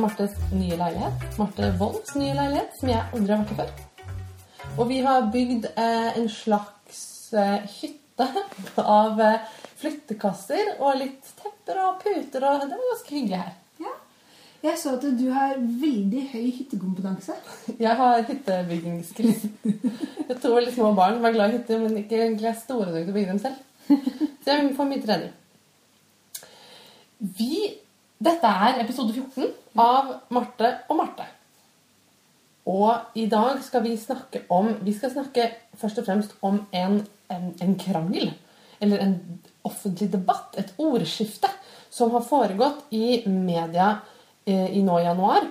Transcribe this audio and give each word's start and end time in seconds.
i 0.00 0.02
Martes 0.02 0.36
nye 0.52 0.76
leilighet. 0.80 1.24
Marte 1.36 1.70
Wolds 1.80 2.14
nye 2.16 2.34
leilighet, 2.36 2.76
som 2.80 2.88
jeg 2.88 3.00
aldri 3.12 3.34
har 3.34 3.40
vært 3.42 3.52
i 3.52 3.56
før. 3.58 3.72
Og 4.78 4.86
vi 4.88 5.00
har 5.04 5.26
bygd 5.34 5.66
eh, 5.74 6.12
en 6.16 6.28
slags 6.32 7.00
eh, 7.36 7.66
hytte 7.80 8.28
av 9.00 9.20
eh, 9.20 9.50
flyttekasser 9.80 10.76
og 10.78 11.00
litt 11.02 11.32
tepper 11.40 11.82
og 11.84 11.98
puter, 12.04 12.46
og 12.46 12.64
det 12.64 12.78
var 12.78 12.86
ganske 12.92 13.16
hyggelig 13.16 13.42
her. 13.42 13.50
Ja. 13.84 13.92
Jeg 14.64 14.80
så 14.80 14.94
at 14.96 15.04
du 15.18 15.26
har 15.34 15.58
veldig 15.58 16.24
høy 16.32 16.48
hyttekompetanse. 16.60 17.36
Jeg 17.84 18.00
har 18.00 18.24
hyttebyggingsskritt. 18.30 19.44
Jeg 19.64 20.40
to 20.40 20.54
veldig 20.54 20.74
små 20.78 20.94
barn 20.96 21.18
som 21.18 21.28
er 21.28 21.36
glad 21.36 21.52
i 21.52 21.58
hytter, 21.58 21.84
men 21.84 22.00
ikke 22.00 22.22
egentlig 22.22 22.48
er 22.54 22.58
store 22.62 22.88
nok 22.88 23.04
til 23.04 23.12
å 23.12 23.18
bygge 23.18 23.34
dem 23.34 23.44
selv. 23.44 23.60
Så 24.40 24.54
jeg 24.54 24.74
får 24.76 24.86
mye 24.88 25.04
trening. 25.04 25.32
Vi, 27.36 27.54
dette 28.20 28.48
er 28.66 28.82
episode 28.82 29.14
14 29.16 29.46
av 29.80 30.10
Marte 30.34 30.74
og 30.90 30.98
Marte. 30.98 31.24
Og 32.68 33.16
i 33.16 33.24
dag 33.30 33.62
skal 33.64 33.82
vi 33.86 33.94
snakke 33.98 34.42
om 34.52 34.74
Vi 34.84 34.92
skal 34.92 35.14
snakke 35.14 35.46
først 35.80 35.98
og 36.02 36.06
fremst 36.06 36.34
om 36.44 36.60
en, 36.76 37.00
en, 37.32 37.46
en 37.64 37.78
krangel. 37.80 38.34
Eller 38.80 39.00
en 39.00 39.14
offentlig 39.64 40.10
debatt. 40.12 40.54
Et 40.60 40.74
ordskifte 40.78 41.48
som 41.90 42.12
har 42.12 42.24
foregått 42.24 42.84
i 42.94 43.22
media 43.26 43.94
eh, 44.44 44.68
i 44.76 44.82
nå 44.84 44.98
i 45.00 45.06
januar. 45.08 45.48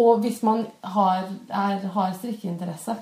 Og 0.00 0.24
hvis 0.24 0.40
man 0.46 0.64
har, 0.82 1.28
er, 1.48 1.84
har 1.94 2.16
strikkeinteresse, 2.16 2.96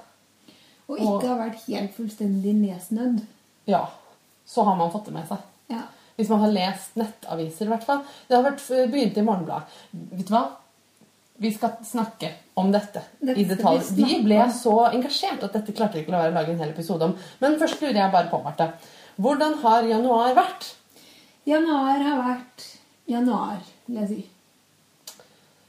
Og 0.89 0.99
ikke 0.99 1.29
har 1.29 1.39
vært 1.43 1.65
helt 1.69 1.95
fullstendig 1.95 2.55
nedsnødd. 2.57 3.21
ja, 3.69 3.83
så 4.49 4.65
har 4.65 4.77
man 4.77 4.91
fått 4.91 5.11
det 5.11 5.15
med 5.15 5.27
seg. 5.29 5.43
Ja. 5.69 5.83
Hvis 6.19 6.31
man 6.33 6.43
har 6.43 6.55
lest 6.55 6.97
nettaviser, 6.99 7.69
i 7.69 7.73
hvert 7.73 7.87
fall. 7.87 8.01
Det 8.27 8.35
har 8.35 8.47
vært 8.47 8.65
eh, 8.75 8.89
begynt 8.91 9.21
i 9.21 9.27
Morgenbladet. 9.27 9.77
Vet 10.19 10.27
du 10.27 10.33
hva? 10.35 10.47
Vi 11.39 11.53
skal 11.55 11.77
snakke 11.87 12.33
om 12.59 12.73
dette 12.75 13.05
i 13.23 13.45
detalj. 13.47 13.85
vi 13.95 14.09
Vi 14.09 14.17
ble 14.25 14.41
så 14.51 14.75
engasjert 14.89 15.45
at 15.47 15.55
dette 15.55 15.75
klarte 15.77 15.95
vi 15.95 16.03
ikke 16.03 16.17
å 16.19 16.25
lage 16.35 16.51
en 16.51 16.59
hel 16.59 16.73
episode 16.75 17.07
om. 17.07 17.15
Men 17.39 17.55
først 17.61 17.79
lurer 17.85 18.01
jeg 18.01 18.15
bare 18.17 18.33
på, 18.33 18.43
Marte. 18.43 18.73
Hvordan 19.23 19.55
har 19.63 19.87
januar 19.87 20.35
vært? 20.35 20.67
Januar 21.47 22.03
har 22.03 22.19
vært 22.27 22.67
januar, 23.09 23.63
vil 23.87 24.03
jeg 24.03 24.11
si. 24.11 24.21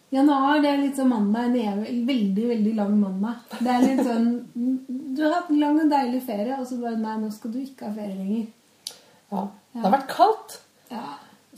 Januar 0.09 0.63
det 0.63 0.71
er 0.71 0.81
litt 0.81 0.97
sånn 0.97 1.11
mandag. 1.13 1.53
En 1.53 2.05
veldig, 2.07 2.45
veldig 2.55 2.73
lang 2.79 2.95
mandag. 2.97 3.43
Det 3.59 3.69
er 3.69 3.85
litt 3.85 4.01
sånn 4.07 4.29
Du 5.13 5.21
har 5.21 5.35
hatt 5.35 5.51
en 5.53 5.61
lang 5.61 5.77
og 5.83 5.91
deilig 5.91 6.23
ferie, 6.25 6.57
og 6.57 6.65
så 6.65 6.79
bare 6.81 6.97
Nei, 6.97 7.19
nå 7.21 7.29
skal 7.33 7.53
du 7.53 7.61
ikke 7.61 7.91
ha 7.91 7.93
ferie 7.93 8.17
lenger. 8.17 8.47
Ja. 9.31 9.45
Det 9.73 9.83
har 9.85 9.93
vært 9.93 10.09
kaldt. 10.11 10.55
Ja. 10.89 11.03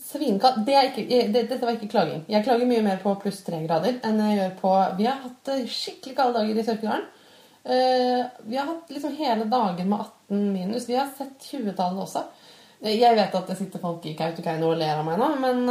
Svinkaldt. 0.02 0.66
Det 0.68 0.76
ikke, 0.90 1.06
det, 1.32 1.46
dette 1.50 1.62
var 1.64 1.78
ikke 1.78 1.90
klaging. 1.94 2.24
Jeg 2.32 2.44
klager 2.46 2.68
mye 2.68 2.84
mer 2.84 3.00
på 3.04 3.14
pluss 3.22 3.42
tre 3.48 3.62
grader 3.64 4.00
enn 4.08 4.20
jeg 4.26 4.38
gjør 4.40 4.54
på 4.60 4.72
Vi 5.00 5.08
har 5.08 5.20
hatt 5.24 5.52
eh, 5.54 5.66
skikkelig 5.72 6.16
kalde 6.18 6.40
dager 6.42 6.60
i 6.60 6.66
Sørkedalen. 6.68 7.06
Eh, 7.64 8.22
vi 8.50 8.58
har 8.58 8.68
hatt 8.72 8.90
liksom 8.92 9.16
hele 9.20 9.46
dagen 9.52 9.90
med 9.92 10.00
18 10.00 10.42
minus. 10.54 10.88
Vi 10.90 10.98
har 11.00 11.12
sett 11.18 11.48
20-tallet 11.52 12.04
også. 12.04 12.26
Eh, 12.82 12.98
Jeg 13.00 13.16
vet 13.20 13.36
at 13.40 13.48
det 13.54 13.58
sitter 13.62 13.84
folk 13.84 14.06
i 14.10 14.16
Kautokeino 14.20 14.74
og 14.74 14.80
ler 14.82 14.98
av 15.00 15.08
meg 15.08 15.22
nå, 15.22 15.32
men, 15.44 15.64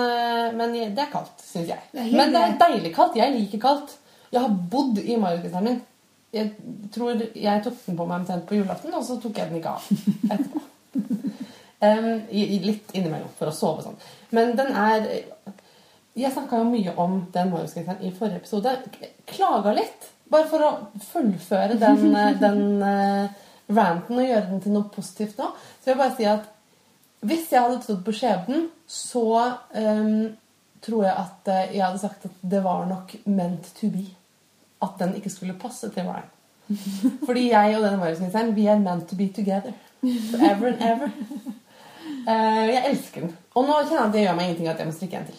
men 0.57 0.77
det 0.95 1.05
er 1.05 1.13
kaldt, 1.13 1.43
syns 1.45 1.73
jeg. 1.75 1.85
Det 1.93 2.07
men 2.15 2.33
det 2.33 2.45
er 2.47 2.59
deilig 2.65 2.95
kaldt. 2.97 3.19
Jeg 3.21 3.35
liker 3.37 3.65
kaldt. 3.67 3.97
Jeg 4.31 4.45
har 4.45 4.59
bodd 4.73 5.01
i 5.03 5.19
Mariusgenseren 5.19 5.67
min. 5.67 5.81
Jeg 6.31 6.53
tror 6.95 7.19
jeg 7.35 7.63
tok 7.65 7.81
den 7.89 7.97
på 7.99 8.05
meg 8.07 8.21
omtrent 8.23 8.45
på 8.47 8.55
julaften, 8.61 8.95
og 8.95 9.03
så 9.03 9.17
tok 9.19 9.41
jeg 9.43 9.51
den 9.51 9.59
ikke 9.59 9.73
av 9.75 9.89
etterpå. 10.31 10.61
I 11.81 12.61
litt 12.61 12.91
innimellom 12.93 13.31
for 13.39 13.49
å 13.49 13.57
sove 13.57 13.85
sånn. 13.87 13.95
Men 14.37 14.51
den 14.59 14.75
er 14.77 15.07
Jeg 16.19 16.33
snakka 16.35 16.59
jo 16.61 16.67
mye 16.69 16.93
om 17.01 17.15
den 17.33 17.53
Marius-genseren 17.53 18.03
i 18.05 18.11
forrige 18.13 18.43
episode. 18.43 18.75
Klaga 19.31 19.73
litt. 19.73 20.09
Bare 20.31 20.49
for 20.51 20.67
å 20.67 20.71
fullføre 21.13 21.79
den, 21.81 22.13
den 22.45 22.83
uh, 22.83 23.31
ranten 23.71 24.19
og 24.19 24.27
gjøre 24.27 24.49
den 24.51 24.63
til 24.65 24.75
noe 24.75 24.91
positivt 24.93 25.41
nå. 25.41 25.53
Så 25.81 25.91
jeg 25.91 25.97
vil 25.97 26.03
bare 26.03 26.17
si 26.19 26.29
at 26.29 26.49
hvis 27.21 27.51
jeg 27.53 27.61
hadde 27.61 27.81
trodd 27.85 28.05
på 28.05 28.15
skjebnen, 28.17 28.69
så 28.89 29.25
um, 29.77 30.31
tror 30.81 31.05
jeg 31.05 31.13
at 31.13 31.51
eh, 31.53 31.75
jeg 31.77 31.85
hadde 31.85 32.01
sagt 32.01 32.25
at 32.25 32.45
det 32.53 32.63
var 32.65 32.87
nok 32.89 33.15
meant 33.29 33.73
to 33.77 33.91
be. 33.93 34.07
At 34.81 34.97
den 35.03 35.15
ikke 35.19 35.33
skulle 35.33 35.59
passe 35.61 35.91
til 35.93 36.09
Ryan. 36.09 36.31
Fordi 37.27 37.51
jeg 37.51 37.77
og 37.77 37.85
denne 37.85 38.01
Marius-genseren, 38.01 38.55
vi 38.57 38.67
er 38.67 38.81
meant 38.81 39.09
to 39.09 39.17
be 39.17 39.29
together. 39.29 39.77
Forever 40.01 40.73
and 40.73 40.81
ever. 40.81 41.11
Eh, 42.27 42.65
jeg 42.71 42.83
elsker 42.91 43.27
den. 43.27 43.37
Og 43.57 43.67
nå 43.67 43.79
kjenner 43.85 44.01
jeg 44.01 44.09
at 44.09 44.17
det 44.17 44.25
gjør 44.25 44.37
meg 44.39 44.49
ingenting 44.49 44.71
at 44.73 44.83
jeg 44.83 44.91
må 44.91 44.97
strikke 44.97 45.21
en 45.21 45.31
til. 45.31 45.39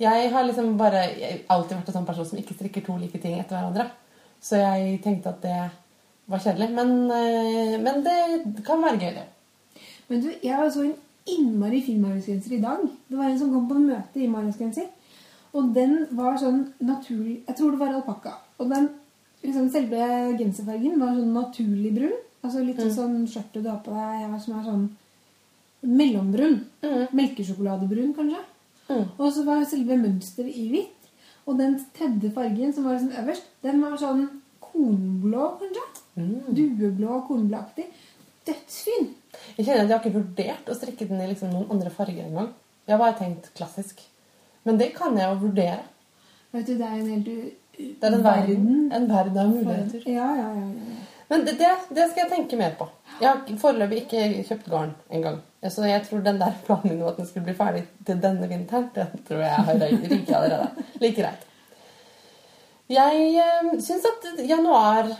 Jeg 0.00 0.30
har 0.32 0.46
liksom 0.46 0.78
bare 0.80 1.02
jeg 1.10 1.32
har 1.32 1.56
alltid 1.56 1.76
vært 1.76 1.90
en 1.92 1.96
sånn 1.98 2.08
person 2.08 2.28
som 2.30 2.40
ikke 2.40 2.56
strikker 2.56 2.84
to 2.86 2.96
like 2.96 3.20
ting 3.20 3.36
etter 3.36 3.58
hverandre. 3.58 3.90
Så 4.40 4.56
jeg 4.56 5.00
tenkte 5.04 5.34
at 5.34 5.42
det 5.44 5.58
var 6.30 6.40
kjedelig. 6.40 6.70
Men, 6.72 6.94
uh, 7.10 7.76
men 7.84 8.00
det 8.06 8.64
kan 8.64 8.80
være 8.80 9.02
gøy, 9.02 9.18
det. 9.18 9.26
Men 10.08 10.22
du, 10.24 10.30
jeg 10.42 10.70
så 10.72 10.86
en 10.86 10.96
innmari 11.30 11.82
fin 11.84 12.00
mariusgenser 12.00 12.56
i 12.56 12.62
dag. 12.62 12.80
Det 13.10 13.18
var 13.18 13.28
en 13.28 13.38
som 13.38 13.52
kom 13.52 13.68
på 13.68 13.76
en 13.76 13.90
møte 13.90 14.22
i 14.22 14.30
mariusgenser. 14.30 14.88
Og 15.50 15.74
den 15.74 16.04
var 16.14 16.36
sånn 16.38 16.60
naturlig 16.78 17.40
Jeg 17.48 17.56
tror 17.58 17.74
det 17.74 17.82
var 17.82 17.94
alpakka. 17.98 18.36
Og 18.62 18.70
den, 18.70 18.88
liksom 19.42 19.68
selve 19.74 20.08
genserfargen 20.38 20.98
var 21.02 21.12
sånn 21.18 21.36
naturlig 21.36 21.92
brun. 21.98 22.16
Altså 22.40 22.64
litt 22.64 22.80
sånn 22.94 23.26
skjørtet 23.28 23.64
du 23.64 23.68
har 23.68 23.82
på 23.84 23.92
deg 23.92 24.40
som 24.40 24.56
er 24.56 24.64
sånn 24.64 24.84
mellombrun. 25.86 26.58
Melkesjokoladebrun, 27.16 28.14
kanskje. 28.16 28.42
Mm. 28.90 29.04
Og 29.18 29.32
så 29.32 29.44
var 29.46 29.64
selve 29.68 29.96
mønsteret 30.00 30.56
i 30.56 30.66
hvitt. 30.72 31.10
Og 31.48 31.58
den 31.58 31.78
tredje 31.96 32.30
fargen 32.34 32.72
som 32.74 32.86
var 32.86 33.00
sånn 33.00 33.16
øverst, 33.22 33.46
den 33.64 33.80
var 33.82 33.96
sånn 34.00 34.26
kornblå, 34.62 35.46
kanskje. 35.62 35.86
Dueblå, 36.56 37.20
kornblåaktig. 37.28 37.86
Dødsfin. 38.46 39.08
Jeg 39.56 39.66
kjenner 39.66 39.84
at 39.84 39.88
jeg 39.88 39.94
har 39.94 40.02
ikke 40.02 40.18
vurdert 40.18 40.70
å 40.70 40.76
strikke 40.76 41.08
den 41.08 41.22
i 41.22 41.30
liksom 41.30 41.52
noen 41.54 41.70
andre 41.72 41.92
farger 41.94 42.26
engang. 42.26 42.52
Jeg 42.86 42.96
har 42.96 43.02
bare 43.02 43.18
tenkt 43.18 43.50
klassisk. 43.56 44.02
Men 44.66 44.78
det 44.80 44.90
kan 44.96 45.16
jeg 45.16 45.28
jo 45.30 45.40
vurdere. 45.46 45.80
Vet 46.52 46.66
du, 46.66 46.74
det 46.76 46.86
er 46.86 46.98
en 46.98 47.10
helt 47.14 47.28
Det 47.80 48.04
er 48.04 48.12
en 48.16 48.24
verden, 48.24 48.92
en 48.92 49.06
verden 49.08 49.38
av 49.38 49.52
muligheter. 49.54 50.02
Ja, 50.10 50.28
ja, 50.36 50.48
ja. 50.58 50.66
ja. 50.66 51.09
Men 51.30 51.44
det, 51.46 51.54
det, 51.60 51.70
det 51.94 52.08
skal 52.10 52.24
jeg 52.24 52.32
tenke 52.32 52.58
mer 52.58 52.72
på. 52.78 52.88
Jeg 53.20 53.28
har 53.28 53.60
foreløpig 53.60 54.02
ikke 54.02 54.22
kjøpt 54.48 54.70
garn 54.72 54.96
engang. 55.14 55.38
Så 55.62 55.84
jeg 55.86 56.02
tror 56.06 56.24
den 56.24 56.40
der 56.40 56.56
planen 56.66 56.88
min 56.88 57.02
om 57.04 57.12
at 57.12 57.20
den 57.20 57.28
skulle 57.28 57.46
bli 57.46 57.54
ferdig 57.54 57.84
til 58.06 58.18
denne 58.22 58.48
vinteren, 58.50 58.88
den 58.96 59.22
tror 59.28 59.44
jeg 59.44 59.68
har 59.68 59.84
ryket 59.84 60.34
allerede. 60.34 60.86
Like 61.02 61.22
greit. 61.22 61.46
Jeg 62.90 63.42
øh, 63.44 63.76
syns 63.78 64.08
at 64.08 64.48
januar 64.48 65.12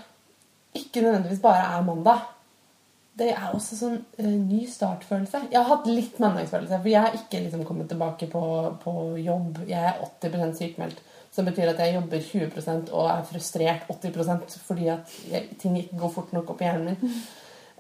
ikke 0.75 1.01
nødvendigvis 1.01 1.43
bare 1.43 1.79
er 1.79 1.85
mandag. 1.87 2.25
Det 3.19 3.29
er 3.31 3.53
også 3.53 3.77
sånn 3.77 3.99
øh, 4.19 4.35
ny 4.49 4.65
startfølelse. 4.71 5.45
Jeg 5.53 5.61
har 5.61 5.69
hatt 5.69 5.87
litt 5.91 6.19
mandagsfølelse, 6.23 6.81
for 6.81 6.91
jeg 6.91 7.05
har 7.05 7.15
ikke 7.15 7.45
liksom 7.45 7.63
kommet 7.69 7.91
tilbake 7.93 8.27
på, 8.33 8.43
på 8.83 8.95
jobb. 9.21 9.61
Jeg 9.69 9.93
er 9.93 10.03
80 10.25 10.57
sykemeldt, 10.59 11.03
som 11.41 11.49
betyr 11.49 11.73
at 11.73 11.81
jeg 11.81 11.97
jobber 11.97 12.25
20% 12.31 12.91
og 12.93 13.07
er 13.09 13.29
frustrert 13.29 13.87
80 13.89 14.59
fordi 14.67 14.89
at 14.93 15.15
ting 15.61 15.79
ikke 15.81 16.01
går 16.01 16.13
fort 16.15 16.35
nok 16.37 16.53
opp 16.53 16.61
i 16.61 16.69
hjernen 16.69 16.91
min. 16.91 17.15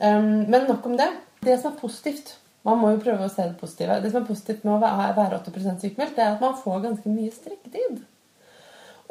Um, 0.00 0.47
men 0.48 0.65
nok 0.69 0.87
om 0.88 0.97
det. 0.97 1.10
Det 1.44 1.59
som 1.60 1.75
er 1.75 1.81
positivt 1.81 2.37
Man 2.65 2.76
må 2.76 2.91
jo 2.93 2.98
prøve 3.00 3.25
å 3.25 3.32
se 3.32 3.47
det 3.48 3.56
positive. 3.56 3.94
Det 4.04 4.10
som 4.12 4.21
er 4.21 4.28
positivt 4.28 4.65
med 4.66 4.75
å 4.75 4.81
være 4.82 5.15
være 5.16 5.38
80 5.47 5.78
sykemeldt, 5.81 6.12
det 6.19 6.25
er 6.26 6.34
at 6.34 6.43
man 6.44 6.59
får 6.60 6.82
ganske 6.82 7.09
mye 7.09 7.32
strekketid. 7.32 8.03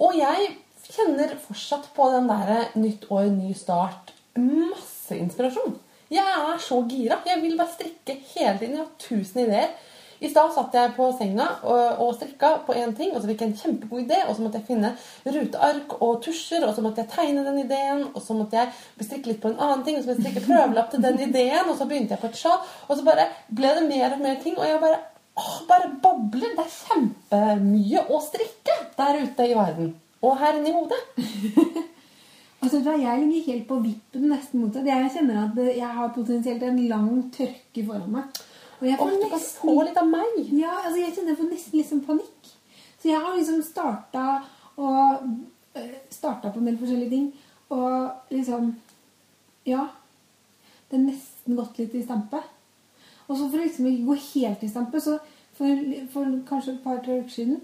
Og 0.05 0.13
jeg 0.19 0.51
kjenner 0.85 1.33
fortsatt 1.41 1.87
på 1.95 2.11
den 2.13 2.29
derre 2.29 2.59
nytt 2.77 3.07
år, 3.09 3.31
ny 3.33 3.55
start. 3.57 4.13
Masse 4.37 5.17
inspirasjon. 5.17 5.79
Jeg 6.13 6.29
er 6.29 6.61
så 6.61 6.77
gira. 6.91 7.17
Jeg 7.25 7.41
vil 7.41 7.57
bare 7.57 7.73
strikke 7.73 8.19
hele 8.35 8.53
tiden. 8.61 8.77
Jeg 8.77 8.85
har 8.85 8.93
tusen 9.01 9.41
ideer. 9.47 9.73
I 10.19 10.29
stad 10.29 10.51
satt 10.51 10.73
jeg 10.75 10.93
på 10.97 11.05
senga 11.15 11.45
og, 11.63 12.01
og 12.03 12.15
strikka 12.17 12.51
på 12.67 12.75
én 12.75 12.91
ting, 12.95 13.13
og 13.13 13.21
så 13.21 13.29
fikk 13.29 13.43
jeg 13.43 13.51
en 13.51 13.59
kjempegod 13.61 14.01
idé, 14.03 14.17
og 14.25 14.35
så 14.35 14.43
måtte 14.43 14.59
jeg 14.59 14.67
finne 14.67 14.91
ruteark 15.27 15.95
og 15.99 16.17
tusjer, 16.25 16.65
og 16.67 16.73
så 16.75 16.83
måtte 16.83 17.05
jeg 17.05 17.11
tegne 17.13 17.45
den 17.45 17.61
ideen, 17.63 18.03
og 18.11 18.19
så 18.23 18.35
måtte 18.35 18.59
jeg 18.59 19.05
strikke 19.05 19.31
litt 19.31 19.39
på 19.43 19.53
en 19.53 19.61
annen 19.63 19.85
ting, 19.85 19.95
og 19.95 20.03
så 20.03 20.11
måtte 20.11 20.25
jeg 20.25 20.33
strikke 20.33 20.47
prøvelapp 20.49 20.91
til 20.91 21.05
den 21.05 21.21
ideen, 21.29 21.69
og 21.69 21.77
så 21.79 21.87
begynte 21.87 22.17
jeg 22.17 22.23
på 22.23 22.31
et 22.33 22.41
sjal, 22.41 22.59
og 22.87 22.99
så 22.99 23.07
bare 23.07 23.29
ble 23.47 23.71
det 23.79 23.85
mer 23.87 24.17
og 24.17 24.25
mer 24.25 24.43
ting, 24.43 24.59
og 24.59 24.67
jeg 24.67 24.83
bare 24.83 24.99
åh, 25.39 25.55
bare 25.69 25.93
bobler. 26.03 26.51
Det 26.57 26.65
er 26.65 26.75
kjempemye 26.75 28.03
å 28.11 28.19
strikke 28.23 28.75
der 28.97 29.21
ute 29.23 29.47
i 29.47 29.55
verden. 29.55 29.93
Og 30.19 30.35
her 30.41 30.59
inne 30.59 30.73
i 30.73 30.75
hodet. 30.75 30.99
Altså, 32.59 32.77
Jeg 32.83 33.19
ligger 33.23 33.53
helt 33.53 33.67
på 33.69 33.75
vippen 33.79 34.25
nesten 34.27 34.59
mot 34.59 34.73
deg, 34.73 34.87
Jeg 34.87 35.11
kjenner 35.13 35.45
at 35.45 35.59
jeg 35.63 35.91
har 35.95 36.09
potensielt 36.11 36.63
en 36.67 36.81
lang 36.89 37.31
tørke 37.31 37.85
foran 37.87 38.11
meg. 38.11 38.41
Og 38.79 38.87
jeg 38.87 38.97
får 38.97 39.15
du 39.15 39.27
kan 39.29 39.45
få 39.61 39.75
litt 39.83 39.97
av 39.99 40.07
meg. 40.07 40.37
Ja, 40.55 40.75
altså 40.85 40.99
jeg 41.01 41.13
kjenner 41.15 41.33
jeg 41.33 41.39
får 41.41 41.49
nesten 41.51 41.87
sånn 41.89 42.03
panikk. 42.07 42.51
Så 42.99 43.09
jeg 43.11 43.21
har 43.23 43.35
liksom 43.35 43.63
starta 43.63 44.25
og 44.79 45.25
øh, 45.75 45.95
starta 46.11 46.51
på 46.51 46.61
en 46.61 46.69
del 46.69 46.77
forskjellige 46.79 47.15
ting. 47.15 47.33
Og 47.69 48.31
liksom 48.33 48.75
Ja. 49.67 49.87
Det 50.89 50.97
er 50.97 51.03
nesten 51.05 51.55
gått 51.55 51.77
litt 51.77 51.93
i 51.93 52.01
stampe. 52.01 52.39
Og 53.27 53.37
så 53.37 53.49
for 53.49 53.61
liksom 53.61 53.85
ikke 53.85 54.07
gå 54.07 54.15
helt 54.33 54.63
i 54.63 54.69
stampe, 54.71 55.01
så 55.01 55.19
for, 55.53 55.83
for 56.13 56.31
kanskje 56.49 56.73
et 56.73 56.83
par-tre 56.83 57.19
uker 57.19 57.29
siden 57.29 57.59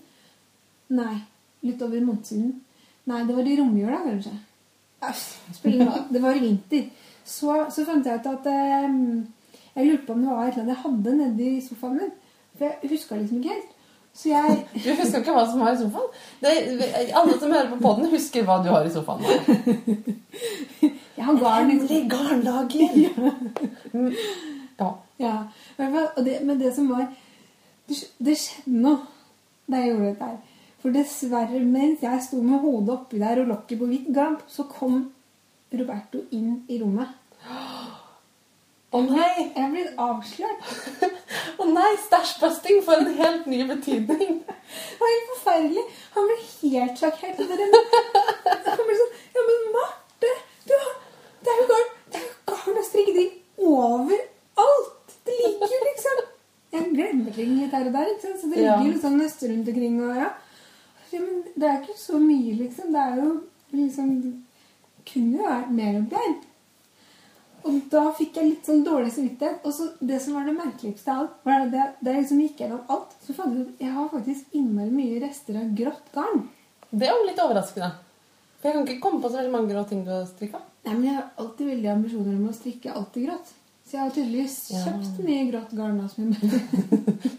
Nei. 0.94 1.24
Litt 1.66 1.82
over 1.82 1.98
en 1.98 2.06
måned 2.06 2.28
siden. 2.28 2.52
Nei, 3.10 3.24
det 3.26 3.34
var 3.34 3.48
i 3.50 3.56
romjula, 3.58 4.04
kanskje. 4.04 4.34
Æsj, 5.02 5.24
spiller 5.56 5.80
ingen 5.80 5.90
rolle. 5.90 6.04
Det 6.14 6.22
var 6.22 6.38
i 6.38 6.44
vinter. 6.44 6.84
Så, 7.26 7.56
så 7.74 7.86
fant 7.88 8.06
jeg 8.06 8.22
ut 8.22 8.28
at 8.30 8.50
eh, 8.52 9.00
Jeg 9.76 9.88
lurte 9.88 10.06
på 10.08 10.14
om 10.14 10.22
det 10.24 10.32
var 10.32 10.44
et 10.48 10.54
eller 10.54 10.64
annet 10.64 10.76
jeg 10.76 10.84
hadde 10.84 11.16
nedi 11.20 11.50
sofaen 11.62 11.98
min. 12.00 12.14
For 12.56 12.66
jeg 12.66 12.92
huska 12.92 13.18
liksom 13.20 13.42
ikke 13.42 13.56
helt. 13.56 13.72
Så 14.16 14.30
jeg 14.30 14.62
Du 14.72 14.90
husker 14.96 15.20
ikke 15.20 15.34
hva 15.36 15.44
som 15.50 15.60
var 15.60 15.74
i 15.74 15.80
sofaen? 15.82 16.14
Det, 16.40 16.52
alle 17.20 17.40
som 17.40 17.52
hører 17.52 17.72
på 17.74 17.82
podden, 17.84 18.08
husker 18.14 18.46
hva 18.48 18.62
du 18.64 18.70
har 18.72 18.88
i 18.88 18.94
sofaen. 18.94 19.26
Jeg 21.16 21.24
har 21.26 21.38
garn. 21.40 21.70
Hemmelig 21.72 22.10
garnlager! 22.12 22.92
Ja. 24.76 24.90
Ja, 25.20 25.34
det, 26.18 26.42
men 26.44 26.60
det 26.60 26.74
som 26.76 26.90
var 26.90 27.06
Det, 27.88 27.96
det 28.20 28.34
skjedde 28.36 28.82
noe 28.84 28.98
da 29.72 29.80
jeg 29.80 29.94
gjorde 29.94 30.10
dette 30.10 30.28
her. 30.28 30.66
For 30.84 30.94
dessverre, 30.94 31.62
mens 31.64 32.04
jeg 32.04 32.24
sto 32.26 32.42
med 32.44 32.60
hodet 32.62 32.92
oppi 32.94 33.22
der 33.22 33.40
og 33.42 33.48
lokket 33.54 33.80
på 33.80 33.88
hvitt 33.90 34.10
gamp, 34.14 34.44
så 34.52 34.68
kom 34.70 35.00
Roberto 35.74 36.22
inn 36.36 36.60
i 36.70 36.82
rommet. 36.82 37.16
Å 38.96 39.02
nei! 39.04 39.32
Jeg 39.42 39.60
er 39.60 39.72
blitt 39.74 39.98
avslørt. 40.00 40.68
Å 41.60 41.66
nei, 41.68 41.90
stæsjbusting 42.06 42.78
får 42.86 43.02
en 43.02 43.18
helt 43.18 43.50
ny 43.52 43.58
betydning. 43.68 44.38
Det 44.46 45.00
var 45.02 45.12
helt 45.12 45.32
forferdelig. 45.34 45.84
Han 46.16 46.30
ble 46.30 46.38
helt 46.46 47.02
sjokkert. 47.02 47.42
Han 47.42 48.86
ble 48.88 48.96
sånn 49.02 49.18
Ja, 49.36 49.44
men 49.50 49.68
Marte! 49.74 50.32
Du 50.66 50.74
har, 50.78 50.96
det 51.44 51.52
er 51.52 51.60
jo 51.60 51.68
garn 51.74 51.92
Det 52.14 52.22
er 52.22 52.26
jo 52.30 52.54
garn 52.54 52.80
og 52.80 52.88
strikketing 52.88 53.36
overalt! 53.74 55.14
Det 55.28 55.36
ligger 55.42 55.76
jo 55.76 55.84
liksom 55.90 56.24
Jeg 56.78 56.90
glemmer 56.96 57.36
ting 57.36 57.54
litt 57.60 57.76
her 57.76 57.92
og 57.92 58.00
der, 58.00 58.16
ikke 58.16 58.28
sant? 58.30 58.42
så 58.42 58.52
det 58.54 58.64
ligger 58.64 58.90
litt 58.94 59.04
sånn 59.04 59.20
nøster 59.20 59.52
rundt 59.52 59.76
omkring. 59.76 60.02
Og 60.08 60.24
ja. 60.24 60.32
ja, 61.12 61.20
men 61.20 61.46
det 61.52 61.70
er 61.70 61.80
ikke 61.82 62.00
så 62.00 62.24
mye, 62.24 62.58
liksom. 62.64 62.96
Det 62.96 63.06
er 63.10 63.24
jo 63.26 63.30
liksom 63.76 64.18
Det 64.24 65.10
kunne 65.12 65.42
jo 65.42 65.52
vært 65.52 65.80
mer 65.84 66.04
oppi 66.06 66.24
her. 66.24 66.36
Og 67.66 67.78
da 67.90 68.04
fikk 68.14 68.36
jeg 68.38 68.50
litt 68.52 68.68
sånn 68.70 68.84
dårlig 68.86 69.12
samvittighet. 69.16 69.64
Og 69.66 69.74
så 69.74 69.88
det 70.06 70.20
som 70.22 70.36
var 70.38 70.46
det 70.46 70.54
merkeligste 70.58 71.10
av 71.12 71.24
alt, 71.24 71.36
var 71.48 71.66
det 71.74 71.86
da 72.06 72.12
jeg 72.14 72.22
liksom 72.24 72.42
gikk 72.44 72.60
gjennom 72.62 72.84
alt, 72.94 73.16
så 73.26 73.34
fant 73.34 73.56
jeg 73.56 73.66
ut 73.66 73.72
at 73.74 73.82
jeg 73.88 73.94
har 73.96 74.10
faktisk 74.12 74.58
innmari 74.60 74.92
mye 74.94 75.22
rester 75.24 75.58
av 75.62 75.72
grått 75.80 76.12
garn. 76.14 76.44
Det 76.92 77.08
er 77.10 77.14
jo 77.16 77.26
litt 77.26 77.42
overraskende. 77.42 77.90
For 78.62 78.70
jeg 78.70 78.78
kan 78.78 78.86
ikke 78.88 79.02
komme 79.04 79.22
på 79.24 79.30
så 79.32 79.40
veldig 79.42 79.54
mange 79.56 79.74
grå 79.74 79.84
ting 79.90 80.04
du 80.06 80.12
har 80.14 80.26
strikka. 80.30 80.62
Nei, 80.86 80.94
men 80.94 81.08
jeg 81.10 81.16
har 81.18 81.28
alltid 81.42 81.72
veldig 81.74 81.90
ambisjoner 81.96 82.36
om 82.38 82.50
å 82.52 82.54
strikke 82.56 82.94
alltid 82.94 83.26
grått. 83.30 83.50
Så 83.86 83.98
jeg 83.98 84.02
har 84.02 84.14
tydeligvis 84.14 84.56
Ja. 84.74 84.84
kjøpt 84.86 85.20
mye 85.26 85.44
grått 85.52 85.74
garn 85.78 86.00
jeg 86.06 86.30
møter. 86.30 86.62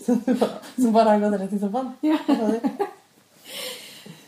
Som 0.82 0.92
bare 0.94 1.14
har 1.14 1.22
gått 1.22 1.40
rett 1.40 1.54
i 1.54 1.62
sofaen. 1.62 1.94
Ja. 2.06 2.18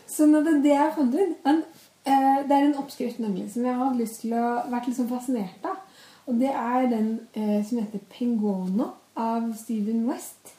Så 0.09 0.25
nå 0.27 0.41
det 0.43 0.55
er 0.57 0.63
det 0.63 0.73
jeg 0.73 0.95
fant 0.97 1.15
ut. 1.15 1.35
En, 1.47 1.61
eh, 2.03 2.39
det 2.47 2.55
er 2.55 2.65
en 2.65 2.79
oppskrift 2.81 3.19
nemlig 3.23 3.45
som 3.53 3.63
jeg 3.67 3.75
har 3.79 3.95
lyst 3.95 4.21
til 4.23 4.33
å 4.35 4.47
vært 4.71 4.89
sånn 4.95 5.07
fascinert 5.11 5.63
av. 5.67 5.77
Og 6.29 6.37
det 6.39 6.51
er 6.53 6.85
den 6.91 7.07
eh, 7.33 7.59
som 7.65 7.79
heter 7.81 8.03
Pengono 8.13 8.91
av 9.17 9.47
Steven 9.57 10.03
West. 10.09 10.53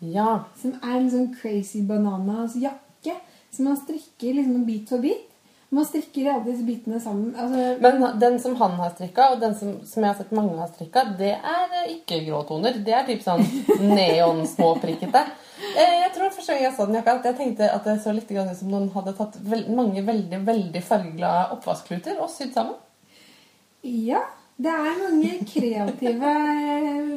Ja. 0.00 0.44
Som 0.58 0.78
er 0.80 0.96
en 0.98 1.10
sånn 1.12 1.28
crazy 1.36 1.82
bananas 1.86 2.56
jakke 2.58 3.18
som 3.52 3.68
man 3.68 3.76
strikker 3.76 4.38
liksom 4.38 4.64
bit 4.64 4.88
for 4.88 5.02
bit. 5.04 5.28
Man 5.72 5.84
strikker 5.88 6.26
alle 6.28 6.44
disse 6.50 6.64
bitene 6.66 6.98
sammen. 7.00 7.30
Altså, 7.36 7.76
Men 7.80 8.18
den 8.20 8.34
som 8.40 8.56
han 8.60 8.74
har 8.80 8.90
strikka, 8.92 9.30
og 9.32 9.40
den 9.40 9.54
som, 9.56 9.70
som 9.88 10.04
jeg 10.04 10.10
har 10.10 10.18
sett 10.18 10.32
mange 10.36 10.56
har 10.58 10.68
strikka, 10.72 11.04
det 11.20 11.30
er 11.36 11.76
eh, 11.82 11.94
ikke 11.94 12.18
gråtoner. 12.26 12.80
Det 12.84 12.92
er 12.96 13.06
typ 13.08 13.22
sånn 13.24 13.44
neon-småprikkete. 13.80 15.22
Eh, 15.76 15.94
Jeg 16.02 16.10
tror 16.16 16.32
første 16.34 16.52
gang 16.52 16.66
jeg 16.66 16.74
så 16.76 16.88
den 16.88 16.98
jakka, 16.98 17.14
at 17.20 17.28
jeg 17.30 17.38
tenkte 17.38 17.70
at 17.72 17.88
det 17.88 17.98
så 18.04 18.12
litt 18.16 18.28
ut 18.32 18.52
som 18.58 18.72
noen 18.72 18.90
hadde 18.96 19.14
tatt 19.16 19.38
mange 19.72 20.04
veldig 20.04 20.42
veldig 20.48 20.82
fargeglade 20.84 21.56
oppvaskkluter 21.56 22.20
og 22.20 22.28
sydd 22.32 22.52
sammen. 22.56 22.76
ja, 23.82 24.20
det 24.62 24.70
er 24.72 24.98
mange 25.02 25.30
kreative 25.48 26.32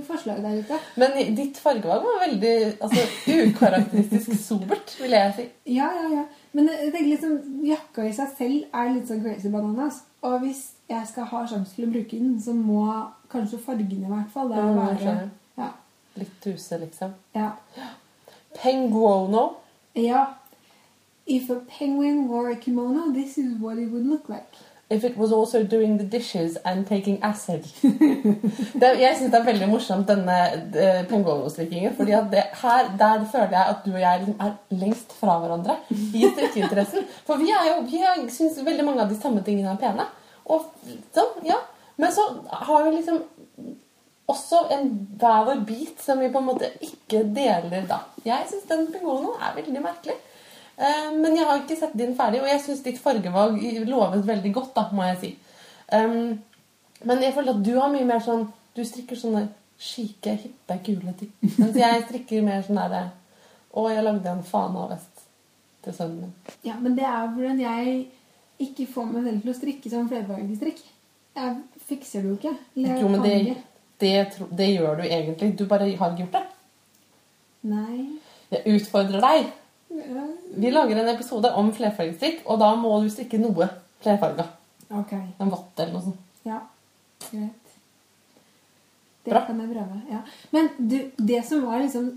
forslag 0.07 0.39
der 0.43 0.59
ute. 0.63 0.79
Men 1.01 1.35
ditt 1.37 1.57
fargevalg 1.61 2.03
var 2.07 2.21
veldig 2.27 2.53
altså, 2.81 3.03
ukarakteristisk 3.35 4.33
sobert, 4.47 4.95
vil 5.01 5.13
jeg 5.17 5.33
si. 5.37 5.45
Ja, 5.75 5.89
ja, 5.99 6.07
ja. 6.19 6.23
Men 6.55 6.69
jeg 6.71 6.91
tenker 6.93 7.09
liksom, 7.11 7.35
jakka 7.67 8.05
i 8.09 8.13
seg 8.17 8.31
selv 8.37 8.63
er 8.81 8.93
litt 8.95 9.09
sånn 9.11 9.21
crazy 9.25 9.51
bananas. 9.53 10.01
Og 10.25 10.39
hvis 10.45 10.63
jeg 10.89 11.07
skal 11.11 11.27
ha 11.33 11.43
sjanse 11.49 11.75
til 11.75 11.85
å 11.87 11.91
bruke 11.93 12.17
den, 12.17 12.35
så 12.41 12.53
må 12.57 12.85
kanskje 13.33 13.59
fargene 13.65 14.07
i 14.07 14.13
hvert 14.13 14.31
fall 14.33 14.49
da 14.53 14.63
Mm, 14.65 14.79
være 14.79 15.17
ja, 15.59 15.69
Litt 16.15 16.35
tuse, 16.43 16.77
liksom. 16.79 17.13
ja. 17.35 17.51
Penguono. 18.61 19.55
ja. 19.95 20.25
If 21.27 21.49
a 21.49 21.55
penguin 21.67 22.27
wore 22.29 22.51
a 22.51 22.55
kimono, 22.55 23.11
this 23.11 23.37
is 23.39 23.55
what 23.59 23.77
it 23.79 23.89
would 23.91 24.05
look 24.05 24.29
like. 24.29 24.45
If 24.95 25.03
it 25.03 25.17
was 25.17 25.33
also 25.35 25.63
doing 25.63 25.97
the 25.99 26.05
dishes 26.17 26.57
and 26.63 26.87
taking 26.87 27.17
acid. 27.23 27.65
det, 28.81 28.91
jeg 29.01 29.17
syns 29.17 29.31
det 29.33 29.39
er 29.39 29.47
veldig 29.49 29.69
morsomt, 29.69 30.07
denne 30.07 30.37
de, 30.73 31.03
penguono-strikkingen. 31.09 31.95
fordi 31.97 32.15
at 32.15 32.29
det, 32.31 32.43
her, 32.61 32.91
der 32.99 33.25
føler 33.31 33.57
jeg 33.57 33.65
at 33.75 33.85
du 33.85 33.91
og 33.93 34.01
jeg 34.01 34.19
liksom 34.19 34.41
er 34.47 34.81
lengst 34.83 35.15
fra 35.19 35.39
hverandre 35.43 35.77
i 35.91 36.25
strikkeinteressen. 36.33 37.07
For 37.27 37.41
vi 37.41 37.51
er 37.51 37.81
vi 37.85 38.29
syns 38.31 38.61
veldig 38.65 38.85
mange 38.87 39.03
av 39.03 39.11
de 39.11 39.19
samme 39.19 39.43
tingene 39.43 39.75
er 39.75 39.81
pene. 39.81 40.07
Og 40.45 40.69
sånn, 41.15 41.41
ja. 41.47 41.59
Men 41.97 42.11
så 42.11 42.27
har 42.67 42.85
vi 42.85 42.95
liksom 42.97 43.23
også 44.31 44.61
en 44.73 44.87
hver 45.19 45.43
vår 45.45 45.65
bit 45.67 46.01
som 46.01 46.19
vi 46.19 46.31
på 46.33 46.41
en 46.41 46.47
måte 46.49 46.71
ikke 46.83 47.23
deler 47.35 47.85
da. 47.89 48.01
Jeg 48.25 48.47
syns 48.49 48.69
den 48.69 48.87
penguonoen 48.93 49.41
er 49.41 49.57
veldig 49.59 49.83
merkelig. 49.83 50.17
Eh, 50.77 51.11
Men 51.15 51.35
jeg 51.37 51.45
har 51.47 51.59
ikke 51.61 51.77
sett 51.79 51.93
din 51.97 52.15
ferdig, 52.17 52.41
og 52.41 52.47
jeg 52.47 52.61
syns 52.65 52.81
ditt 52.83 52.97
fargevalg 52.99 53.61
lovet 53.87 54.25
veldig 54.27 54.53
godt, 54.53 54.73
da, 54.75 54.87
må 54.91 55.03
jeg 55.11 55.17
si. 55.21 55.29
Um, 55.93 56.39
men 57.05 57.21
jeg 57.21 57.33
føler 57.35 57.53
at 57.53 57.63
du 57.63 57.75
har 57.77 57.91
mye 57.93 58.05
mer 58.09 58.19
sånn 58.25 58.47
Du 58.75 58.81
strikker 58.83 59.15
sånne 59.15 59.43
skike, 59.77 60.31
hippe, 60.41 60.77
gule 60.83 61.13
ting. 61.19 61.29
Mens 61.59 61.75
jeg 61.77 62.01
strikker 62.07 62.41
mer 62.43 62.63
sånn 62.65 62.79
derre 62.79 63.03
Å, 63.75 63.83
jeg 63.93 64.03
lagde 64.03 64.31
en 64.31 64.41
fana-vest 64.43 65.21
til 65.85 65.93
sønnen 65.93 66.23
min. 66.23 66.33
Ja, 66.65 66.73
men 66.81 66.95
det 66.97 67.05
er 67.05 67.27
hvordan 67.35 67.59
jeg 67.61 68.07
ikke 68.65 68.87
får 68.87 69.05
meg 69.11 69.27
selv 69.27 69.41
til 69.43 69.51
å 69.51 69.55
strikke 69.59 69.91
sånn 69.91 70.07
flerfargestrikk. 70.09 70.79
Jeg 71.35 71.55
fikser 71.89 72.23
det 72.23 72.29
jo 72.31 72.35
ikke. 72.39 72.53
Eller 72.77 73.01
Jo, 73.03 73.09
men 73.11 73.21
det, 73.21 73.57
det, 74.01 74.13
tro- 74.33 74.47
det 74.51 74.69
gjør 74.73 74.95
du 75.01 75.03
egentlig. 75.05 75.51
Du 75.59 75.65
bare 75.69 75.91
har 75.99 76.15
ikke 76.15 76.23
gjort 76.25 76.37
det. 76.39 76.43
Nei. 77.69 78.05
Jeg 78.53 78.77
utfordrer 78.79 79.21
deg. 79.27 79.51
Vi 80.55 80.71
lager 80.71 81.01
en 81.01 81.11
episode 81.15 81.51
om 81.59 81.71
flerfargestrikk, 81.75 82.43
og 82.45 82.59
da 82.61 82.71
må 82.79 82.93
du 83.03 83.09
strikke 83.11 83.39
noe 83.41 83.67
flerfarga. 84.03 84.47
Ok. 84.95 85.13
En 85.41 85.51
vott 85.51 85.79
eller 85.79 85.93
noe 85.95 86.05
sånt. 86.05 86.21
Ja. 86.45 86.59
Greit. 87.29 87.61
Det 89.25 89.33
Bra. 89.33 89.41
kan 89.47 89.59
jeg 89.59 89.71
prøve. 89.71 90.01
Ja. 90.11 90.21
Men 90.53 90.69
du, 90.77 90.99
det 91.17 91.41
som 91.47 91.65
var 91.65 91.81
liksom 91.83 92.13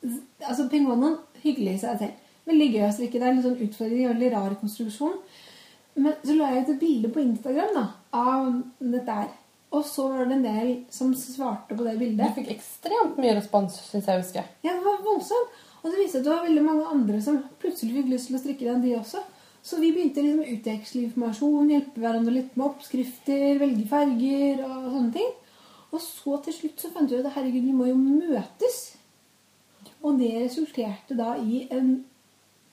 Altså, 0.00 0.64
penguonen 0.72 1.18
hyggelig 1.42 1.74
i 1.74 1.80
seg 1.82 1.98
selv. 2.00 2.28
Veldig 2.48 2.68
gøy 2.72 2.84
å 2.86 2.92
strikke. 2.96 3.18
Det 3.20 3.26
er 3.26 3.34
en 3.34 3.42
sånn 3.44 3.58
utfordring, 3.66 4.04
en 4.06 4.14
veldig 4.14 4.30
rar 4.32 4.54
konstruksjon. 4.56 5.18
Men 6.00 6.14
så 6.24 6.36
la 6.38 6.46
jeg 6.54 6.62
ut 6.62 6.70
et 6.72 6.80
bilde 6.80 7.10
på 7.12 7.20
Instagram 7.20 7.74
da, 7.76 7.82
av 8.16 8.46
dette 8.80 9.16
her. 9.18 9.28
Og 9.76 9.84
så 9.86 10.06
var 10.08 10.30
det 10.30 10.38
en 10.38 10.46
del 10.46 10.70
som 10.90 11.12
svarte 11.14 11.76
på 11.76 11.84
det 11.84 11.98
bildet. 12.00 12.32
Du 12.32 12.38
fikk 12.40 12.48
ekstremt 12.54 13.20
mye 13.20 13.34
respons, 13.36 13.76
syns 13.90 14.08
jeg 14.08 14.16
å 14.16 14.22
huske. 14.22 14.46
Ja, 14.64 14.72
det 14.72 14.86
var 14.86 15.04
voldsomt. 15.04 15.60
Og 15.80 15.88
det 15.88 16.00
viste 16.02 16.20
at 16.20 16.26
det 16.26 16.32
var 16.32 16.44
veldig 16.44 16.64
mange 16.64 16.88
andre 16.92 17.20
som 17.24 17.38
plutselig 17.60 17.96
fikk 17.96 18.10
lyst 18.12 18.28
til 18.28 18.36
å 18.36 18.42
strikke 18.42 18.66
den, 18.68 18.82
de 18.84 18.96
også. 18.98 19.22
Så 19.62 19.76
vi 19.80 19.90
begynte 19.92 20.22
liksom 20.24 20.44
å 20.44 20.52
utveksle 20.54 21.02
informasjon, 21.06 21.72
hjelpe 21.72 22.00
hverandre 22.00 22.34
litt 22.34 22.54
med 22.56 22.66
oppskrifter, 22.70 23.58
velge 23.60 23.86
farger 23.88 24.62
og 24.64 24.86
sånne 24.94 25.12
ting. 25.16 25.34
Og 25.90 26.02
så 26.04 26.36
til 26.44 26.56
slutt 26.56 26.84
så 26.84 26.92
fant 26.94 27.10
vi 27.10 27.18
ut 27.18 27.26
at 27.26 27.34
herregud, 27.36 27.66
vi 27.66 27.76
må 27.76 27.88
jo 27.90 27.98
møtes. 27.98 28.80
Og 30.00 30.20
det 30.20 30.32
resulterte 30.38 31.16
da 31.18 31.34
i 31.40 31.66
en 31.74 31.98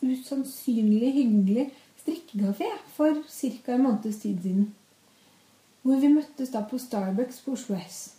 usannsynlig 0.04 1.14
hyggelig 1.16 1.70
strikkekafé 2.04 2.70
for 2.96 3.24
ca. 3.26 3.74
en 3.74 3.84
måneds 3.84 4.22
tid 4.22 4.44
siden. 4.44 4.76
Hvor 5.82 6.00
vi 6.00 6.12
møttes 6.12 6.52
da 6.54 6.62
på 6.68 6.80
Starbucks 6.80 7.42
på 7.44 7.56
Oslo 7.56 7.76
S. 7.80 8.14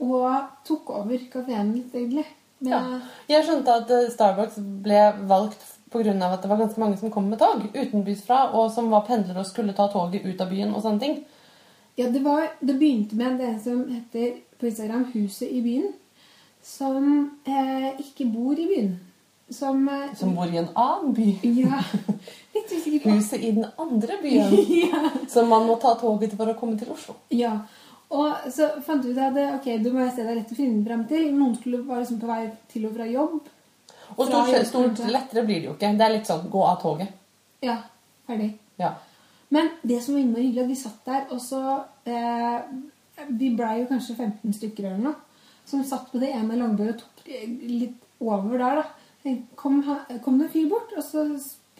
Og 0.00 0.28
tok 0.64 0.90
over 0.90 1.28
kafeen 1.32 1.74
litt, 1.76 1.94
egentlig. 1.94 2.26
Med, 2.62 2.72
Ja. 2.72 3.00
Jeg 3.28 3.44
skjønte 3.46 3.74
at 3.82 3.90
eh, 3.90 4.10
Starbucks 4.12 4.58
ble 4.84 5.04
valgt 5.28 5.62
pga. 5.92 6.12
at 6.32 6.42
det 6.42 6.50
var 6.50 6.56
ganske 6.56 6.80
mange 6.80 6.96
som 6.96 7.10
kom 7.10 7.24
med 7.28 7.38
tog 7.38 7.64
utenbys 7.74 8.22
fra, 8.26 8.50
og 8.54 8.70
som 8.72 8.90
var 8.90 9.06
pendlere 9.06 9.40
og 9.40 9.46
skulle 9.46 9.72
ta 9.72 9.88
toget 9.92 10.24
ut 10.24 10.40
av 10.40 10.48
byen 10.50 10.74
og 10.74 10.82
sånne 10.82 11.00
ting. 11.00 11.24
Ja, 11.98 12.08
det, 12.08 12.22
var, 12.24 12.46
det 12.60 12.78
begynte 12.78 13.16
med 13.16 13.38
det 13.38 13.60
som 13.64 13.84
heter 13.88 14.38
på 14.58 14.66
Instagram 14.66 15.04
'Huset 15.12 15.48
i 15.50 15.60
byen', 15.60 15.92
som 16.62 17.30
eh, 17.46 18.00
ikke 18.00 18.30
bor 18.32 18.52
i 18.52 18.66
byen. 18.66 19.00
Som, 19.50 19.88
eh, 19.88 20.16
Som 20.16 20.34
bor 20.34 20.44
i 20.44 20.56
en 20.56 20.68
annen 20.76 21.14
by. 21.14 21.38
Ja, 21.42 21.82
litt 22.54 22.72
usikker 22.72 23.00
på. 23.02 23.10
Huset 23.10 23.40
i 23.44 23.50
den 23.50 23.66
andre 23.78 24.16
byen. 24.22 24.54
ja. 24.92 25.10
Som 25.28 25.48
man 25.48 25.66
må 25.66 25.76
ta 25.82 25.94
toget 26.00 26.30
til 26.30 26.38
for 26.38 26.48
å 26.48 26.58
komme 26.58 26.78
til 26.78 26.88
Oslo. 26.90 27.14
ja. 27.30 27.58
Og 28.12 28.50
så 28.52 28.68
fant 28.84 29.04
vi 29.04 29.14
ut 29.14 29.20
at 29.24 29.38
ok, 29.56 29.68
du 29.80 29.88
må 29.94 30.04
se 30.12 30.24
deg 30.24 30.36
rett 30.36 30.52
å 30.52 30.58
finne 30.58 30.84
frem 30.84 31.06
til. 31.08 31.30
Noen 31.32 31.54
skulle 31.56 31.80
være 31.86 32.02
liksom 32.02 32.20
på 32.20 32.28
vei 32.28 32.42
til 32.72 32.84
og 32.88 32.96
fra 32.96 33.06
jobb. 33.08 33.38
Og 34.12 34.26
stort, 34.26 34.50
fra 34.50 34.64
stort 34.68 35.00
lettere 35.08 35.46
blir 35.48 35.62
det 35.62 35.70
jo 35.70 35.76
ikke. 35.78 35.94
Det 35.96 36.06
er 36.06 36.14
litt 36.18 36.28
sånn 36.28 36.50
gå 36.52 36.64
av 36.68 36.76
toget. 36.82 37.14
Ja, 37.64 37.78
ferdig. 38.28 38.50
Ja. 38.80 38.92
Men 39.52 39.70
det 39.82 40.00
som 40.04 40.16
var 40.16 40.24
innmari 40.24 40.48
hyggelig, 40.48 40.64
at 40.64 40.72
vi 40.72 40.80
satt 40.80 41.08
der, 41.08 41.24
og 41.32 41.40
så 41.44 41.62
eh, 42.08 42.60
Vi 43.28 43.50
blei 43.54 43.82
jo 43.82 43.88
kanskje 43.90 44.16
15 44.16 44.54
stykker 44.56 44.86
eller 44.88 45.02
noe, 45.04 45.42
som 45.68 45.82
satt 45.86 46.08
på 46.10 46.20
det 46.20 46.32
ene 46.34 46.56
langbøret 46.58 47.02
og 47.04 47.18
tok 47.20 47.26
litt 47.68 47.98
over 48.24 48.56
der, 48.58 48.80
da. 48.80 49.36
Kom, 49.54 49.76
kom 50.24 50.40
det 50.40 50.48
en 50.48 50.52
fyr 50.54 50.70
bort, 50.72 50.94
og 50.96 51.04
så 51.06 51.26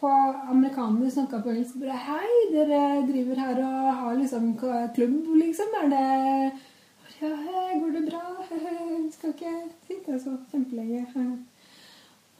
på 0.02 0.10
amerikanerne 0.50 1.10
snakka 1.14 1.40
på 1.44 1.52
engelsk 1.52 1.78
bare 1.78 2.00
Hei, 2.08 2.34
dere 2.50 2.82
driver 3.06 3.40
her 3.44 3.62
og 3.62 3.88
har 4.00 4.18
liksom 4.18 4.52
klubb, 4.58 5.30
liksom? 5.38 5.78
Er 5.82 5.88
det 5.94 6.04
Ja, 7.22 7.30
hei, 7.38 7.78
går 7.78 7.94
det 7.94 8.04
bra? 8.10 8.22
Vi 8.50 9.10
skal 9.14 9.30
ikke 9.30 9.54
sitte 9.86 10.18
så 10.18 10.34
kjempelenge. 10.50 11.06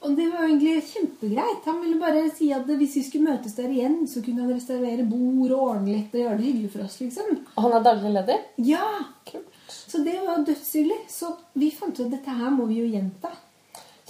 Og 0.03 0.17
det 0.19 0.25
var 0.33 0.43
jo 0.43 0.49
egentlig 0.57 0.83
kjempegreit. 0.89 1.69
Han 1.69 1.79
ville 1.85 2.01
bare 2.01 2.25
si 2.35 2.49
at 2.55 2.67
hvis 2.67 2.97
vi 2.99 3.03
skulle 3.07 3.31
møtes 3.31 3.55
der 3.55 3.71
igjen, 3.71 4.01
så 4.11 4.25
kunne 4.25 4.43
han 4.43 4.51
reservere 4.51 5.07
bord 5.07 5.55
og 5.55 5.69
ordne 5.69 5.95
litt 5.95 6.17
og 6.17 6.25
gjøre 6.25 6.41
det 6.41 6.49
hyggelig 6.49 6.73
for 6.73 6.87
oss, 6.89 6.99
liksom. 7.05 7.37
Og 7.55 7.63
han 7.69 7.77
er 7.79 7.87
daglig 7.87 8.13
leder. 8.17 8.43
Ja! 8.67 8.89
Kult. 9.29 9.55
Så 9.71 10.03
det 10.03 10.19
var 10.27 10.43
dødshyggelig. 10.43 10.99
Så 11.15 11.31
vi 11.55 11.71
fant 11.71 11.95
ut 11.95 12.07
at 12.09 12.17
dette 12.17 12.35
her 12.43 12.51
må 12.51 12.67
vi 12.67 12.83
jo 12.83 12.91
gjenta. 12.91 13.31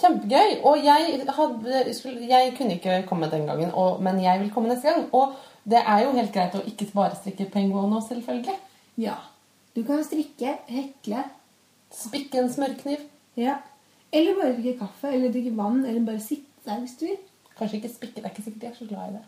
Kjempegøy. 0.00 0.60
Og 0.64 0.84
jeg, 0.84 1.20
hadde, 1.28 1.82
jeg 2.28 2.54
kunne 2.58 2.78
ikke 2.78 3.02
komme 3.08 3.30
den 3.30 3.46
gangen, 3.46 3.74
og, 3.74 4.02
men 4.02 4.22
jeg 4.22 4.40
vil 4.40 4.52
komme 4.54 4.72
neste 4.72 4.88
gang. 4.88 5.08
Og 5.12 5.34
det 5.64 5.82
er 5.86 6.04
jo 6.04 6.14
helt 6.16 6.32
greit 6.34 6.56
å 6.58 6.64
ikke 6.66 6.88
bare 6.94 7.18
strikke 7.18 7.50
penguin 7.52 7.92
nå, 7.92 8.00
selvfølgelig. 8.08 8.56
Ja. 9.00 9.18
Du 9.76 9.82
kan 9.88 10.04
strikke, 10.04 10.56
hekle, 10.68 11.24
Spikke 11.92 12.40
en 12.40 12.52
smørkniv. 12.52 13.04
ja. 13.36 13.58
Eller 14.12 14.34
bare 14.36 14.54
drikke 14.56 14.78
kaffe, 14.78 15.08
eller 15.12 15.32
drikke 15.32 15.56
vann, 15.56 15.84
eller 15.84 16.04
bare 16.04 16.20
sitte 16.20 16.64
der 16.66 16.80
hvis 16.80 16.96
du 17.00 17.06
vil. 17.06 17.20
Kanskje 17.58 17.76
ikke 17.76 17.94
spikke. 17.94 18.14
Det 18.16 18.24
er 18.24 18.30
ikke 18.30 18.42
sikkert 18.42 18.62
jeg 18.62 18.70
er 18.70 18.74
så 18.78 18.88
glad 18.88 19.08
i 19.08 19.12
det. 19.12 19.22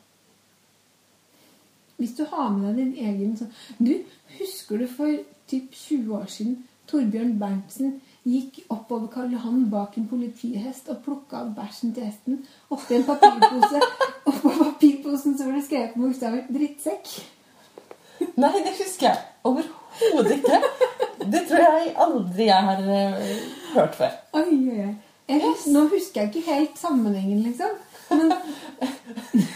Hvis 1.96 2.14
du 2.18 2.24
har 2.24 2.48
med 2.50 2.66
deg 2.68 2.76
din 2.76 3.06
egen 3.06 3.36
sånn 3.38 3.52
Du, 3.78 3.92
husker 4.38 4.80
du 4.82 4.86
for 4.90 5.12
typ 5.48 5.72
20 5.72 6.16
år 6.16 6.26
siden 6.26 6.56
Torbjørn 6.90 7.38
Berntsen 7.40 8.00
gikk 8.28 8.62
oppover 8.72 9.08
Karl 9.12 9.32
Johan 9.32 9.64
bak 9.72 9.96
en 9.98 10.08
politihest 10.08 10.88
og 10.92 11.00
plukka 11.04 11.42
av 11.42 11.52
bæsjen 11.56 11.94
til 11.96 12.08
hesten 12.08 12.42
oppi 12.72 12.98
en 12.98 13.06
papirpose. 13.08 13.80
og 14.28 14.40
på 14.42 14.52
papirposen 14.58 15.38
så 15.38 15.48
var 15.48 15.58
det 15.58 15.64
skrevet 15.68 15.96
med 15.96 16.08
bokstaver 16.08 16.44
'drittsekk'. 16.50 17.16
Nei, 18.40 18.52
det 18.64 18.74
husker 18.78 19.08
jeg 19.08 19.18
overhodet 19.44 20.36
ikke. 20.38 20.60
Det 21.32 21.42
tror 21.48 21.64
jeg 21.64 21.94
aldri 22.06 22.46
jeg 22.48 22.62
har 22.68 22.80
eh, 22.98 23.34
hørt 23.74 23.98
før. 23.98 24.14
Oi, 24.40 24.48
oi, 24.52 24.78
oi. 24.88 24.94
Hus 25.40 25.66
Nå 25.72 25.86
husker 25.88 26.20
jeg 26.20 26.34
ikke 26.34 26.50
helt 26.52 26.78
sammenhengen, 26.78 27.42
liksom. 27.42 27.78
Men 28.10 28.32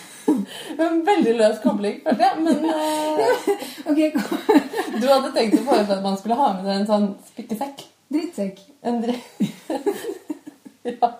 En 0.86 1.00
veldig 1.06 1.32
løs 1.38 1.58
kobling, 1.62 2.00
følte 2.04 2.22
jeg. 2.22 2.42
Men 2.44 2.58
uh, 2.70 3.28
du 5.00 5.06
hadde 5.10 5.32
tenkt 5.34 5.58
å 5.60 5.64
foreslå 5.66 5.96
at 5.98 6.04
man 6.04 6.18
skulle 6.20 6.36
ha 6.38 6.50
med 6.56 6.66
seg 6.68 6.74
en 6.76 6.90
sånn 6.90 7.08
spikkesekk. 7.32 7.86
drittsekk. 8.14 8.60
En 8.86 9.00
dre... 9.02 9.16
ja. 10.86 11.10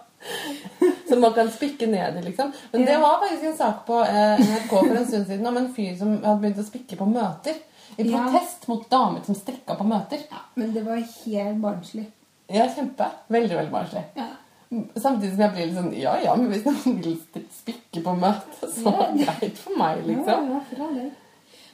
Som 1.09 1.23
man 1.25 1.33
kan 1.35 1.49
spikke 1.51 1.87
ned 1.91 2.19
i, 2.21 2.23
liksom. 2.29 2.53
Men 2.73 2.85
det 2.87 2.99
var 3.01 3.19
faktisk 3.23 3.45
en 3.51 3.57
sak 3.57 3.85
på 3.89 3.99
eh, 4.05 4.43
NRK 4.45 4.73
for 4.75 4.97
en 4.99 5.07
stund 5.09 5.27
siden 5.31 5.47
om 5.49 5.57
en 5.57 5.71
fyr 5.75 5.95
som 5.99 6.15
hadde 6.21 6.41
begynt 6.43 6.61
å 6.63 6.67
spikke 6.67 6.99
på 7.01 7.09
møter. 7.09 7.57
I 7.99 8.05
Ja. 8.07 8.21
protest 8.29 8.69
mot 8.71 8.85
damer 8.93 9.25
som 9.27 9.35
strikka 9.35 9.75
på 9.79 9.87
møter. 9.89 10.21
Ja, 10.31 10.43
men 10.55 10.75
det 10.75 10.85
var 10.87 11.01
helt 11.01 11.59
barnslig. 11.63 12.05
Ja, 12.49 12.69
kjempe. 12.73 13.09
Veldig, 13.33 13.57
veldig 13.57 13.73
barnslig. 13.73 14.05
Ja. 14.17 14.29
Samtidig 14.69 15.31
som 15.33 15.41
jeg 15.47 15.53
blir 15.55 15.67
litt 15.69 15.79
sånn 15.79 15.95
Ja, 15.97 16.19
ja, 16.21 16.35
men 16.37 16.51
hvis 16.53 16.67
noen 16.67 16.99
vil 17.01 17.17
spikke 17.55 18.03
på 18.05 18.13
møtet, 18.21 18.75
så 18.75 18.93
er 18.93 19.15
det 19.15 19.25
greit 19.25 19.63
for 19.63 19.81
meg, 19.81 20.03
liksom. 20.05 20.51
Ja, 20.53 20.61
ja, 20.77 20.91
det. 20.99 21.07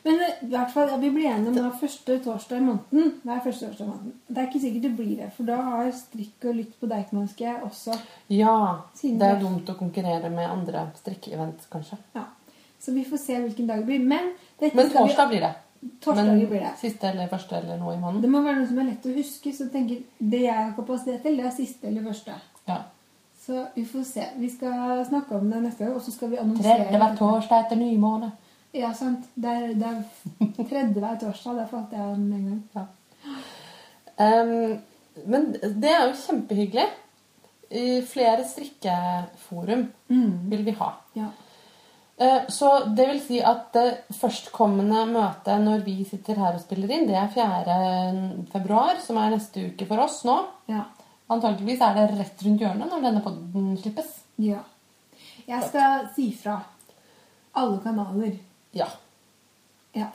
Men 0.04 0.20
eh, 0.20 0.36
i 0.44 0.50
hvert 0.52 0.70
fall, 0.74 0.90
vi 1.00 1.10
blir 1.10 1.30
enige 1.30 1.48
om 1.48 1.56
da 1.56 1.70
første 1.80 2.18
torsdag 2.26 2.60
i 2.60 2.64
måneden. 2.66 3.14
Hver 3.24 3.40
første 3.46 3.70
torsdag 3.70 3.86
i 3.86 3.88
måneden. 3.88 4.14
Det 4.28 4.42
er 4.42 4.48
ikke 4.50 4.62
sikkert 4.66 4.86
det 4.86 4.92
blir 4.98 5.14
det, 5.22 5.30
for 5.36 5.48
da 5.48 5.56
har 5.70 5.90
Strikk 5.96 6.46
og 6.50 6.58
Lytt 6.60 6.78
på 6.80 6.90
Deichmanske 6.92 7.56
også 7.64 7.98
Ja. 8.28 8.56
Det 9.00 9.28
er 9.30 9.40
dumt 9.40 9.72
å 9.72 9.78
konkurrere 9.80 10.30
med 10.30 10.50
andre 10.50 10.86
strikkeevent, 11.00 11.66
kanskje. 11.72 11.98
Ja. 12.14 12.28
Så 12.78 12.92
vi 12.92 13.04
får 13.08 13.22
se 13.22 13.40
hvilken 13.40 13.66
dag 13.70 13.80
det 13.80 13.88
blir. 13.88 14.04
Men, 14.04 14.34
Men 14.60 14.90
torsdag 14.92 15.32
blir 15.32 15.40
det. 15.40 15.54
Torsdager 16.04 16.46
blir 16.48 16.60
det. 16.60 16.72
siste 16.80 17.08
eller 17.08 17.28
første 17.28 17.56
eller 17.56 17.80
noe 17.80 17.94
i 17.96 18.00
måneden. 18.00 18.22
Det 18.22 18.30
må 18.32 18.44
være 18.44 18.60
noe 18.60 18.68
som 18.68 18.78
er 18.80 18.90
lett 18.92 19.08
å 19.08 19.12
huske, 19.16 19.52
så 19.56 19.70
tenker 19.72 20.04
det 20.20 20.44
jeg 20.44 20.56
har 20.56 20.76
kapasitet 20.76 21.24
til, 21.24 21.40
det 21.40 21.48
er 21.48 21.56
siste 21.56 21.88
eller 21.88 22.04
første. 22.04 22.36
Ja. 22.68 22.78
Så 23.44 23.66
vi 23.74 23.84
får 23.84 24.04
se. 24.08 24.24
Vi 24.40 24.48
skal 24.50 25.04
snakke 25.08 25.36
om 25.36 25.50
det 25.50 25.60
neste 25.62 25.84
gang, 25.84 25.94
og 25.98 26.02
så 26.02 26.12
skal 26.14 26.30
vi 26.32 26.38
annonsere. 26.40 26.78
Tredje 26.86 26.98
hver 27.02 27.16
torsdag 27.18 27.66
etter 27.66 27.76
nymåne. 27.80 28.32
Ja, 28.74 28.92
sant. 28.96 29.26
Det 29.34 29.50
er, 29.52 30.02
tredje 30.56 31.00
hver 31.02 31.18
torsdag. 31.20 31.58
Det 31.60 31.68
falt 31.70 31.92
jeg 31.92 32.00
om 32.00 32.32
en 32.32 32.46
gang. 32.48 32.62
Ja. 32.74 32.86
Um, 34.16 34.78
men 35.26 35.52
det 35.52 35.90
er 35.92 36.06
jo 36.08 36.16
kjempehyggelig. 36.24 36.88
I 37.74 38.02
flere 38.06 38.44
strikkeforum 38.46 39.86
vil 40.50 40.64
vi 40.66 40.74
ha. 40.78 40.92
Ja. 41.16 41.28
Eh, 42.16 42.42
Så 42.48 42.68
det 42.94 43.06
vil 43.08 43.20
si 43.20 43.40
at 43.42 43.72
det 43.74 44.04
førstkommende 44.14 45.06
møte 45.10 45.56
når 45.58 45.82
vi 45.86 46.04
sitter 46.06 46.38
her 46.38 46.54
og 46.54 46.62
spiller 46.62 46.92
inn, 46.94 47.08
det 47.08 47.16
er 47.18 47.32
4. 47.34 47.78
februar, 48.52 49.00
som 49.02 49.18
er 49.18 49.34
neste 49.34 49.64
uke 49.72 49.86
for 49.88 50.04
oss 50.04 50.20
nå. 50.24 50.36
Ja. 50.70 50.84
Antakeligvis 51.32 51.80
er 51.80 51.96
det 51.96 52.18
rett 52.18 52.42
rundt 52.44 52.60
hjørnet 52.60 52.90
når 52.90 53.04
denne 53.08 53.24
podden 53.24 53.74
slippes. 53.80 54.20
ja. 54.38 54.62
Jeg 55.44 55.60
skal 55.68 56.06
si 56.16 56.30
fra. 56.32 56.54
Alle 57.60 57.76
kanaler. 57.84 58.38
Ja. 58.72 58.86
Ja. 59.92 60.06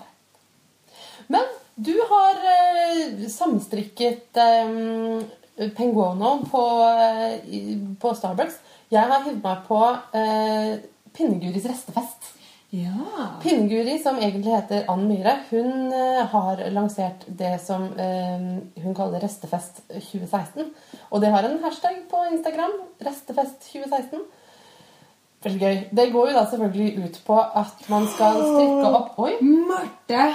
Men 1.29 1.45
du 1.77 1.93
har 2.09 2.39
eh, 2.49 3.27
samstrikket 3.29 4.39
eh, 4.41 5.69
Penguono 5.77 6.31
på, 6.49 6.63
eh, 6.89 7.77
på 8.01 8.13
Starbucks. 8.17 8.57
Jeg 8.89 9.05
har 9.11 9.23
hivd 9.27 9.43
meg 9.45 9.61
på 9.69 9.79
eh, 10.17 10.81
Pinneguris 11.13 11.69
restefest. 11.69 12.31
Ja. 12.69 13.41
Pinneguri, 13.41 13.95
som 14.03 14.19
egentlig 14.21 14.51
heter 14.53 14.83
Ann 14.93 15.07
Myhre, 15.09 15.39
hun 15.49 15.93
eh, 15.93 16.19
har 16.29 16.59
lansert 16.69 17.23
det 17.25 17.55
som 17.63 17.87
eh, 17.97 18.43
hun 18.83 18.97
kaller 18.97 19.23
Restefest 19.25 19.81
2016. 19.89 20.67
Og 21.09 21.23
det 21.23 21.31
har 21.33 21.47
en 21.47 21.57
hashtag 21.63 22.03
på 22.11 22.21
Instagram. 22.29 22.75
Restefest 23.05 23.71
2016. 23.71 24.21
Veldig 25.43 25.61
gøy. 25.63 25.79
Det 25.97 26.05
går 26.13 26.29
jo 26.29 26.35
da 26.35 26.43
selvfølgelig 26.51 27.05
ut 27.05 27.17
på 27.25 27.37
at 27.41 27.89
man 27.89 28.05
skal 28.11 28.37
strikke 28.43 28.91
opp 28.99 29.17
Oi! 29.23 29.31
Marte! 29.41 30.25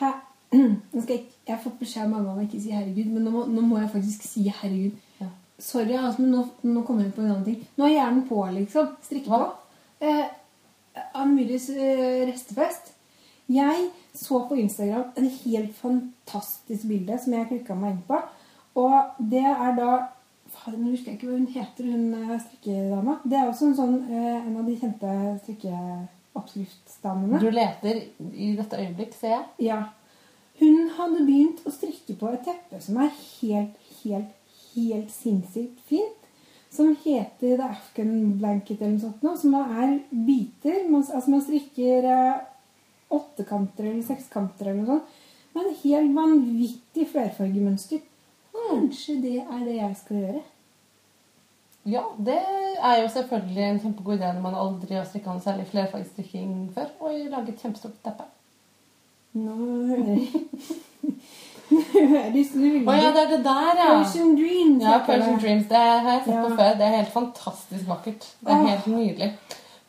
Hæ? 0.00 0.10
Nå 0.56 1.02
skal 1.04 1.14
jeg, 1.14 1.26
jeg 1.46 1.54
har 1.54 1.60
fått 1.62 1.76
beskjed 1.78 2.08
av 2.08 2.10
mamma 2.10 2.32
om 2.32 2.40
å 2.40 2.46
ikke 2.46 2.62
si 2.62 2.72
'herregud', 2.72 3.12
men 3.12 3.26
nå 3.26 3.34
må, 3.34 3.44
nå 3.50 3.62
må 3.66 3.78
jeg 3.82 3.92
faktisk 3.92 4.24
si 4.26 4.48
'herregud'. 4.48 4.98
Ja. 5.20 5.28
Sorry, 5.62 5.94
altså, 5.94 6.22
men 6.22 6.32
nå, 6.34 6.42
nå 6.62 6.82
kommer 6.88 7.06
jeg 7.06 7.14
på 7.14 7.22
en 7.22 7.30
annen 7.30 7.46
ting. 7.46 7.62
Nå 7.76 7.86
er 7.86 7.94
hjernen 7.94 8.26
på, 8.26 8.40
liksom. 8.56 8.90
Strikke 9.04 9.30
på. 9.30 9.38
Hva? 9.44 9.52
Eh, 10.00 10.24
Amyris 11.14 11.70
eh, 11.70 12.26
restefest. 12.28 12.92
Jeg 13.48 13.88
så 14.14 14.42
på 14.48 14.54
Instagram 14.58 15.12
en 15.16 15.30
helt 15.44 15.74
fantastisk 15.78 16.88
bilde 16.88 17.18
som 17.22 17.32
jeg 17.36 17.48
klikka 17.50 17.74
meg 17.78 17.94
inn 17.94 18.04
på. 18.08 18.18
Og 18.76 18.94
det 19.32 19.44
er 19.46 19.72
da 19.78 19.90
Fader, 20.46 20.78
nå 20.78 20.92
husker 20.92 21.10
jeg 21.10 21.16
ikke 21.18 21.28
hva 21.28 21.36
hun 21.40 21.48
heter, 21.50 21.84
hun 21.90 22.04
eh, 22.14 22.40
strikkedama. 22.40 23.14
Det 23.24 23.36
er 23.38 23.48
også 23.50 23.64
en 23.68 23.78
sånn 23.78 23.96
eh, 24.06 24.38
en 24.38 24.56
av 24.60 24.64
de 24.68 24.74
kjente 24.78 25.08
strikkeoppskriftsdamene. 25.42 27.40
Du 27.42 27.50
leter 27.50 27.94
i 28.30 28.52
dette 28.58 28.78
øyeblikk, 28.80 29.12
ser 29.18 29.32
jeg. 29.34 29.44
Ja. 29.68 29.80
Hun 30.60 30.76
hadde 30.96 31.26
begynt 31.26 31.60
å 31.66 31.70
strikke 31.74 32.14
på 32.16 32.26
et 32.32 32.44
teppe 32.46 32.76
som 32.80 32.94
er 33.02 33.10
helt, 33.10 33.76
helt, 34.04 34.32
helt 34.72 35.10
sinnssykt 35.12 35.78
fint. 35.90 36.15
Som 36.76 36.96
heter 37.04 37.56
The 37.56 37.68
Afghan 37.70 38.34
Blanket 38.40 38.82
eller 38.82 38.96
noe 38.96 39.04
sånt. 39.06 39.22
Nå, 39.24 39.36
som 39.40 39.54
er 39.58 39.94
biter. 40.10 40.82
Man, 40.90 41.04
altså 41.06 41.32
man 41.32 41.44
strikker 41.44 42.08
eh, 42.12 42.42
åttekanter 43.16 43.88
eller 43.88 44.04
sekskanter 44.04 44.72
eller 44.72 44.82
noe 44.82 44.90
sånt. 44.90 45.22
Med 45.56 45.70
en 45.70 45.78
helt 45.84 46.12
vanvittig 46.18 47.08
flerfargemønster. 47.14 48.04
Kanskje 48.56 49.16
det 49.22 49.38
er 49.40 49.64
det 49.64 49.78
jeg 49.78 49.96
skal 50.02 50.20
gjøre. 50.20 50.44
Ja, 51.86 52.02
det 52.18 52.36
er 52.82 52.96
jo 53.02 53.08
selvfølgelig 53.14 53.62
en 53.62 53.80
kjempegod 53.84 54.16
idé 54.18 54.32
når 54.34 54.42
man 54.42 54.56
aldri 54.58 54.96
har 54.98 55.04
strikka 55.06 55.36
noe 55.36 55.44
særlig 55.44 55.68
flerfargestrikking 55.70 56.54
før, 56.74 56.88
og 56.98 57.20
laget 57.30 57.52
et 57.52 57.62
kjempestort 57.62 58.00
teppe. 58.02 58.26
Nå 59.38 59.54
hører 59.54 59.92
veldig 59.92 60.24
Å 61.72 62.94
ja, 62.94 63.10
det 63.10 63.22
er 63.24 63.30
det 63.32 63.38
der, 63.44 63.70
ja! 63.80 63.86
Persian 63.98 64.34
Dreams. 64.38 64.82
Ja, 64.84 64.98
Persian. 65.06 65.38
Dreams. 65.42 65.66
Det 65.70 65.80
har 65.80 66.10
jeg 66.12 66.20
sett 66.24 66.34
på 66.34 66.50
Ja. 66.50 66.56
før. 66.60 66.76
Det 66.78 66.86
er 66.86 66.96
helt 66.96 67.12
fantastisk 67.14 67.88
vakkert. 67.88 68.26
Det 68.40 68.52
er 68.54 68.66
helt 68.68 68.86
nydelig. 68.86 69.30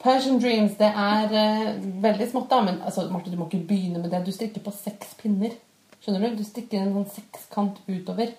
Persian 0.01 0.39
Dreams, 0.41 0.74
det 0.79 0.89
er 0.89 1.29
uh, 1.34 1.86
veldig 2.03 2.27
smått, 2.31 2.50
da. 2.50 2.62
Men 2.65 2.81
altså, 2.86 3.05
Marte, 3.12 3.31
du 3.34 3.38
må 3.38 3.46
ikke 3.50 3.67
begynne 3.69 4.01
med 4.01 4.10
det. 4.13 4.24
Du 4.25 4.31
strikker 4.34 4.63
på 4.65 4.74
seks 4.74 5.13
pinner. 5.22 5.53
Skjønner 6.01 6.29
du? 6.31 6.39
Du 6.41 6.46
strikker 6.48 6.81
en 6.81 6.93
sånn 6.96 7.10
sekskant 7.17 7.79
utover 7.88 8.34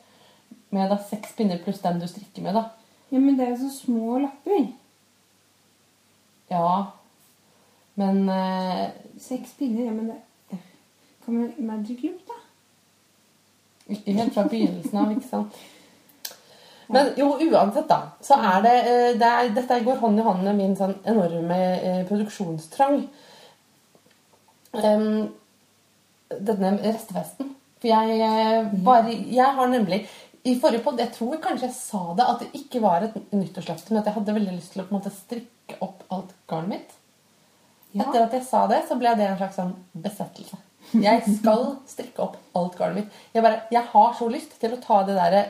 med 0.75 0.91
da 0.93 0.99
seks 1.11 1.33
pinner 1.39 1.59
pluss 1.65 1.81
den 1.85 1.99
du 2.03 2.07
strikker 2.11 2.43
med. 2.45 2.55
da. 2.59 2.65
Ja, 3.11 3.19
men 3.19 3.39
det 3.39 3.47
er 3.49 3.57
så 3.61 3.71
små 3.73 4.19
lapper. 4.23 4.67
Ja. 6.51 6.93
Men 7.99 8.29
uh, 8.29 8.89
Seks 9.19 9.55
pinner, 9.59 9.85
ja, 9.89 9.93
men 9.93 10.11
det 10.13 10.59
Kan 11.25 11.35
man 11.35 11.53
Magic 11.59 12.03
Loop? 12.05 12.28
Ikke 13.89 14.15
helt 14.19 14.35
fra 14.35 14.45
begynnelsen 14.49 15.01
av, 15.01 15.13
ikke 15.15 15.29
sant? 15.29 15.59
Men 16.89 17.11
jo, 17.21 17.35
uansett, 17.37 17.89
da, 17.89 17.99
så 18.25 18.37
er 18.41 18.63
det, 18.65 18.77
eh, 18.89 19.11
det 19.21 19.29
er, 19.29 19.51
Dette 19.57 19.81
går 19.85 19.99
hånd 20.01 20.21
i 20.21 20.25
hånd 20.25 20.45
med 20.47 20.57
min 20.57 20.77
sånn 20.77 20.95
enorme 21.09 21.59
eh, 21.77 21.99
produksjonstrang. 22.09 23.03
Um, 24.73 25.29
denne 26.29 26.75
restefesten. 26.85 27.55
For 27.81 27.89
jeg 27.89 28.21
eh, 28.21 28.71
bare 28.85 29.15
Jeg 29.15 29.55
har 29.57 29.69
nemlig 29.71 30.03
I 30.45 30.57
forrige 30.61 30.83
podd, 30.85 31.01
jeg 31.01 31.13
tror 31.15 31.41
kanskje 31.43 31.69
jeg 31.69 31.77
sa 31.77 32.03
det, 32.17 32.27
at 32.27 32.43
det 32.43 32.63
ikke 32.63 32.83
var 32.85 33.05
et 33.05 33.17
nyttårsløfte, 33.33 33.93
men 33.93 34.01
at 34.01 34.09
jeg 34.09 34.17
hadde 34.17 34.37
veldig 34.37 34.55
lyst 34.55 34.73
til 34.75 34.83
å 34.83 34.87
på 34.87 34.95
en 34.95 35.01
måte 35.01 35.13
strikke 35.13 35.77
opp 35.85 36.05
alt 36.15 36.33
garnet 36.49 36.73
mitt. 36.73 36.95
Ja. 37.93 38.07
Etter 38.07 38.25
at 38.25 38.37
jeg 38.37 38.47
sa 38.49 38.65
det, 38.71 38.83
så 38.89 38.97
ble 39.01 39.13
det 39.19 39.27
en 39.27 39.37
slags 39.41 39.59
sånn 39.59 39.75
besettelse. 39.93 40.61
Jeg 40.93 41.23
skal 41.39 41.65
strikke 41.89 42.23
opp 42.25 42.37
alt 42.57 42.79
garnet 42.79 43.03
mitt. 43.03 43.19
Jeg, 43.35 43.43
bare, 43.45 43.61
jeg 43.73 43.83
har 43.93 44.15
så 44.19 44.29
lyst 44.33 44.55
til 44.61 44.75
å 44.75 44.81
ta 44.83 45.03
det 45.09 45.17
der 45.19 45.41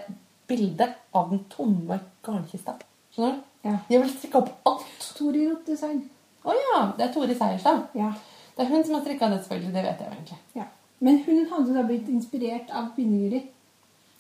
bildet 0.49 0.97
av 1.15 1.29
den 1.31 1.45
tomme 1.53 2.01
garnkista. 2.25 2.75
Skjønner 3.15 3.37
du? 3.37 3.45
Ja. 3.69 3.77
Jeg 3.91 4.03
vil 4.03 4.11
strikke 4.15 4.43
opp 4.43 4.51
alt. 4.71 5.07
Tori 5.19 5.45
Rottesign. 5.51 6.03
Å 6.47 6.55
ja, 6.57 6.81
det 6.97 7.09
er 7.09 7.15
Tore 7.15 7.37
Seierstad. 7.37 7.87
Ja. 7.99 8.13
Det 8.57 8.65
er 8.65 8.73
hun 8.73 8.85
som 8.85 8.97
har 8.97 9.05
strikka 9.05 9.29
det, 9.31 9.43
selvfølgelig. 9.45 9.75
Det 9.75 9.85
vet 9.87 10.03
jeg 10.03 10.09
jo 10.11 10.17
egentlig. 10.19 10.41
ja. 10.59 10.67
Men 10.99 11.21
hun 11.27 11.45
hadde 11.53 11.75
da 11.77 11.83
blitt 11.87 12.09
inspirert 12.11 12.71
av 12.75 12.89
Pinneguri. 12.97 13.45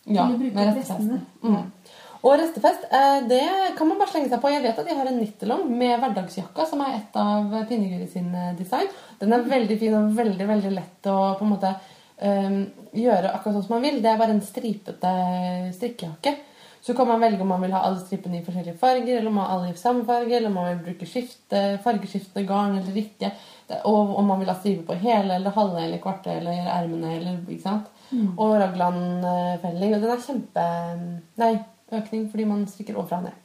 Ja, 0.08 0.25
med 0.30 0.76
restene. 0.76 1.18
Mm. 1.42 1.64
Og 2.26 2.34
restefest, 2.40 2.88
eh, 2.90 3.20
det 3.30 3.44
kan 3.78 3.87
man 3.87 3.98
bare 4.00 4.10
slenge 4.10 4.32
seg 4.32 4.40
på. 4.42 4.50
Jeg 4.50 4.64
vet 4.64 4.78
at 4.78 4.88
de 4.88 4.96
har 4.98 5.06
en 5.06 5.20
nittelong 5.20 5.68
med 5.70 6.00
hverdagsjakka, 6.02 6.66
som 6.66 6.82
er 6.82 6.96
et 6.96 7.18
av 7.20 7.54
Pinneguri 7.68 8.08
sin 8.10 8.34
eh, 8.34 8.56
design. 8.58 8.90
Den 9.20 9.37
er 9.37 9.46
veldig 9.46 9.78
fin 9.78 9.94
og 9.94 10.16
veldig 10.18 10.48
veldig 10.48 10.75
lett 10.75 11.10
å 11.12 11.18
på 11.38 11.46
en 11.46 11.52
måte 11.52 11.70
um, 12.22 12.58
gjøre 12.96 13.30
akkurat 13.30 13.58
sånn 13.58 13.66
som 13.68 13.76
man 13.76 13.87
vil. 13.87 14.00
Det 14.02 14.10
er 14.10 14.18
bare 14.20 14.34
en 14.34 14.42
stripete 14.42 15.14
strikkejakke. 15.76 16.34
Så 16.82 16.94
kan 16.94 17.08
man 17.08 17.20
velge 17.20 17.42
om 17.42 17.50
man 17.50 17.62
vil 17.62 17.75
ha 17.75 17.84
alle 17.87 18.00
stripene 18.00 18.38
i 18.38 18.44
forskjellige 18.46 18.78
farger, 18.78 19.18
eller 19.18 19.30
om 19.30 19.38
man 19.38 19.48
har 19.48 19.56
alle 19.56 19.72
i 19.72 19.78
samme 19.78 20.04
farge, 20.08 20.34
eller 20.37 20.50
om 20.50 20.58
man 20.60 20.68
vil 20.70 20.84
bruke 20.87 21.08
skifte, 21.10 21.62
fargeskiftende 21.84 22.46
garn 22.48 22.78
eller 22.78 23.00
ikke. 23.02 23.32
Og 23.90 24.14
om 24.18 24.30
man 24.30 24.40
vil 24.40 24.50
ha 24.50 24.58
stripe 24.58 24.87
på 24.88 24.98
hele 25.02 25.37
eller 25.37 25.54
halve 25.54 25.82
eller 25.84 26.02
kvarte 26.02 26.38
eller 26.38 26.70
ermene 26.78 27.16
eller 27.18 27.40
ikke 27.44 27.66
sant. 27.66 27.90
Og 28.38 28.54
raglan-felling. 28.62 29.96
Og 29.96 30.06
den 30.06 30.14
er 30.14 30.22
kjempe 30.25 30.68
Nei, 31.42 31.52
økning 31.92 32.28
fordi 32.30 32.47
man 32.49 32.66
strikker 32.71 32.97
overfra 32.99 33.23
og 33.23 33.28
ned. 33.28 33.45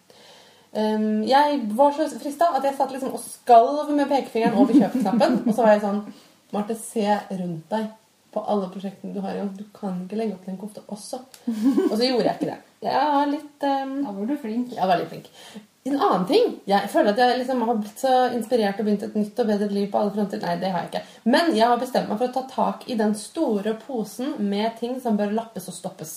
Um, 0.74 1.24
jeg 1.30 1.60
var 1.78 1.92
så 1.94 2.08
frista 2.18 2.50
at 2.58 2.64
jeg 2.66 2.76
satt 2.78 2.94
liksom 2.96 3.14
og 3.14 3.22
skalv 3.22 3.92
med 3.94 4.10
pekefingeren 4.10 4.58
over 4.58 4.74
kjøpknappen. 4.74 5.44
Og 5.46 5.52
så 5.54 5.66
var 5.66 5.76
jeg 5.76 5.84
sånn 5.86 6.06
Marte, 6.54 6.76
se 6.78 7.06
rundt 7.34 7.70
deg 7.72 7.86
på 8.34 8.42
alle 8.50 8.68
prosjektene 8.70 9.14
du 9.14 9.22
har 9.22 9.34
i 9.34 9.40
gang. 9.42 9.52
Du 9.58 9.66
kan 9.74 10.00
ikke 10.04 10.18
legge 10.20 10.36
opp 10.36 10.46
til 10.46 10.54
en 10.54 10.62
kofte 10.62 10.82
også. 10.94 11.20
Og 11.90 11.94
så 11.94 12.02
gjorde 12.06 12.28
jeg 12.28 12.36
ikke 12.40 12.50
det. 12.50 12.58
Jeg 12.86 13.12
var 13.14 13.30
litt 13.30 13.68
um, 13.70 13.94
Da 14.04 14.16
var 14.18 14.28
du 14.30 14.36
flink. 14.42 14.74
jeg 14.74 14.90
var 14.90 15.02
litt 15.02 15.14
flink. 15.14 15.30
En 15.84 15.98
annen 16.00 16.26
ting 16.28 16.46
Jeg 16.70 16.88
føler 16.92 17.12
at 17.12 17.20
jeg 17.20 17.40
liksom 17.42 17.64
har 17.68 17.80
blitt 17.80 18.00
så 18.00 18.12
inspirert 18.32 18.78
og 18.80 18.88
begynt 18.88 19.04
et 19.04 19.16
nytt 19.20 19.40
og 19.44 19.50
bedre 19.50 19.70
liv 19.72 19.90
på 19.92 20.00
alle 20.00 20.14
fronter. 20.16 20.42
Nei, 20.42 20.58
det 20.62 20.72
har 20.74 20.86
jeg 20.86 20.94
ikke. 20.94 21.32
Men 21.36 21.54
jeg 21.58 21.68
har 21.68 21.82
bestemt 21.82 22.10
meg 22.10 22.22
for 22.22 22.30
å 22.30 22.36
ta 22.38 22.46
tak 22.50 22.86
i 22.90 22.98
den 23.00 23.16
store 23.20 23.76
posen 23.82 24.38
med 24.40 24.78
ting 24.80 25.00
som 25.04 25.20
bør 25.20 25.36
lappes 25.36 25.68
og 25.70 25.78
stoppes. 25.78 26.14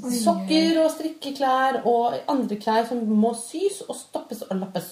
Sokker 0.00 0.78
og 0.82 0.90
strikkeklær 0.94 1.82
og 1.86 2.16
andre 2.30 2.56
klær 2.58 2.86
som 2.88 3.02
må 3.06 3.34
sys 3.38 3.82
og 3.88 3.96
stoppes 3.98 4.42
og 4.48 4.56
lappes. 4.58 4.88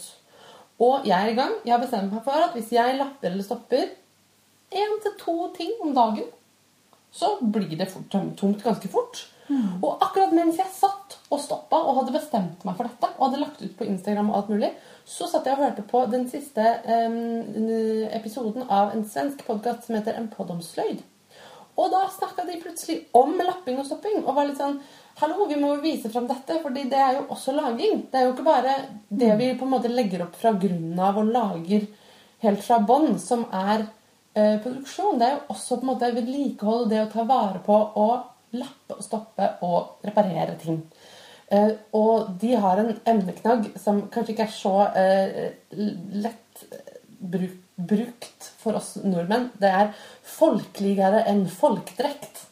Og 0.81 1.07
jeg 1.09 1.17
er 1.17 1.33
i 1.33 1.39
gang. 1.39 1.57
Jeg 1.65 1.75
har 1.75 1.83
bestemt 1.83 2.13
meg 2.13 2.23
for 2.25 2.45
at 2.45 2.55
hvis 2.57 2.73
jeg 2.73 2.99
lapper 2.99 3.33
eller 3.33 3.45
stopper 3.45 3.89
én 4.71 4.95
til 5.03 5.17
to 5.19 5.37
ting 5.57 5.73
om 5.83 5.95
dagen, 5.97 6.29
så 7.11 7.35
blir 7.43 7.75
det 7.77 7.89
fort, 7.91 8.13
tomt 8.39 8.63
ganske 8.63 8.89
fort. 8.89 9.25
Og 9.83 9.99
akkurat 10.05 10.33
mens 10.35 10.61
jeg 10.61 10.71
satt 10.71 11.17
og 11.31 11.41
stoppa 11.43 11.81
og 11.83 11.97
hadde 11.99 12.15
bestemt 12.15 12.65
meg 12.67 12.77
for 12.79 12.87
dette, 12.87 13.09
og 13.17 13.25
hadde 13.27 13.41
lagt 13.43 13.63
ut 13.65 13.73
på 13.79 13.87
Instagram 13.89 14.31
og 14.31 14.37
alt 14.39 14.53
mulig, 14.55 14.71
så 15.05 15.27
satt 15.27 15.49
jeg 15.49 15.57
og 15.57 15.65
hørte 15.65 15.87
på 15.91 16.05
den 16.13 16.29
siste 16.31 16.67
um, 16.87 17.71
episoden 18.15 18.69
av 18.69 18.95
en 18.95 19.03
svensk 19.11 19.43
podkast 19.49 19.89
som 19.89 19.99
heter 19.99 20.19
En 20.21 20.31
podd 20.31 20.53
om 20.55 20.63
sløyd. 20.63 21.03
Og 21.79 21.93
da 21.93 22.03
snakka 22.11 22.45
de 22.49 22.59
plutselig 22.63 22.97
om 23.17 23.37
lapping 23.39 23.79
og 23.81 23.87
stopping. 23.87 24.25
Og 24.25 24.35
var 24.37 24.49
litt 24.49 24.61
sånn 24.61 24.81
Hallo, 25.21 25.45
vi 25.51 25.59
må 25.61 25.75
jo 25.75 25.83
vise 25.83 26.09
fram 26.09 26.25
dette, 26.31 26.57
fordi 26.63 26.87
det 26.89 26.97
er 26.97 27.19
jo 27.19 27.27
også 27.35 27.53
laging. 27.53 28.07
Det 28.09 28.17
er 28.17 28.25
jo 28.25 28.33
ikke 28.33 28.47
bare 28.47 28.77
det 29.09 29.35
vi 29.37 29.51
på 29.59 29.67
en 29.67 29.75
måte 29.75 29.91
legger 29.93 30.25
opp 30.25 30.39
fra 30.41 30.55
grunnen 30.57 30.97
av 30.97 31.19
og 31.21 31.29
lager 31.35 31.85
helt 32.41 32.65
fra 32.65 32.79
bånn, 32.89 33.19
som 33.21 33.45
er 33.53 33.85
eh, 34.33 34.57
produksjon. 34.65 35.19
Det 35.21 35.27
er 35.27 35.35
jo 35.35 35.43
også 35.53 35.77
på 35.77 35.85
en 35.85 35.91
måte 35.93 36.13
vedlikehold, 36.17 36.89
det 36.89 37.03
å 37.05 37.11
ta 37.13 37.27
vare 37.29 37.61
på 37.67 37.77
og 37.77 38.57
lappe 38.57 38.97
og 38.97 39.05
stoppe 39.05 39.51
og 39.67 40.07
reparere 40.07 40.57
ting. 40.63 40.81
Eh, 41.51 41.73
og 41.99 42.31
de 42.41 42.55
har 42.63 42.79
en 42.79 42.93
emneknagg 43.13 43.73
som 43.83 44.05
kanskje 44.13 44.37
ikke 44.37 44.47
er 44.47 44.55
så 44.55 44.75
eh, 44.95 45.49
lett 45.75 46.65
eh, 46.71 47.01
bruk, 47.19 47.57
brukt 47.89 48.51
for 48.61 48.77
oss 48.79 48.97
nordmenn. 49.03 49.51
Det 49.61 49.71
er 49.71 49.93
folkeligere 50.27 51.25
enn 51.31 51.47
folkdrekt. 51.51 52.47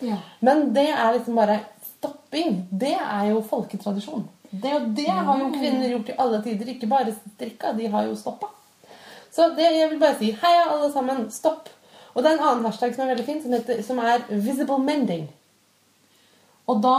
Ja. 0.00 0.20
Men 0.40 0.70
det 0.74 0.88
er 0.90 1.12
liksom 1.16 1.36
bare 1.36 1.60
stopping. 1.96 2.62
Det 2.70 2.94
er 2.96 3.30
jo 3.30 3.42
folketradisjon. 3.42 4.28
Det, 4.50 4.72
det 4.96 5.10
har 5.10 5.38
jo 5.38 5.50
kvinner 5.54 5.88
gjort 5.92 6.08
i 6.10 6.16
alle 6.18 6.40
tider. 6.42 6.72
Ikke 6.72 6.88
bare 6.90 7.14
strikka, 7.14 7.72
de 7.76 7.90
har 7.92 8.08
jo 8.08 8.16
stoppa. 8.18 8.48
Så 9.30 9.50
det, 9.54 9.68
jeg 9.76 9.90
vil 9.92 10.00
bare 10.00 10.18
si 10.18 10.32
heia, 10.32 10.64
alle 10.72 10.88
sammen. 10.92 11.28
Stopp. 11.30 11.68
Og 12.14 12.24
det 12.24 12.32
er 12.32 12.40
en 12.40 12.48
annen 12.48 12.66
hashtag 12.66 12.96
som 12.96 13.04
er 13.04 13.12
veldig 13.12 13.26
fin, 13.28 13.42
som, 13.42 13.52
heter, 13.54 13.82
som 13.86 13.98
er 14.02 14.24
'visible 14.30 14.80
mending'. 14.82 15.28
Og 16.70 16.82
da 16.82 16.96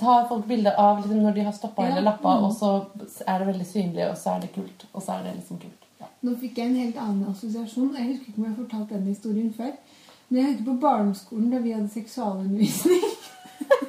tar 0.00 0.28
folk 0.28 0.46
bilde 0.48 0.72
av 0.76 1.00
liksom, 1.00 1.20
når 1.24 1.34
de 1.34 1.44
har 1.44 1.52
stoppa 1.52 1.82
Ja. 1.82 1.88
eller 1.88 2.02
lappa, 2.02 2.34
og 2.44 2.52
så 2.52 2.86
er 3.26 3.38
det 3.38 3.46
veldig 3.46 3.66
synlig, 3.66 4.10
og 4.10 4.16
så 4.16 4.34
er 4.36 4.40
det 4.40 4.52
kult. 4.54 4.84
Og 4.92 5.02
så 5.02 5.12
er 5.12 5.22
det 5.22 5.34
liksom 5.36 5.58
kult. 5.58 5.79
Nå 6.20 6.34
fikk 6.36 6.58
jeg 6.60 6.68
en 6.68 6.80
helt 6.82 6.98
annen 7.00 7.30
assosiasjon. 7.30 7.94
Jeg 7.96 8.10
husker 8.10 8.28
ikke 8.28 8.40
om 8.40 8.44
jeg 8.44 8.52
har 8.52 8.62
fortalt 8.62 8.90
denne 8.92 9.12
historien 9.14 9.52
før. 9.56 9.70
Men 10.28 10.38
jeg 10.38 10.48
husker 10.50 10.66
på 10.66 10.74
barneskolen 10.82 11.52
da 11.54 11.60
vi 11.64 11.72
hadde 11.72 11.92
seksualundervisning. 11.94 13.06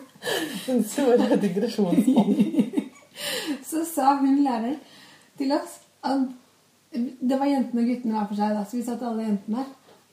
Den 0.68 0.84
store 0.88 1.38
digresjonspodden. 1.42 2.88
Så 3.70 3.84
sa 3.88 4.16
hun 4.22 4.40
læreren 4.46 4.80
til 5.38 5.52
oss 5.56 5.82
at 6.08 6.30
Det 6.92 7.38
var 7.40 7.48
jentene 7.48 7.84
og 7.84 7.88
guttene 7.88 8.16
hver 8.16 8.26
for 8.28 8.36
seg, 8.36 8.56
da, 8.56 8.62
så 8.68 8.76
vi 8.76 8.82
satt 8.84 9.04
alle 9.08 9.24
jentene 9.24 9.62
der. 9.62 9.68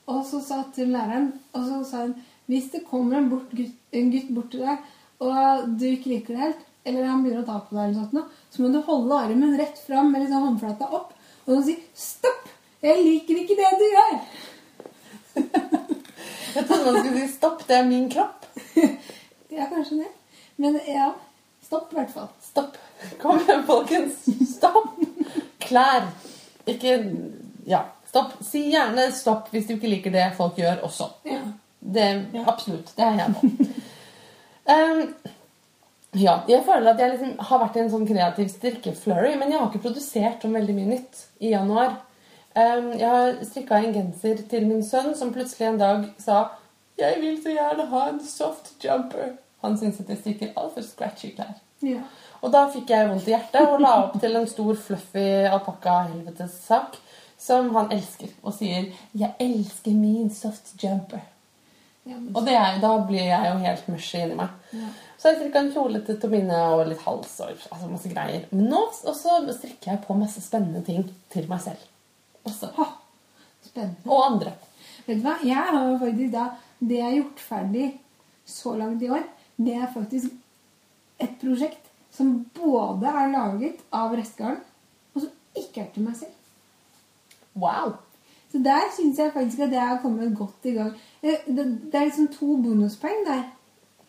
Og 0.07 0.21
så 0.23 0.37
sa 0.39 0.59
til 0.71 0.93
læreren 0.93 1.25
og 1.51 1.65
så 1.65 1.79
sa 1.89 2.03
hun, 2.05 2.13
hvis 2.47 2.69
det 2.71 2.85
kommer 2.87 3.17
en, 3.17 3.27
bort, 3.29 3.51
gutt, 3.51 3.73
en 3.91 4.11
gutt 4.13 4.29
bort 4.31 4.47
til 4.53 4.63
deg, 4.63 4.85
og 5.19 5.73
du 5.75 5.83
ikke 5.89 6.13
liker 6.13 6.37
det 6.37 6.45
helt, 6.45 6.61
eller 6.87 7.09
han 7.09 7.25
begynner 7.25 7.43
å 7.43 7.49
ta 7.49 7.57
på 7.65 7.75
deg, 7.75 7.89
eller 7.89 7.99
sånt, 7.99 8.39
så 8.55 8.63
må 8.63 8.71
du 8.71 8.79
holde 8.87 9.19
armen 9.25 9.57
rett 9.59 9.81
fram 9.83 10.13
med 10.13 10.23
liksom 10.23 10.45
håndflata 10.47 10.87
opp 11.01 11.11
og 11.49 11.55
så 11.57 11.63
sier 11.65 11.77
'stopp'! 11.95 12.49
Jeg 12.81 13.03
liker 13.03 13.37
ikke 13.41 13.55
det 13.57 13.69
du 13.79 13.85
gjør! 13.95 14.19
Jeg 16.55 16.65
trodde 16.67 16.85
man 16.85 16.99
skulle 16.99 17.27
si 17.27 17.33
'stopp, 17.33 17.67
det 17.67 17.75
er 17.77 17.85
min 17.85 18.09
kropp'. 18.11 18.45
Ja, 19.51 19.65
kanskje 19.65 19.95
det. 19.97 20.07
Men 20.55 20.79
ja, 20.87 21.11
stopp 21.65 21.91
i 21.91 21.95
hvert 21.97 22.11
fall. 22.13 22.27
Stopp. 22.41 22.77
Kom 23.19 23.39
igjen, 23.39 23.63
folkens. 23.65 24.27
Stopp. 24.55 24.99
Klær. 25.59 26.11
Ikke 26.67 26.99
Ja, 27.65 27.81
stopp. 28.07 28.35
Si 28.45 28.61
gjerne 28.69 29.11
stopp 29.11 29.49
hvis 29.51 29.65
du 29.65 29.73
ikke 29.73 29.89
liker 29.89 30.13
det 30.13 30.27
folk 30.37 30.55
gjør 30.57 30.83
også. 30.85 31.09
Ja. 31.25 31.41
Det, 31.79 32.05
absolutt. 32.45 32.93
Det 32.97 33.05
er 33.05 33.23
jeg 33.23 33.35
på. 33.35 33.49
Um, 34.69 35.15
ja, 36.17 36.39
jeg 36.49 36.63
føler 36.65 36.91
at 36.91 36.99
jeg 36.99 37.11
liksom 37.11 37.33
har 37.49 37.59
vært 37.61 37.75
i 37.77 37.81
en 37.83 37.91
sånn 37.93 38.07
kreativ 38.09 38.47
strikkeflurry, 38.49 39.35
men 39.37 39.51
jeg 39.51 39.59
har 39.59 39.67
ikke 39.69 39.83
produsert 39.83 40.41
så 40.41 40.49
veldig 40.49 40.75
mye 40.77 40.93
nytt 40.95 41.19
i 41.39 41.51
januar. 41.53 41.99
Um, 42.55 42.87
jeg 42.97 43.05
har 43.05 43.35
strikka 43.45 43.77
en 43.77 43.93
genser 43.93 44.41
til 44.49 44.65
min 44.65 44.81
sønn, 44.83 45.13
som 45.15 45.33
plutselig 45.33 45.67
en 45.67 45.77
dag 45.81 46.07
sa 46.17 46.47
Jeg 46.99 47.21
vil 47.21 47.37
så 47.39 47.53
gjerne 47.53 47.85
ha 47.91 48.07
en 48.09 48.17
soft 48.25 48.73
jumper. 48.83 49.37
Han 49.61 49.77
syns 49.77 50.01
at 50.01 50.09
jeg 50.09 50.19
strikker 50.19 50.57
altfor 50.57 50.83
scratchy 50.83 51.35
klær. 51.35 51.53
ja. 51.85 52.01
Og 52.41 52.53
da 52.53 52.65
fikk 52.71 52.91
jeg 52.93 53.07
vondt 53.09 53.27
i 53.27 53.33
hjertet 53.33 53.67
og 53.67 53.81
la 53.83 53.97
opp 54.05 54.13
til 54.21 54.37
en 54.39 54.45
stor, 54.47 54.77
fluffy 54.79 55.25
alpakka-helvetes-sak 55.51 56.95
som 57.39 57.67
han 57.75 57.91
elsker. 57.91 58.31
Og 58.43 58.53
sier 58.53 58.93
'Jeg 59.13 59.33
elsker 59.39 59.91
min 59.91 60.29
soft 60.29 60.73
jumper'. 60.83 61.27
ja 62.05 62.15
men, 62.15 62.35
Og 62.35 62.45
det 62.45 62.55
er, 62.55 62.79
da 62.81 62.97
blir 63.07 63.23
jeg 63.23 63.51
jo 63.53 63.57
helt 63.57 63.87
mushy 63.87 64.17
inni 64.17 64.35
meg. 64.35 64.47
ja. 64.73 64.87
Så 65.19 65.27
jeg 65.27 65.39
strikka 65.41 65.59
en 65.65 65.71
kjole 65.75 65.99
til 66.07 66.15
Tomine 66.21 66.57
og 66.71 66.85
litt 66.87 67.01
hals 67.03 67.33
og 67.43 67.51
altså 67.51 67.89
masse 67.91 68.11
greier. 68.11 68.45
Men 68.53 68.69
nå 68.71 68.85
også 68.87 69.41
strikker 69.51 69.91
jeg 69.91 70.01
på 70.05 70.15
masse 70.15 70.39
spennende 70.43 70.79
ting 70.87 71.03
til 71.33 71.49
meg 71.51 71.59
selv. 71.65 71.81
Også. 72.47 72.69
Ha, 72.77 72.85
spennende. 73.67 74.07
Og 74.07 74.23
andre. 74.29 74.53
Vet 75.03 75.19
du 75.19 75.25
hva? 75.25 75.35
Jeg 75.43 75.59
har 75.75 75.97
faktisk 75.99 76.31
da 76.33 76.47
Det 76.79 76.95
jeg 76.95 77.03
har 77.03 77.17
gjort 77.17 77.41
ferdig 77.43 77.87
så 78.47 78.71
langt 78.79 79.01
i 79.03 79.09
år, 79.11 79.25
det 79.59 79.73
er 79.75 79.89
faktisk 79.91 80.31
et 81.19 81.33
prosjekt 81.41 81.89
som 82.15 82.45
både 82.55 83.11
er 83.11 83.33
laget 83.33 83.81
av 83.91 84.15
restgarn, 84.15 84.61
og 85.13 85.25
som 85.25 85.59
ikke 85.59 85.83
er 85.83 85.89
til 85.93 86.05
meg 86.07 86.15
selv. 86.15 86.31
Wow. 87.59 87.97
Så 88.49 88.61
der 88.63 88.87
syns 88.95 89.19
jeg 89.19 89.33
faktisk 89.35 89.59
at 89.67 89.75
jeg 89.75 89.87
har 89.91 89.99
kommet 90.01 90.31
godt 90.37 90.65
i 90.71 90.77
gang. 90.77 90.95
Eh, 91.21 91.43
Det, 91.45 91.65
det 91.91 91.99
er 91.99 92.07
liksom 92.07 92.31
to 92.39 92.55
bonuspoeng 92.63 93.27
der. 93.27 93.43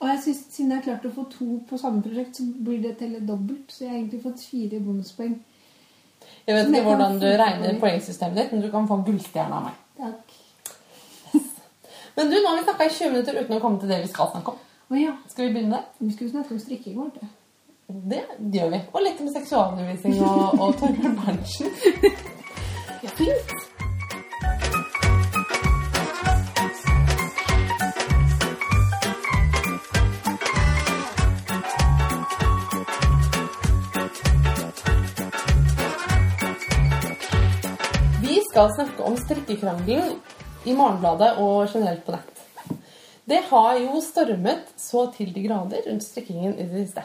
Og 0.00 0.08
jeg 0.08 0.18
synes, 0.22 0.38
siden 0.50 0.70
jeg 0.70 0.78
har 0.78 0.84
klart 0.84 1.06
å 1.06 1.12
få 1.12 1.26
to 1.28 1.46
på 1.68 1.78
samme 1.80 2.00
prosjekt, 2.02 2.38
så 2.38 2.46
blir 2.64 2.80
det 2.80 2.94
telle 2.98 3.20
dobbelt. 3.20 3.68
Så 3.68 3.84
jeg 3.84 3.90
har 3.90 3.98
egentlig 3.98 4.22
fått 4.22 4.44
fire 4.50 4.80
bonuspoeng. 4.80 5.34
Jeg 6.46 6.56
vet 6.56 6.70
ikke 6.70 6.86
hvordan 6.86 7.18
du 7.20 7.26
regner 7.26 7.80
poengsystemet 7.80 8.38
ditt, 8.38 8.54
men 8.54 8.64
du 8.64 8.70
kan 8.72 8.88
få 8.88 8.96
en 8.96 9.04
gullstjerne 9.04 9.58
av 9.58 9.66
meg. 9.68 9.82
Takk. 10.00 10.38
Men 12.16 12.32
du, 12.32 12.34
nå 12.40 12.48
har 12.48 12.56
vi 12.58 12.64
snakka 12.64 12.86
i 12.88 12.94
20 12.96 13.12
minutter 13.12 13.36
uten 13.38 13.56
å 13.56 13.60
komme 13.62 13.80
til 13.80 13.92
det 13.92 14.00
vi 14.02 14.08
skal 14.10 14.32
snakke 14.32 14.54
om. 14.54 14.64
Å 14.90 14.98
ja. 14.98 15.12
Skal 15.30 15.46
vi 15.46 15.52
begynne 15.54 15.76
der? 15.76 15.84
Vi 16.00 16.10
skulle 16.14 16.32
snakke 16.32 16.56
om 16.56 16.62
strikking 16.64 16.96
vårt. 16.98 17.20
ja. 17.22 17.30
Det 17.90 18.22
gjør 18.54 18.70
vi. 18.72 18.80
Og 18.94 19.02
litt 19.04 19.20
om 19.22 19.30
seksualundervisning 19.34 20.20
og, 20.22 20.60
og 20.62 20.76
Torbjørn 20.80 21.18
Berntsen. 21.20 21.74
Fint. 23.20 23.69
Skal 38.50 38.72
snakke 38.74 39.02
om 39.06 39.14
strikkekrangelen 39.16 40.16
i 40.66 40.74
Morgenbladet 40.74 41.36
og 41.38 41.70
generelt 41.70 42.02
på 42.02 42.16
nett. 42.16 42.40
Det 43.30 43.38
har 43.46 43.76
jo 43.78 44.00
stormet 44.02 44.72
så 44.80 45.04
til 45.14 45.30
de 45.30 45.44
grader 45.44 45.84
rundt 45.86 46.02
strikkingen 46.02 46.56
i 46.56 46.66
det 46.66 46.82
siste. 46.82 47.04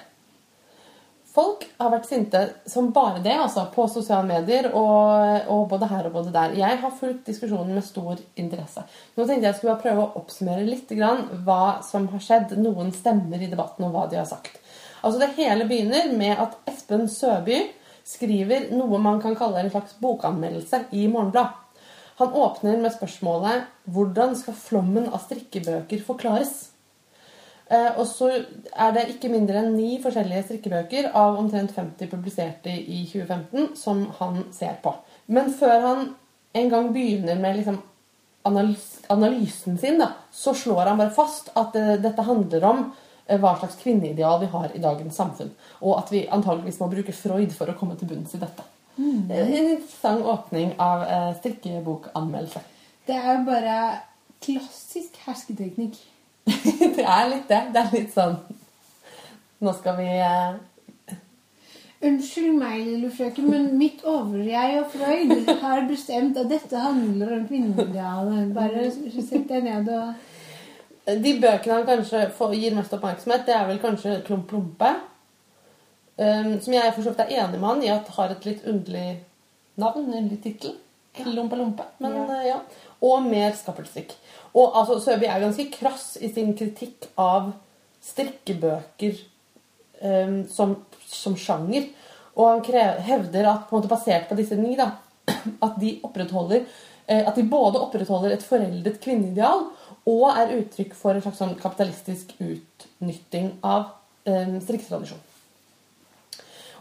Folk 1.35 1.67
har 1.77 1.91
vært 1.91 2.07
sinte 2.09 2.41
som 2.71 2.87
bare 2.95 3.21
det, 3.21 3.35
altså, 3.35 3.67
på 3.75 3.85
sosiale 3.91 4.25
medier, 4.25 4.71
og, 4.71 5.45
og 5.51 5.65
både 5.69 5.91
her 5.91 6.07
og 6.07 6.15
både 6.15 6.33
der. 6.33 6.55
Jeg 6.57 6.79
har 6.81 6.97
fulgt 6.97 7.27
diskusjonen 7.27 7.75
med 7.75 7.85
stor 7.85 8.17
interesse. 8.39 8.85
Nå 9.13 9.27
tenkte 9.27 9.49
jeg 9.51 9.59
skulle 9.59 9.75
bare 9.75 9.83
prøve 9.83 10.05
å 10.05 10.21
oppsummere 10.23 10.65
litt 10.65 10.89
grann 10.95 11.27
hva 11.45 11.81
som 11.85 12.07
har 12.13 12.23
skjedd, 12.23 12.55
noen 12.57 12.93
stemmer 12.95 13.43
i 13.43 13.51
debatten 13.51 13.85
og 13.85 13.93
hva 13.93 14.07
de 14.09 14.23
har 14.23 14.29
sagt. 14.31 14.57
Altså 15.03 15.19
Det 15.21 15.33
hele 15.37 15.67
begynner 15.69 16.09
med 16.15 16.39
at 16.39 16.55
Espen 16.71 17.05
Søby 17.11 17.59
skriver 18.05 18.69
noe 18.75 18.99
man 19.01 19.21
kan 19.21 19.35
kalle 19.37 19.63
en 19.63 19.71
slags 19.73 19.97
bokanmeldelse 20.01 20.85
i 20.93 21.07
Morgenblad. 21.09 21.61
Han 22.15 22.31
åpner 22.31 22.77
med 22.77 22.93
spørsmålet 22.93 23.65
'Hvordan 23.89 24.35
skal 24.35 24.53
flommen 24.53 25.09
av 25.13 25.19
strikkebøker 25.19 25.99
forklares?' 26.05 26.75
Eh, 27.65 27.97
og 27.97 28.05
så 28.05 28.27
er 28.77 28.91
det 28.93 29.07
ikke 29.09 29.31
mindre 29.33 29.57
enn 29.63 29.71
ni 29.73 29.95
forskjellige 30.03 30.43
strikkebøker 30.43 31.07
av 31.17 31.39
omtrent 31.39 31.71
50 31.73 32.11
publiserte 32.11 32.69
i 32.69 32.99
2015 33.09 33.71
som 33.79 34.03
han 34.19 34.43
ser 34.53 34.75
på. 34.83 34.93
Men 35.27 35.49
før 35.53 35.79
han 35.81 36.15
en 36.53 36.69
gang 36.69 36.91
begynner 36.93 37.39
med 37.41 37.57
liksom 37.57 37.81
analys 38.45 39.01
analysen 39.09 39.79
sin, 39.81 39.97
da, 39.97 40.11
så 40.31 40.53
slår 40.53 40.91
han 40.91 41.01
bare 41.01 41.13
fast 41.13 41.49
at 41.57 41.75
eh, 41.79 41.95
dette 42.01 42.21
handler 42.21 42.69
om 42.69 42.85
hva 43.25 43.55
slags 43.59 43.79
kvinneideal 43.81 44.39
vi 44.43 44.49
har 44.51 44.73
i 44.75 44.81
dagens 44.81 45.17
samfunn. 45.17 45.51
Og 45.81 45.97
at 45.97 46.11
vi 46.13 46.27
antageligvis 46.31 46.79
må 46.81 46.89
bruke 46.91 47.15
Freud 47.15 47.53
for 47.57 47.71
å 47.71 47.77
komme 47.77 47.97
til 47.99 48.09
bunns 48.11 48.35
i 48.37 48.41
dette. 48.41 48.65
Det 48.95 49.37
er 49.37 49.49
En 49.49 49.71
interessant 49.73 50.27
åpning 50.31 50.75
av 50.79 51.03
eh, 51.03 51.31
strikkebokanmeldelse. 51.39 52.61
Det 53.07 53.15
er 53.15 53.31
jo 53.33 53.41
bare 53.47 53.79
klassisk 54.45 55.17
hersketeknikk. 55.25 55.97
det 56.97 57.03
er 57.03 57.27
litt 57.31 57.49
det. 57.49 57.61
Det 57.73 57.81
er 57.81 57.91
litt 57.95 58.13
sånn 58.13 58.37
Nå 59.65 59.71
skal 59.73 59.95
vi 59.97 60.05
eh, 60.13 60.57
Unnskyld 62.05 62.57
meg, 62.59 62.83
lille 62.85 63.09
frøken, 63.09 63.47
men 63.49 63.69
mitt 63.79 64.03
overjeg 64.05 64.75
og 64.81 64.91
Freud 64.93 65.47
har 65.63 65.85
bestemt 65.89 66.37
at 66.37 66.51
dette 66.51 66.77
handler 66.77 67.31
om 67.39 67.45
kvinneidealet. 67.49 68.51
Bare 68.53 68.83
sett 68.91 69.47
deg 69.49 69.63
ned 69.65 69.89
og 69.89 70.11
De 71.05 71.33
bøkene 71.41 71.75
han 71.79 71.85
kanskje 71.85 72.23
får, 72.33 72.55
gir 72.57 72.73
mest 72.73 72.93
oppmerksomhet, 72.95 73.43
det 73.45 73.53
er 73.53 73.67
vel 73.69 73.81
kanskje 73.81 74.21
Klump 74.25 74.53
Lompe'. 74.55 74.95
Um, 76.15 76.55
som 76.63 76.73
jeg 76.73 76.93
for 76.95 77.03
så 77.03 77.11
vidt 77.11 77.25
er 77.25 77.43
enig 77.43 77.59
med 77.59 77.67
han 77.67 77.83
i 77.83 77.91
at 77.91 78.09
har 78.15 78.31
et 78.31 78.45
litt 78.47 78.63
underlig 78.71 79.19
navn, 79.75 80.07
underlig 80.07 80.39
tittel. 80.43 80.77
Lompe 81.25 81.55
Lompe. 81.59 81.83
Men 81.99 82.15
Ja. 82.15 82.23
Uh, 82.23 82.45
ja. 82.47 82.57
Og 83.01 83.21
mer 83.23 83.51
skappelstrikk. 83.55 84.15
Og 84.55 84.77
altså, 84.79 84.99
Søby 84.99 85.27
er 85.27 85.43
ganske 85.43 85.67
krass 85.71 86.17
i 86.21 86.31
sin 86.33 86.55
kritikk 86.57 87.09
av 87.19 87.51
strikkebøker 88.01 89.19
um, 90.01 90.47
som, 90.49 90.75
som 91.05 91.35
sjanger. 91.37 91.91
Og 92.35 92.49
han 92.49 92.63
krev, 92.65 92.99
hevder 93.05 93.51
at 93.51 93.67
på 93.69 93.75
en 93.75 93.81
måte 93.81 93.91
basert 93.91 94.27
på 94.29 94.39
disse 94.39 94.57
ni, 94.59 94.75
da, 94.79 94.91
at 95.65 95.79
de 95.79 95.97
opprettholder 96.03 96.65
eh, 97.07 97.23
at 97.27 97.35
de 97.35 97.45
både 97.49 97.81
opprettholder 97.81 98.35
et 98.35 98.45
foreldet 98.45 98.99
kvinneideal 99.03 99.69
og 100.05 100.25
er 100.31 100.53
uttrykk 100.59 100.93
for 100.97 101.17
en 101.17 101.23
slags 101.25 101.39
sånn 101.41 101.55
kapitalistisk 101.59 102.35
utnytting 102.37 103.55
av 103.65 103.87
eh, 104.29 104.59
strikketradisjon. 104.61 105.23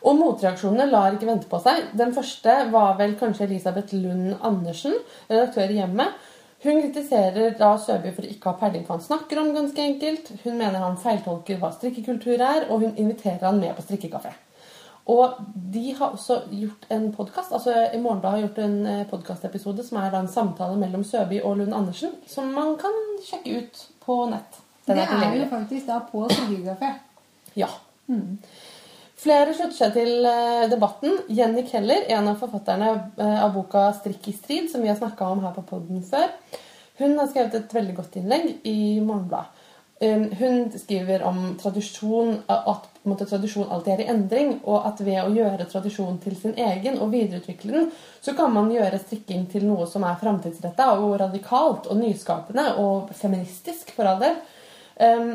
Og 0.05 0.19
motreaksjonene 0.21 0.91
lar 0.91 1.17
ikke 1.17 1.31
vente 1.31 1.49
på 1.49 1.59
seg. 1.65 1.89
Den 1.97 2.13
første 2.13 2.59
var 2.73 2.99
vel 2.99 3.17
kanskje 3.17 3.47
Elisabeth 3.47 3.97
Lund 3.97 4.35
Andersen, 4.45 4.99
redaktør 5.31 5.73
i 5.73 5.79
Hjemmet. 5.81 6.31
Hun 6.65 6.81
kritiserer 6.81 7.57
da 7.59 7.75
Søby 7.81 8.13
for 8.13 8.25
å 8.25 8.31
ikke 8.33 8.53
ha 8.53 8.59
peiling 8.61 8.85
på 8.85 8.93
hva 8.93 8.99
han 8.99 9.05
snakker 9.05 9.41
om, 9.41 9.53
ganske 9.57 9.85
enkelt. 9.85 10.31
Hun 10.45 10.61
mener 10.61 10.85
han 10.85 11.01
feiltolker 11.01 11.61
hva 11.61 11.73
strikkekultur 11.73 12.37
er, 12.37 12.69
og 12.69 12.85
hun 12.85 12.97
inviterer 12.97 13.49
han 13.49 13.61
med 13.61 13.77
på 13.77 13.85
strikkekafé. 13.85 14.33
Og 15.11 15.41
de 15.75 15.95
har 15.99 16.15
også 16.15 16.39
gjort 16.51 16.87
en 16.95 17.11
podkast. 17.13 17.53
Altså, 17.53 17.75
I 17.93 18.01
Morgenbladet 18.01 18.39
har 18.39 18.47
gjort 18.47 18.61
en 18.65 19.07
podkastepisode 19.11 19.85
som 19.85 19.99
er 20.01 20.17
en 20.17 20.31
samtale 20.33 20.79
mellom 20.81 21.05
Søby 21.05 21.43
og 21.43 21.59
Lund 21.61 21.75
Andersen, 21.77 22.15
som 22.27 22.49
man 22.57 22.79
kan 22.81 22.97
sjekke 23.27 23.59
ut 23.59 23.83
på 24.07 24.23
nett. 24.31 24.63
Den 24.87 24.97
Det 24.97 25.05
er 25.05 25.37
jo 25.43 25.51
faktisk 25.51 25.87
da 25.87 25.99
på 26.09 26.25
strikkekafé. 26.31 26.95
Ja. 27.57 27.69
Flere 29.25 29.55
slutter 29.57 29.77
seg 29.77 29.95
til 29.95 30.27
eh, 30.29 30.67
debatten. 30.69 31.17
Jenny 31.33 31.65
Keller, 31.69 32.05
en 32.13 32.29
av 32.29 32.41
forfatterne 32.43 32.91
eh, 33.17 33.39
av 33.45 33.55
boka 33.55 33.87
'Strikk 33.97 34.29
i 34.29 34.37
strid', 34.37 34.71
som 34.73 34.83
vi 34.83 34.91
har 34.91 34.99
snakka 34.99 35.29
om 35.33 35.41
her 35.45 35.55
på 35.57 35.65
podden 35.71 36.03
før, 36.05 36.29
hun 36.99 37.19
har 37.19 37.31
skrevet 37.31 37.55
et 37.55 37.75
veldig 37.75 37.95
godt 37.97 38.17
innlegg 38.21 38.51
i 38.69 39.01
Morgenbladet. 39.01 39.63
Um, 40.01 40.25
Hun 40.39 40.73
skriver 40.79 41.23
om 41.23 41.55
tradisjon, 41.63 42.41
at 42.51 42.89
måte, 43.07 43.27
tradisjon 43.31 43.71
alltid 43.71 43.93
er 43.93 44.03
i 44.03 44.09
endring, 44.11 44.57
og 44.65 44.89
at 44.89 45.01
ved 45.07 45.21
å 45.23 45.31
gjøre 45.33 45.69
tradisjon 45.71 46.19
til 46.25 46.35
sin 46.39 46.57
egen 46.59 46.99
og 46.99 47.13
videreutvikle 47.13 47.77
den, 47.77 47.91
så 48.25 48.35
kan 48.35 48.51
man 48.53 48.73
gjøre 48.75 48.99
strikking 49.05 49.47
til 49.53 49.69
noe 49.69 49.87
som 49.91 50.07
er 50.09 50.19
framtidsretta 50.21 50.91
og 50.99 51.15
radikalt 51.23 51.87
og 51.87 52.01
nyskapende 52.01 52.67
og 52.83 53.15
feministisk, 53.15 53.95
for 53.95 54.11
all 54.11 54.19
del. 54.25 54.41
Um, 54.99 55.31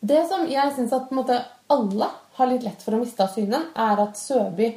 det 0.00 0.20
som 0.28 0.46
jeg 0.48 0.76
syns 0.76 0.92
at 0.96 1.10
måte, 1.16 1.40
alle 1.70 2.10
har 2.36 2.48
litt 2.50 2.64
lett 2.66 2.84
for 2.84 2.96
å 2.96 3.00
miste 3.00 3.24
av 3.24 3.32
syne, 3.34 3.66
er 3.72 4.04
at 4.04 4.20
Søby 4.20 4.72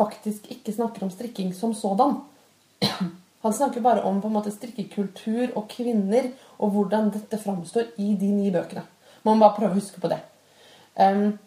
faktisk 0.00 0.48
ikke 0.52 0.72
snakker 0.74 1.04
om 1.04 1.12
strikking 1.12 1.52
som 1.56 1.74
sådan. 1.76 2.20
Han 3.42 3.54
snakker 3.54 3.82
bare 3.82 4.02
om 4.06 4.20
på 4.22 4.30
en 4.30 4.36
måte 4.36 4.52
strikkekultur 4.54 5.56
og 5.58 5.66
kvinner 5.70 6.30
og 6.58 6.74
hvordan 6.74 7.10
dette 7.14 7.40
framstår 7.42 7.94
i 7.98 8.12
de 8.18 8.30
ni 8.30 8.52
bøkene. 8.54 8.84
Man 9.24 9.38
må 9.38 9.46
bare 9.46 9.58
prøve 9.58 9.74
å 9.74 9.80
huske 9.80 10.02
på 10.02 10.10
det. 10.10 10.20
Um, 10.94 11.38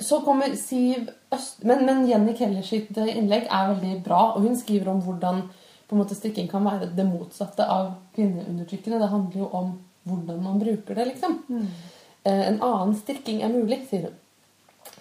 så 0.00 0.20
kommer 0.24 0.56
Siv 0.58 1.10
Øst... 1.34 1.62
Men, 1.62 1.84
men 1.86 2.06
Jenny 2.08 2.34
Keller 2.38 2.64
sitt 2.66 2.96
innlegg 2.96 3.48
er 3.50 3.72
veldig 3.72 4.00
bra, 4.06 4.22
og 4.34 4.46
hun 4.46 4.56
skriver 4.58 4.90
om 4.92 5.02
hvordan 5.04 5.44
måte, 5.94 6.16
strikking 6.16 6.48
kan 6.50 6.64
være 6.66 6.90
det 6.96 7.06
motsatte 7.06 7.66
av 7.70 7.92
kvinneundertrykkende. 8.16 9.00
Det 9.02 9.10
handler 9.12 9.40
jo 9.44 9.48
om 9.54 9.72
hvordan 10.08 10.40
man 10.42 10.60
bruker 10.60 10.94
det, 10.98 11.08
liksom. 11.12 11.40
Eh, 12.24 12.48
En 12.48 12.62
annen 12.62 12.94
strikking 12.96 13.42
er 13.42 13.52
mulig, 13.52 13.84
sier 13.90 14.08
hun. 14.08 14.16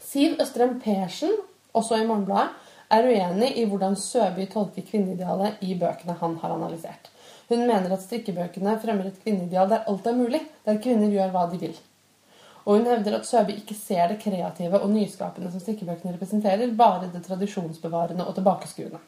Siv 0.01 0.37
Østrem 0.41 0.79
Persen, 0.81 1.31
også 1.73 1.97
i 1.97 2.05
Morgenbladet, 2.05 2.51
er 2.93 3.07
uenig 3.09 3.49
i 3.57 3.65
hvordan 3.69 3.95
Søby 3.99 4.45
tolker 4.51 4.85
kvinneidealet 4.87 5.63
i 5.65 5.75
bøkene 5.79 6.17
han 6.19 6.37
har 6.41 6.53
analysert. 6.55 7.09
Hun 7.49 7.65
mener 7.67 7.93
at 7.93 8.03
strikkebøkene 8.05 8.77
fremmer 8.81 9.09
et 9.09 9.19
kvinneideal 9.23 9.71
der 9.71 9.89
alt 9.89 10.07
er 10.07 10.17
mulig, 10.17 10.41
der 10.65 10.79
kvinner 10.83 11.11
gjør 11.11 11.33
hva 11.33 11.47
de 11.51 11.59
vil. 11.65 11.75
Og 12.63 12.77
hun 12.77 12.87
hevder 12.87 13.17
at 13.17 13.27
Søby 13.27 13.57
ikke 13.57 13.75
ser 13.75 14.07
det 14.11 14.21
kreative 14.23 14.79
og 14.79 14.93
nyskapende 14.93 15.51
som 15.51 15.63
strikkebøkene 15.63 16.13
representerer, 16.15 16.77
bare 16.77 17.09
det 17.11 17.25
tradisjonsbevarende 17.25 18.27
og 18.27 18.37
tilbakeskuende. 18.37 19.01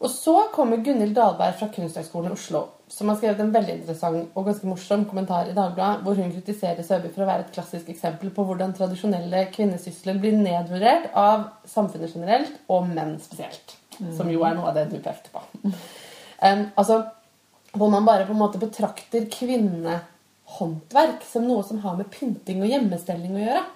Og 0.00 0.08
så 0.08 0.34
kommer 0.54 0.80
Gunhild 0.80 1.12
Dahlberg 1.16 1.58
fra 1.60 1.68
Kunsthøgskolen 1.74 2.32
Oslo, 2.32 2.62
som 2.88 3.10
har 3.10 3.18
skrevet 3.20 3.42
en 3.44 3.52
veldig 3.52 3.74
interessant 3.76 4.38
og 4.38 4.46
ganske 4.48 4.68
morsom 4.68 5.04
kommentar 5.10 5.50
i 5.50 5.56
Dagbladet, 5.56 6.00
hvor 6.06 6.16
hun 6.16 6.32
kritiserer 6.32 6.86
Søby 6.86 7.10
for 7.12 7.26
å 7.26 7.28
være 7.28 7.44
et 7.44 7.52
klassisk 7.52 7.90
eksempel 7.92 8.32
på 8.34 8.46
hvordan 8.48 8.72
tradisjonelle 8.76 9.44
kvinnesysler 9.52 10.16
blir 10.22 10.38
nedvurdert 10.40 11.10
av 11.12 11.50
samfunnet 11.68 12.16
generelt, 12.16 12.56
og 12.72 12.88
menn 12.88 13.18
spesielt. 13.20 13.76
Som 14.16 14.32
jo 14.32 14.40
er 14.48 14.56
noe 14.56 14.70
av 14.70 14.78
det 14.78 14.86
du 14.88 14.96
pekte 15.04 15.34
på. 15.34 15.42
Um, 16.40 16.62
altså, 16.80 17.02
hvor 17.76 17.92
man 17.92 18.06
bare 18.08 18.24
på 18.24 18.32
en 18.32 18.40
måte 18.40 18.62
betrakter 18.62 19.28
kvinnehåndverk 19.28 21.26
som 21.28 21.44
noe 21.44 21.66
som 21.68 21.82
har 21.84 22.00
med 22.00 22.08
pynting 22.14 22.64
og 22.64 22.72
hjemmestelling 22.72 23.36
å 23.36 23.44
gjøre. 23.44 23.66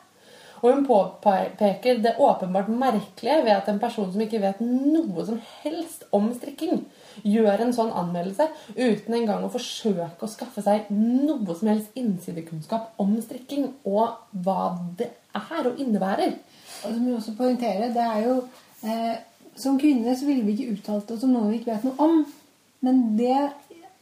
Og 0.64 0.70
hun 0.72 0.85
påpeker 0.88 1.98
det 2.00 2.14
åpenbart 2.18 2.70
merkelige 2.72 3.42
ved 3.44 3.53
at 3.53 3.66
en 3.68 3.81
person 3.83 4.09
som 4.12 4.22
ikke 4.24 4.40
vet 4.40 4.62
noe 4.64 5.24
som 5.29 5.40
helst 5.61 6.07
om 6.16 6.31
strikking, 6.33 6.87
gjør 7.20 7.66
en 7.66 7.74
sånn 7.77 7.92
anmeldelse 7.92 8.46
uten 8.79 9.18
engang 9.18 9.44
å 9.44 9.53
forsøke 9.53 10.24
å 10.24 10.31
skaffe 10.31 10.64
seg 10.64 10.88
noe 10.88 11.53
som 11.53 11.68
helst 11.68 11.92
innsidekunnskap 12.00 12.96
om 13.03 13.12
strikking 13.20 13.68
og 13.85 14.16
hva 14.46 14.72
det 14.96 15.11
er 15.37 15.68
og 15.68 15.77
innebærer. 15.85 16.33
Og 16.85 16.88
som 16.88 17.05
vi 17.05 17.12
også 17.12 17.37
poengterer, 17.37 17.92
det 17.92 18.09
er 18.09 18.27
jo 18.29 18.40
eh, 18.83 19.14
Som 19.55 19.77
kvinner 19.79 20.16
så 20.18 20.27
ville 20.27 20.42
vi 20.42 20.57
ikke 20.57 20.72
uttalt 20.72 21.11
oss 21.14 21.22
om 21.22 21.31
noe 21.31 21.53
vi 21.53 21.61
ikke 21.61 21.77
vet 21.77 21.85
noe 21.87 21.94
om. 22.03 22.24
Men 22.83 23.05
det 23.14 23.37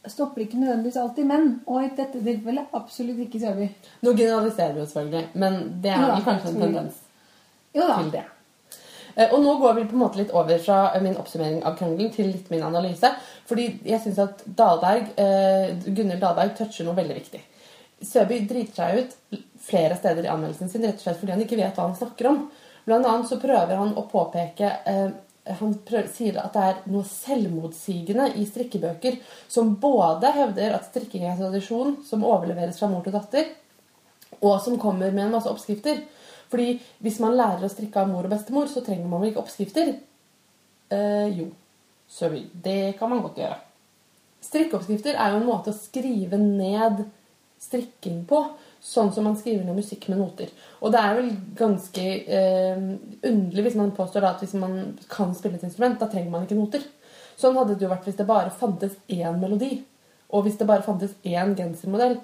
stopper 0.09 0.43
ikke 0.43 0.59
nødvendigvis 0.59 0.99
alltid 0.99 1.27
menn. 1.29 1.49
Og 1.67 1.83
i 1.83 1.89
dette 1.95 2.21
tilfellet 2.23 2.77
absolutt 2.79 3.23
ikke 3.25 3.41
Søby. 3.41 3.69
Nå 4.03 4.13
generaliserer 4.17 4.75
vi 4.75 4.83
jo 4.83 4.87
selvfølgelig, 4.91 5.25
men 5.43 5.59
det 5.83 5.91
er 5.93 6.05
ja, 6.07 6.21
kanskje 6.25 6.53
en 6.53 6.61
tendens 6.65 7.01
ja, 7.73 7.87
til 7.97 8.11
det. 8.13 8.25
Eh, 9.15 9.29
Og 9.31 9.39
nå 9.43 9.55
går 9.61 9.79
vi 9.79 9.87
på 9.87 9.97
en 9.97 10.03
måte 10.03 10.21
litt 10.21 10.33
over 10.33 10.59
fra 10.61 10.81
min 11.01 11.17
oppsummering 11.19 11.63
av 11.63 11.77
krangelen 11.79 12.11
til 12.13 12.31
litt 12.33 12.51
min 12.53 12.65
analyse. 12.65 13.13
Fordi 13.49 13.69
jeg 13.85 14.01
syns 14.03 14.21
at 14.23 14.45
Dahlberg, 14.45 15.13
Gunnhild 15.85 16.21
Dahlberg 16.21 16.55
toucher 16.57 16.87
noe 16.87 16.97
veldig 16.97 17.17
viktig. 17.19 17.41
Søby 18.03 18.41
driter 18.47 18.75
seg 18.75 18.99
ut 18.99 19.41
flere 19.63 19.95
steder 19.95 20.25
i 20.25 20.31
anmeldelsen 20.31 20.71
sin 20.71 20.83
rett 20.83 20.99
og 20.99 21.05
slett 21.05 21.19
fordi 21.21 21.35
han 21.35 21.43
ikke 21.43 21.59
vet 21.59 21.77
hva 21.77 21.87
han 21.87 21.97
snakker 21.97 22.29
om. 22.31 22.41
Blant 22.83 23.07
annet 23.07 23.29
så 23.29 23.39
prøver 23.39 23.79
han 23.79 23.93
å 23.95 24.03
påpeke 24.11 24.71
eh, 24.89 25.11
Han 25.43 25.73
prøver, 25.83 26.07
sier 26.07 26.37
at 26.39 26.53
det 26.55 26.61
er 26.63 26.77
noe 26.87 27.03
selvmotsigende 27.07 28.29
i 28.39 28.45
strikkebøker 28.47 29.17
som 29.51 29.73
både 29.81 30.31
hevder 30.31 30.77
at 30.77 30.87
strikking 30.87 31.25
er 31.27 31.35
tradisjon 31.39 31.97
som 32.07 32.23
overleveres 32.23 32.79
fra 32.79 32.87
mor 32.91 33.03
til 33.03 33.15
datter, 33.15 33.49
og 34.39 34.61
som 34.63 34.79
kommer 34.79 35.11
med 35.11 35.25
en 35.25 35.35
masse 35.35 35.51
oppskrifter. 35.51 35.99
Fordi 36.53 36.77
hvis 37.03 37.19
man 37.19 37.35
lærer 37.35 37.65
å 37.65 37.71
strikke 37.71 37.99
av 37.99 38.11
mor 38.11 38.23
og 38.23 38.31
bestemor, 38.31 38.71
så 38.71 38.85
trenger 38.85 39.09
man 39.09 39.23
vel 39.23 39.33
ikke 39.33 39.43
oppskrifter? 39.43 39.93
Eh, 40.93 41.27
jo. 41.35 41.49
Sorry. 42.07 42.45
Det 42.53 42.95
kan 42.99 43.11
man 43.11 43.23
godt 43.25 43.41
gjøre. 43.41 43.59
Strikkeoppskrifter 44.43 45.17
er 45.17 45.33
jo 45.33 45.41
en 45.41 45.47
måte 45.47 45.71
å 45.71 45.77
skrive 45.77 46.37
ned 46.39 47.05
strikking 47.63 48.23
på. 48.29 48.43
Sånn 48.83 49.13
som 49.15 49.23
man 49.23 49.37
skriver 49.39 49.63
ned 49.63 49.77
musikk 49.79 50.09
med 50.11 50.19
noter. 50.19 50.49
Og 50.83 50.91
det 50.91 50.99
er 50.99 51.13
vel 51.15 51.29
ganske 51.55 52.03
eh, 52.03 52.81
underlig 53.29 53.69
hvis 53.69 53.77
man 53.79 53.93
påstår 53.95 54.25
da 54.25 54.33
at 54.33 54.43
hvis 54.43 54.57
man 54.59 54.73
kan 55.11 55.31
spille 55.37 55.55
et 55.55 55.63
instrument, 55.63 55.95
da 56.01 56.09
trenger 56.11 56.33
man 56.33 56.43
ikke 56.43 56.57
noter. 56.59 56.83
Sånn 57.39 57.55
hadde 57.55 57.77
det 57.77 57.87
jo 57.87 57.93
vært 57.93 58.09
hvis 58.09 58.19
det 58.19 58.27
bare 58.27 58.51
fantes 58.59 58.97
én 59.07 59.39
melodi. 59.39 59.77
Og 60.35 60.43
hvis 60.43 60.59
det 60.59 60.67
bare 60.67 60.83
fantes 60.83 61.15
én 61.23 61.55
gensermodell. 61.55 62.17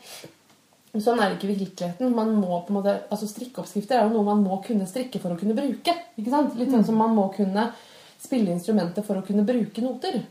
Sånn 0.98 1.20
er 1.22 1.30
det 1.30 1.38
ikke 1.38 1.48
i 1.48 1.56
virkeligheten. 1.56 2.12
Man 2.18 2.36
må 2.42 2.60
på 2.66 2.74
en 2.74 2.80
måte, 2.80 2.96
altså 3.14 3.30
Strikkeoppskrifter 3.30 4.00
er 4.00 4.08
jo 4.08 4.16
noe 4.18 4.28
man 4.28 4.44
må 4.44 4.58
kunne 4.66 4.88
strikke 4.90 5.22
for 5.22 5.36
å 5.36 5.40
kunne 5.40 5.56
bruke. 5.58 5.94
ikke 6.18 6.34
sant? 6.34 6.56
Litt 6.60 6.74
sånn 6.74 6.88
som 6.88 6.98
man 7.00 7.14
må 7.16 7.28
kunne 7.36 7.70
spille 8.20 8.52
instrumentet 8.52 9.06
for 9.08 9.20
å 9.20 9.26
kunne 9.26 9.46
bruke 9.48 9.84
noter. 9.86 10.24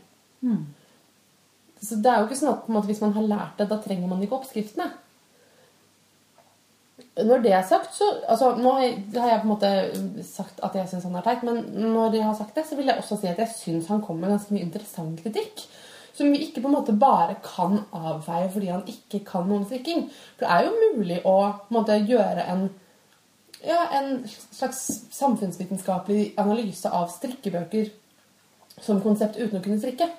Så 1.79 1.97
det 2.03 2.11
er 2.11 2.19
jo 2.19 2.27
ikke 2.27 2.37
sånn 2.41 2.51
at 2.51 2.67
måte, 2.69 2.89
hvis 2.91 3.01
man 3.01 3.15
har 3.15 3.29
lært 3.31 3.61
det, 3.61 3.69
da 3.71 3.79
trenger 3.81 4.11
man 4.11 4.21
ikke 4.21 4.41
oppskriftene. 4.41 4.91
Når 7.19 7.43
det 7.43 7.51
er 7.53 7.65
sagt, 7.67 7.93
så 7.95 8.05
altså, 8.27 8.53
Nå 8.55 8.71
har 8.75 9.29
jeg, 9.29 9.41
på 9.41 9.47
en 9.47 9.51
måte 9.51 9.69
sagt 10.25 10.61
at 10.63 10.75
jeg 10.75 10.89
syns 10.89 11.07
han 11.07 11.17
er 11.19 11.25
teit, 11.25 11.43
men 11.47 11.61
når 11.93 12.17
jeg 12.17 12.25
har 12.25 12.35
sagt 12.37 12.55
det, 12.55 12.65
så 12.67 12.77
vil 12.79 12.89
jeg 12.89 12.99
også 13.01 13.19
si 13.19 13.29
at 13.31 13.39
jeg 13.39 13.53
syns 13.55 13.89
han 13.91 14.03
kommer 14.05 14.27
med 14.27 14.37
ganske 14.37 14.55
mye 14.55 14.67
interessant 14.67 15.23
kritikk. 15.23 15.63
Som 16.15 16.33
vi 16.33 16.41
ikke 16.43 16.63
på 16.63 16.67
en 16.67 16.75
måte 16.75 16.95
bare 16.99 17.37
kan 17.43 17.81
avveie 17.95 18.49
fordi 18.51 18.71
han 18.71 18.87
ikke 18.91 19.23
kan 19.27 19.47
noe 19.47 19.61
om 19.61 19.67
strikking. 19.67 20.07
For 20.35 20.45
det 20.45 20.51
er 20.55 20.67
jo 20.67 20.95
mulig 20.95 21.19
å 21.23 21.35
en 21.47 21.75
måte, 21.75 21.99
gjøre 22.09 22.47
en, 22.51 22.65
ja, 23.63 23.85
en 23.99 24.25
slags 24.29 24.81
samfunnsvitenskapelig 25.15 26.33
analyse 26.41 26.91
av 26.91 27.11
strikkebøker 27.13 27.93
som 28.83 28.99
konsept 29.03 29.39
uten 29.39 29.59
å 29.59 29.63
kunne 29.63 29.79
strikke. 29.79 30.09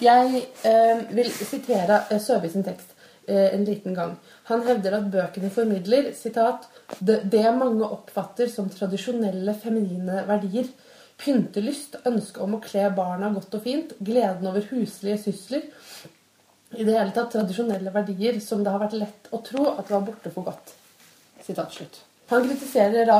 Jeg 0.00 0.42
eh, 0.64 1.02
vil 1.12 1.28
sitere 1.28 2.06
eh, 2.08 2.20
Søby 2.22 2.48
tekst 2.64 2.91
en 3.26 3.64
liten 3.64 3.94
gang. 3.94 4.16
Han 4.50 4.64
hevder 4.66 4.96
at 4.98 5.10
bøkene 5.12 5.50
formidler 5.54 6.10
citat, 6.18 6.64
det 6.98 7.44
mange 7.54 7.86
oppfatter 7.86 8.50
som 8.50 8.70
tradisjonelle 8.72 9.54
feminine 9.62 10.24
verdier. 10.26 10.66
Pyntelyst, 11.22 12.00
ønske 12.08 12.42
om 12.42 12.56
å 12.56 12.62
kle 12.64 12.88
barna 12.96 13.28
godt 13.30 13.54
og 13.54 13.62
fint, 13.62 13.94
gleden 14.02 14.48
over 14.50 14.64
huslige 14.72 15.20
sysler. 15.22 15.68
I 16.72 16.86
det 16.86 16.96
hele 16.96 17.12
tatt 17.14 17.34
tradisjonelle 17.36 17.92
verdier 17.94 18.40
som 18.42 18.64
det 18.64 18.72
har 18.72 18.82
vært 18.82 18.98
lett 18.98 19.28
å 19.30 19.42
tro 19.44 19.68
at 19.76 19.92
var 19.92 20.06
borte 20.06 20.32
for 20.34 20.48
godt. 20.48 20.72
Sitat 21.44 21.74
slutt. 21.74 22.00
Han 22.32 22.46
kritiserer 22.46 23.06
da 23.06 23.18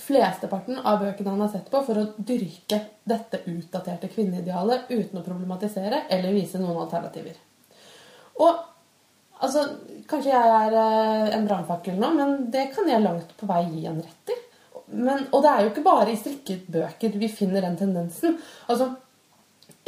flesteparten 0.00 0.80
av 0.82 1.00
bøkene 1.02 1.30
han 1.30 1.44
har 1.44 1.52
sett 1.52 1.70
på, 1.70 1.82
for 1.86 1.98
å 2.00 2.08
dyrke 2.16 2.80
dette 3.06 3.42
utdaterte 3.46 4.10
kvinneidealet 4.12 4.90
uten 4.90 5.20
å 5.20 5.24
problematisere 5.24 6.04
eller 6.10 6.34
vise 6.34 6.60
noen 6.60 6.82
alternativer. 6.84 7.38
Og 8.40 8.69
altså, 9.40 9.64
Kanskje 10.10 10.32
jeg 10.32 10.54
er 10.56 10.74
eh, 10.74 11.34
en 11.36 11.44
brannfakkel 11.46 11.98
nå, 12.00 12.08
men 12.16 12.32
det 12.50 12.70
kan 12.74 12.88
jeg 12.90 13.02
langt 13.04 13.30
på 13.38 13.46
vei 13.46 13.60
gi 13.68 13.84
en 13.86 14.00
rett 14.02 14.32
i. 14.34 14.38
Og 15.30 15.36
det 15.44 15.50
er 15.50 15.60
jo 15.62 15.68
ikke 15.70 15.84
bare 15.86 16.10
i 16.10 16.18
strikket 16.18 16.64
bøker 16.74 17.14
vi 17.14 17.28
finner 17.30 17.62
den 17.62 17.76
tendensen. 17.78 18.34
Altså, 18.66 18.88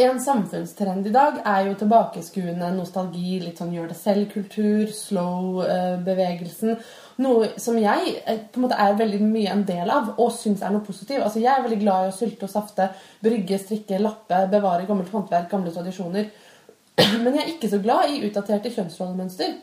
en 0.01 0.21
samfunnstrend 0.21 1.07
i 1.07 1.13
dag 1.13 1.43
er 1.45 1.67
jo 1.67 1.75
tilbakeskuende 1.77 2.71
nostalgi, 2.73 3.41
litt 3.43 3.59
sånn 3.61 3.75
gjør 3.75 3.91
det 3.91 3.97
selv-kultur, 3.99 4.93
slow-bevegelsen. 4.97 6.79
Noe 7.23 7.51
som 7.61 7.77
jeg 7.77 8.15
eh, 8.23 8.41
på 8.47 8.61
en 8.61 8.65
måte 8.65 8.79
er 8.81 8.97
veldig 8.97 9.21
mye 9.27 9.53
en 9.53 9.67
del 9.69 9.93
av 9.93 10.15
og 10.15 10.33
syns 10.33 10.63
er 10.65 10.73
noe 10.73 10.87
positivt. 10.87 11.21
Altså, 11.21 11.43
jeg 11.43 11.53
er 11.53 11.67
veldig 11.67 11.83
glad 11.83 12.07
i 12.07 12.15
å 12.15 12.17
sylte 12.17 12.49
og 12.49 12.55
safte, 12.55 12.89
brygge, 13.27 13.61
strikke, 13.61 14.01
lappe, 14.01 14.41
bevare 14.55 14.89
gammelt 14.89 15.13
håndverk, 15.13 15.51
gamle 15.53 15.75
tradisjoner. 15.75 16.31
Men 16.97 17.35
jeg 17.35 17.43
er 17.43 17.53
ikke 17.55 17.71
så 17.73 17.79
glad 17.83 18.11
i 18.13 18.21
utdaterte 18.27 18.71
kjønnsrollemønster. 18.75 19.55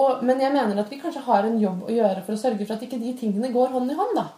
Og, 0.00 0.20
men 0.26 0.40
jeg 0.42 0.52
mener 0.54 0.78
at 0.78 0.90
vi 0.90 0.98
kanskje 1.02 1.22
har 1.26 1.46
en 1.46 1.58
jobb 1.62 1.86
å 1.88 1.94
gjøre 1.94 2.22
for 2.26 2.36
å 2.36 2.40
sørge 2.40 2.66
for 2.66 2.76
at 2.76 2.84
ikke 2.86 2.98
de 3.00 3.14
tingene 3.18 3.50
går 3.54 3.72
hånd 3.74 3.90
i 3.90 3.96
hånd. 3.98 4.14
da. 4.18 4.28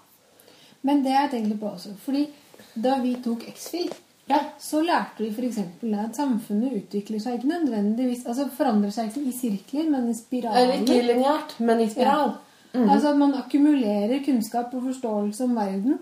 Men 0.82 1.02
det 1.04 1.12
har 1.14 1.26
jeg 1.28 1.34
tenkt 1.36 1.60
på 1.60 1.68
også. 1.72 1.92
Fordi 2.04 2.26
da 2.74 2.96
vi 3.02 3.14
tok 3.24 3.44
X-Fil, 3.52 3.90
Ja. 4.30 4.38
så 4.60 4.80
lærte 4.86 5.24
vi 5.24 5.28
f.eks. 5.34 5.58
at 5.98 6.16
samfunnet 6.16 6.72
utvikler 6.78 7.20
seg 7.20 7.34
ikke 7.40 7.48
nødvendigvis 7.50 8.22
Altså 8.30 8.46
forandrer 8.54 8.92
seg 8.94 9.10
ikke 9.10 9.28
i 9.28 9.32
sirkler, 9.34 9.88
men 9.90 10.08
i 10.08 10.14
spiraler. 10.14 10.60
Eller 10.62 10.80
ikke 10.80 11.02
lineært, 11.08 11.56
men 11.60 11.80
i 11.82 11.88
spiral. 11.90 12.36
Altså 12.72 13.10
at 13.10 13.18
man 13.20 13.34
akkumulerer 13.36 14.22
kunnskap 14.24 14.72
og 14.74 14.86
forståelse 14.86 15.44
om 15.44 15.56
verden 15.58 15.98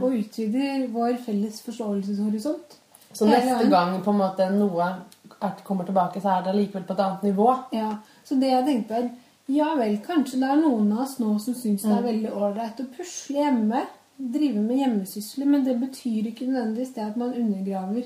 og 0.00 0.14
utvider 0.16 0.86
vår 0.94 1.18
felles 1.26 1.58
forståelseshorisont. 1.66 2.78
Så 3.12 3.26
neste 3.28 3.68
gang 3.70 3.98
på 4.02 4.10
en 4.14 4.22
måte 4.22 4.48
noe 4.54 4.86
er- 5.44 5.62
kommer 5.64 5.84
tilbake, 5.88 6.20
så 6.22 6.38
er 6.38 6.42
det 6.46 6.54
likevel 6.56 6.86
på 6.88 6.94
et 6.96 7.00
annet 7.04 7.22
nivå. 7.22 7.48
Ja, 7.72 7.98
Så 8.24 8.38
det 8.40 8.50
jeg 8.50 8.64
tenkte 8.64 8.96
er 9.02 9.10
Ja 9.46 9.74
vel, 9.76 9.98
kanskje 10.00 10.38
det 10.40 10.48
er 10.48 10.56
noen 10.56 10.90
av 10.92 11.00
oss 11.02 11.18
nå 11.20 11.38
som 11.38 11.52
syns 11.54 11.82
det 11.82 11.92
er 11.92 12.02
veldig 12.02 12.30
ålreit 12.32 12.78
å 12.80 12.86
pusle 12.96 13.36
hjemme. 13.42 13.82
Drive 14.18 14.56
med 14.62 14.78
hjemmesysler. 14.78 15.44
Men 15.46 15.64
det 15.64 15.74
betyr 15.80 16.30
ikke 16.30 16.46
nødvendigvis 16.48 16.94
det 16.94 17.02
at 17.04 17.16
man 17.20 17.34
undergraver 17.34 18.04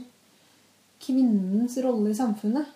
kvinnens 1.00 1.76
rolle 1.84 2.10
i 2.10 2.14
samfunnet. 2.18 2.66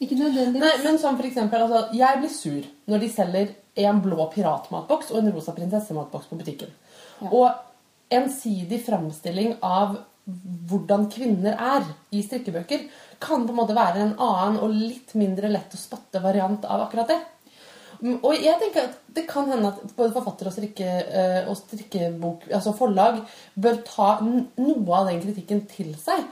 Ikke 0.00 0.16
nødvendigvis. 0.16 0.62
Nei, 0.64 0.76
men 0.84 0.98
som 0.98 1.16
for 1.18 1.26
eksempel, 1.28 1.60
altså, 1.60 1.94
Jeg 1.94 2.18
blir 2.22 2.30
sur 2.32 2.62
når 2.88 3.00
de 3.00 3.08
selger 3.08 3.48
en 3.76 4.00
blå 4.00 4.30
piratmatboks 4.32 5.10
og 5.12 5.18
en 5.18 5.32
rosa 5.34 5.52
prinsessematboks 5.52 6.26
på 6.30 6.38
butikken. 6.40 6.70
Ja. 7.20 7.28
Og 7.28 7.50
ensidig 8.10 8.80
framstilling 8.86 9.56
av 9.62 9.98
hvordan 10.70 11.08
kvinner 11.10 11.56
er 11.56 11.86
i 12.14 12.22
strikkebøker, 12.24 12.86
kan 13.20 13.44
på 13.46 13.54
en 13.54 13.58
måte 13.58 13.76
være 13.76 14.04
en 14.04 14.16
annen 14.16 14.58
og 14.62 14.74
litt 14.74 15.14
mindre 15.18 15.50
lett 15.50 15.74
å 15.74 15.80
spotte 15.80 16.22
variant 16.22 16.64
av 16.64 16.86
akkurat 16.86 17.10
det. 17.10 17.20
Og 18.00 18.32
jeg 18.32 18.56
tenker 18.62 18.86
at 18.86 18.98
Det 19.12 19.26
kan 19.28 19.48
hende 19.50 19.72
at 19.74 19.94
både 19.96 20.14
forfatter 20.14 20.46
og, 20.48 20.54
strikke, 20.54 20.86
eh, 20.86 21.48
og 21.50 21.56
strikkebok, 21.58 22.46
altså 22.54 22.72
forlag 22.78 23.18
bør 23.58 23.80
ta 23.82 24.10
noe 24.22 24.94
av 24.94 25.10
den 25.10 25.18
kritikken 25.24 25.64
til 25.68 25.90
seg. 25.98 26.22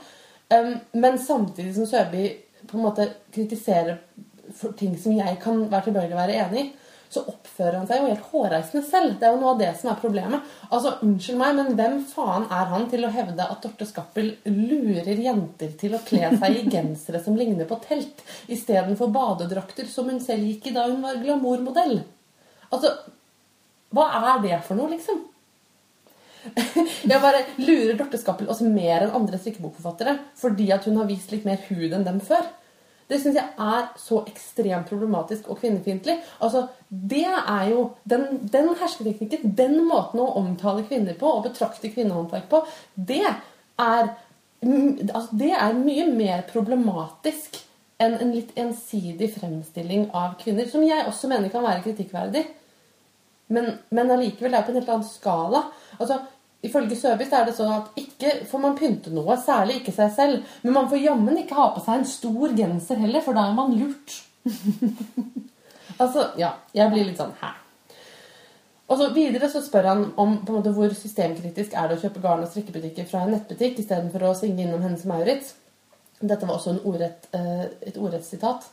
Men 0.95 1.19
samtidig 1.19 1.75
som 1.75 1.85
Søby 1.85 2.23
på 2.65 2.77
en 2.77 2.85
måte 2.85 3.09
kritiserer 3.35 3.99
ting 4.79 4.95
som 4.97 5.13
jeg 5.13 5.35
kan 5.43 5.65
være 5.69 5.89
tilbøyelig 5.89 6.15
å 6.15 6.21
være 6.21 6.37
enig 6.45 6.63
i, 6.63 6.69
så 7.09 7.23
oppfører 7.25 7.79
han 7.79 7.87
seg 7.89 8.03
jo 8.03 8.09
helt 8.11 8.27
hårreisende 8.31 8.83
selv. 8.85 9.15
Det 9.17 9.25
er 9.25 9.33
jo 9.33 9.39
noe 9.41 9.53
av 9.55 9.61
det 9.63 9.69
som 9.79 9.89
er 9.89 10.01
problemet. 10.01 10.51
Altså, 10.69 10.91
Unnskyld 11.05 11.39
meg, 11.41 11.55
men 11.57 11.71
hvem 11.79 11.95
faen 12.11 12.45
er 12.53 12.69
han 12.69 12.85
til 12.91 13.07
å 13.07 13.13
hevde 13.13 13.47
at 13.49 13.63
Dorte 13.65 13.87
Skappel 13.89 14.35
lurer 14.45 15.23
jenter 15.25 15.73
til 15.79 15.95
å 15.97 16.03
kle 16.05 16.29
seg 16.35 16.59
i 16.59 16.67
gensere 16.69 17.21
som 17.25 17.37
ligner 17.39 17.69
på 17.69 17.79
telt, 17.87 18.21
istedenfor 18.51 19.09
badedrakter 19.15 19.89
som 19.89 20.11
hun 20.11 20.21
selv 20.21 20.45
gikk 20.45 20.69
i 20.69 20.75
da 20.77 20.85
hun 20.85 21.01
var 21.05 21.17
glamourmodell? 21.23 21.97
Altså, 22.69 22.93
hva 23.89 24.05
er 24.21 24.45
det 24.45 24.61
for 24.67 24.77
noe, 24.77 24.93
liksom? 24.93 25.25
Jeg 27.09 27.19
bare 27.19 27.41
lurer 27.57 27.97
Dorte 27.97 28.19
Skappel 28.21 28.49
oss 28.53 28.61
mer 28.63 29.03
enn 29.03 29.15
andre 29.17 29.39
strikkebokforfattere 29.41 30.15
fordi 30.39 30.69
at 30.71 30.85
hun 30.87 31.01
har 31.01 31.09
vist 31.09 31.33
litt 31.33 31.47
mer 31.47 31.59
hud 31.67 31.89
enn 31.89 32.05
dem 32.05 32.21
før. 32.23 32.45
Det 33.09 33.17
syns 33.17 33.39
jeg 33.39 33.53
er 33.57 33.87
så 33.97 34.21
ekstremt 34.29 34.89
problematisk 34.91 35.47
og 35.49 35.57
kvinnefiendtlig. 35.61 36.19
Altså, 36.45 36.67
det 36.89 37.25
er 37.25 37.63
jo 37.71 37.87
den, 38.09 38.27
den 38.53 38.69
hersketeknikken, 38.77 39.55
den 39.57 39.79
måten 39.89 40.21
å 40.21 40.29
omtale 40.37 40.85
kvinner 40.85 41.17
på 41.17 41.31
og 41.31 41.47
betrakte 41.47 41.89
kvinnehåndverk 41.93 42.45
på, 42.51 42.61
det 42.93 43.23
er, 43.25 44.11
mm, 44.61 45.09
altså, 45.09 45.39
det 45.41 45.51
er 45.57 45.81
mye 45.81 46.05
mer 46.13 46.45
problematisk 46.51 47.57
enn 47.99 48.15
en 48.21 48.31
litt 48.31 48.53
ensidig 48.59 49.33
fremstilling 49.33 50.07
av 50.15 50.37
kvinner, 50.39 50.69
som 50.69 50.85
jeg 50.85 51.07
også 51.09 51.31
mener 51.31 51.51
kan 51.51 51.65
være 51.65 51.83
kritikkverdig. 51.87 52.45
Men, 53.49 53.73
men 53.89 54.13
allikevel 54.13 54.53
er 54.53 54.61
det 54.61 54.67
på 54.67 54.75
en 54.75 54.79
helt 54.79 54.93
annen 54.93 55.09
skala. 55.09 55.63
Altså, 55.97 56.21
Ifølge 56.65 56.97
Søbis 56.99 57.31
er 57.31 57.45
det 57.47 57.53
sånn 57.55 57.71
at 57.71 57.93
ikke 57.99 58.33
får 58.49 58.61
man 58.63 58.75
pynte 58.75 59.13
noe, 59.15 59.37
særlig 59.39 59.79
ikke 59.79 59.93
seg 59.95 60.11
selv. 60.15 60.49
Men 60.65 60.75
man 60.75 60.89
får 60.91 61.05
jammen 61.05 61.37
ikke 61.39 61.55
ha 61.55 61.69
på 61.75 61.83
seg 61.85 62.01
en 62.01 62.09
stor 62.09 62.55
genser 62.57 62.99
heller, 62.99 63.23
for 63.23 63.37
da 63.37 63.45
er 63.47 63.55
man 63.55 63.77
lurt. 63.79 64.17
altså, 66.03 66.31
ja. 66.39 66.57
Jeg 66.75 66.91
blir 66.91 67.07
litt 67.07 67.21
sånn 67.21 67.31
hæ? 67.39 67.53
Og 68.89 68.97
så 68.97 69.07
Videre 69.13 69.47
så 69.53 69.61
spør 69.61 69.87
han 69.87 70.03
om 70.17 70.39
på 70.41 70.51
en 70.51 70.59
måte, 70.59 70.73
hvor 70.75 70.91
systemkritisk 70.97 71.77
er 71.77 71.87
det 71.87 71.99
å 71.99 72.03
kjøpe 72.03 72.23
garn 72.25 72.43
og 72.43 72.51
strikkebutikker 72.51 73.07
fra 73.07 73.23
en 73.23 73.35
nettbutikk 73.35 73.79
istedenfor 73.83 74.25
å 74.27 74.35
svinge 74.35 74.65
innom 74.65 74.83
Hennes 74.83 75.05
Maurits. 75.07 75.53
Dette 76.19 76.43
var 76.43 76.57
også 76.57 76.79
ordrett, 76.83 77.29
eh, 77.37 77.67
et 77.87 77.97
ordrett 78.01 78.25
sitat. 78.25 78.65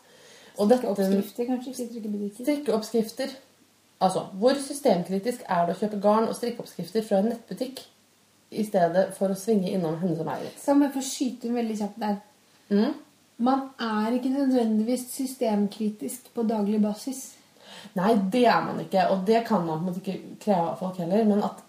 Strikkeoppskrifter, 0.56 1.46
kanskje? 1.50 1.70
Ikke 1.70 1.84
strikkebutikker? 1.84 2.42
Strikkeoppskrifter 2.42 3.36
Altså, 4.02 4.26
hvor 4.36 4.58
systemkritisk 4.60 5.44
er 5.48 5.66
det 5.66 5.76
å 5.76 5.80
kjøpe 5.80 6.00
garn 6.04 6.28
og 6.28 6.36
strikkeoppskrifter 6.36 7.04
fra 7.06 7.22
en 7.22 7.30
nettbutikk 7.32 7.80
i 8.52 8.64
stedet 8.66 9.08
for 9.16 9.32
å 9.32 9.38
svinge 9.38 9.72
innom 9.72 9.96
Hennes 10.02 10.20
og 10.20 10.28
Maurits? 10.28 10.66
Kan 10.66 10.84
jeg 10.84 10.92
få 10.94 11.04
skyte 11.04 11.48
inn 11.48 11.56
veldig 11.56 11.76
kjapt 11.80 12.02
der? 12.02 12.18
Mm. 12.68 12.92
Man 13.48 13.62
er 13.80 14.16
ikke 14.16 14.32
nødvendigvis 14.32 15.06
systemkritisk 15.12 16.28
på 16.34 16.44
daglig 16.48 16.80
basis. 16.84 17.22
Nei, 17.96 18.14
det 18.32 18.44
er 18.48 18.60
man 18.64 18.80
ikke, 18.82 19.06
og 19.12 19.24
det 19.28 19.42
kan 19.48 19.64
man 19.64 19.80
på 19.80 19.84
en 19.84 19.88
måte 19.88 20.02
ikke 20.02 20.36
kreve 20.44 20.70
av 20.72 20.80
folk 20.80 21.00
heller. 21.00 21.24
Men 21.28 21.44
at 21.44 21.62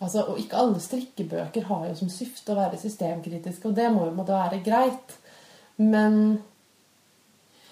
altså, 0.00 0.24
Og 0.24 0.40
ikke 0.40 0.60
alle 0.60 0.80
strikkebøker 0.80 1.68
har 1.68 1.86
jo 1.88 1.98
som 2.00 2.12
syfte 2.12 2.52
å 2.52 2.60
være 2.60 2.80
systemkritiske, 2.80 3.68
og 3.68 3.76
det 3.76 3.90
må 3.92 4.06
jo 4.08 4.16
måtte 4.16 4.36
være 4.36 4.62
greit. 4.64 5.16
Men 5.76 6.40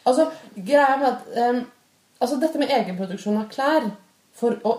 Altså, 0.04 0.30
greia 0.56 0.96
med 0.96 1.08
at 1.10 1.50
um, 1.54 1.58
Altså 2.20 2.36
dette 2.40 2.60
med 2.60 2.72
egenproduksjon 2.76 3.38
av 3.40 3.50
klær 3.52 3.90
å, 4.40 4.72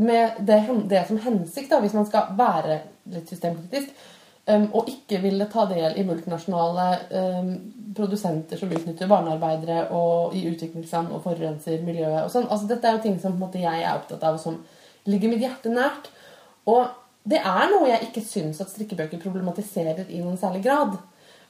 med 0.00 0.40
det, 0.44 0.58
det, 0.90 1.02
som 1.08 1.20
hensikt, 1.22 1.70
da, 1.70 1.80
hvis 1.80 1.96
man 1.96 2.06
skal 2.08 2.32
være 2.36 2.80
litt 3.12 3.30
systemkritisk, 3.30 3.92
um, 4.50 4.66
og 4.76 4.90
ikke 4.92 5.20
ville 5.22 5.48
ta 5.52 5.66
del 5.70 5.96
i 5.96 6.04
multinasjonale 6.08 6.86
um, 7.12 7.52
produsenter 7.96 8.60
som 8.60 8.72
utnytter 8.72 9.08
barnearbeidere 9.08 9.86
og 9.96 10.34
i 10.36 10.44
utviklingsland 10.50 11.12
og 11.14 11.22
forurenser 11.24 11.84
miljøet 11.86 12.24
og 12.24 12.32
sånn. 12.32 12.48
Altså, 12.50 12.68
dette 12.70 12.88
er 12.88 12.98
jo 12.98 13.04
ting 13.06 13.18
som 13.22 13.38
måte, 13.40 13.62
jeg 13.62 13.82
er 13.84 13.94
opptatt 13.94 14.24
av, 14.26 14.36
og 14.36 14.42
som 14.42 14.60
ligger 15.08 15.32
mitt 15.32 15.44
hjerte 15.44 15.72
nært. 15.72 16.10
Og 16.68 16.88
det 17.26 17.40
er 17.40 17.70
noe 17.72 17.90
jeg 17.90 18.08
ikke 18.08 18.24
syns 18.26 18.60
at 18.62 18.72
strikkebøker 18.72 19.22
problematiserer 19.22 20.08
i 20.08 20.20
noen 20.22 20.38
særlig 20.40 20.64
grad. 20.66 20.96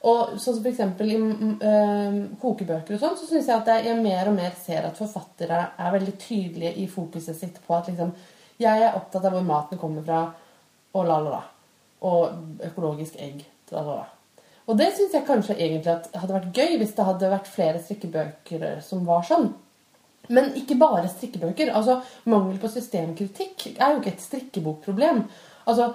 Og 0.05 0.35
sånn 0.37 0.59
som 0.59 0.65
f.eks. 0.65 0.81
i 1.01 1.15
øh, 1.17 2.17
kokebøker 2.41 2.95
og 2.95 3.01
sånn, 3.01 3.15
så 3.17 3.29
syns 3.29 3.49
jeg 3.49 3.57
at 3.57 3.85
jeg 3.87 3.97
mer 4.01 4.29
og 4.29 4.35
mer 4.37 4.53
ser 4.61 4.85
at 4.85 4.99
forfattere 4.99 5.61
er 5.73 5.95
veldig 5.95 6.13
tydelige 6.21 6.75
i 6.83 6.85
fokuset 6.91 7.37
sitt 7.37 7.57
på 7.65 7.77
at 7.77 7.89
liksom 7.89 8.13
Jeg 8.57 8.81
er 8.81 8.95
opptatt 8.97 9.25
av 9.25 9.35
hvor 9.35 9.45
maten 9.45 9.77
kommer 9.77 10.01
fra, 10.05 10.23
og 10.97 11.03
la, 11.05 11.17
la, 11.21 11.33
la. 11.35 11.41
Og 12.09 12.63
økologisk 12.65 13.19
egg. 13.21 13.43
La, 13.69 13.83
la, 13.85 13.97
la. 13.99 14.41
Og 14.67 14.79
det 14.79 14.87
syns 14.95 15.13
jeg 15.13 15.27
kanskje 15.27 15.55
egentlig 15.55 15.93
at 15.93 16.09
hadde 16.17 16.33
vært 16.33 16.57
gøy 16.57 16.79
hvis 16.81 16.95
det 16.97 17.05
hadde 17.05 17.29
vært 17.31 17.51
flere 17.51 17.81
strikkebøker 17.83 18.65
som 18.83 19.05
var 19.05 19.21
sånn. 19.27 19.51
Men 20.33 20.51
ikke 20.59 20.75
bare 20.79 21.07
strikkebøker. 21.11 21.71
Altså, 21.77 22.01
Mangel 22.27 22.57
på 22.59 22.71
systemkritikk 22.71 23.69
er 23.77 23.93
jo 23.93 24.01
ikke 24.01 24.15
et 24.15 24.25
strikkebokproblem. 24.25 25.21
Altså, 25.67 25.93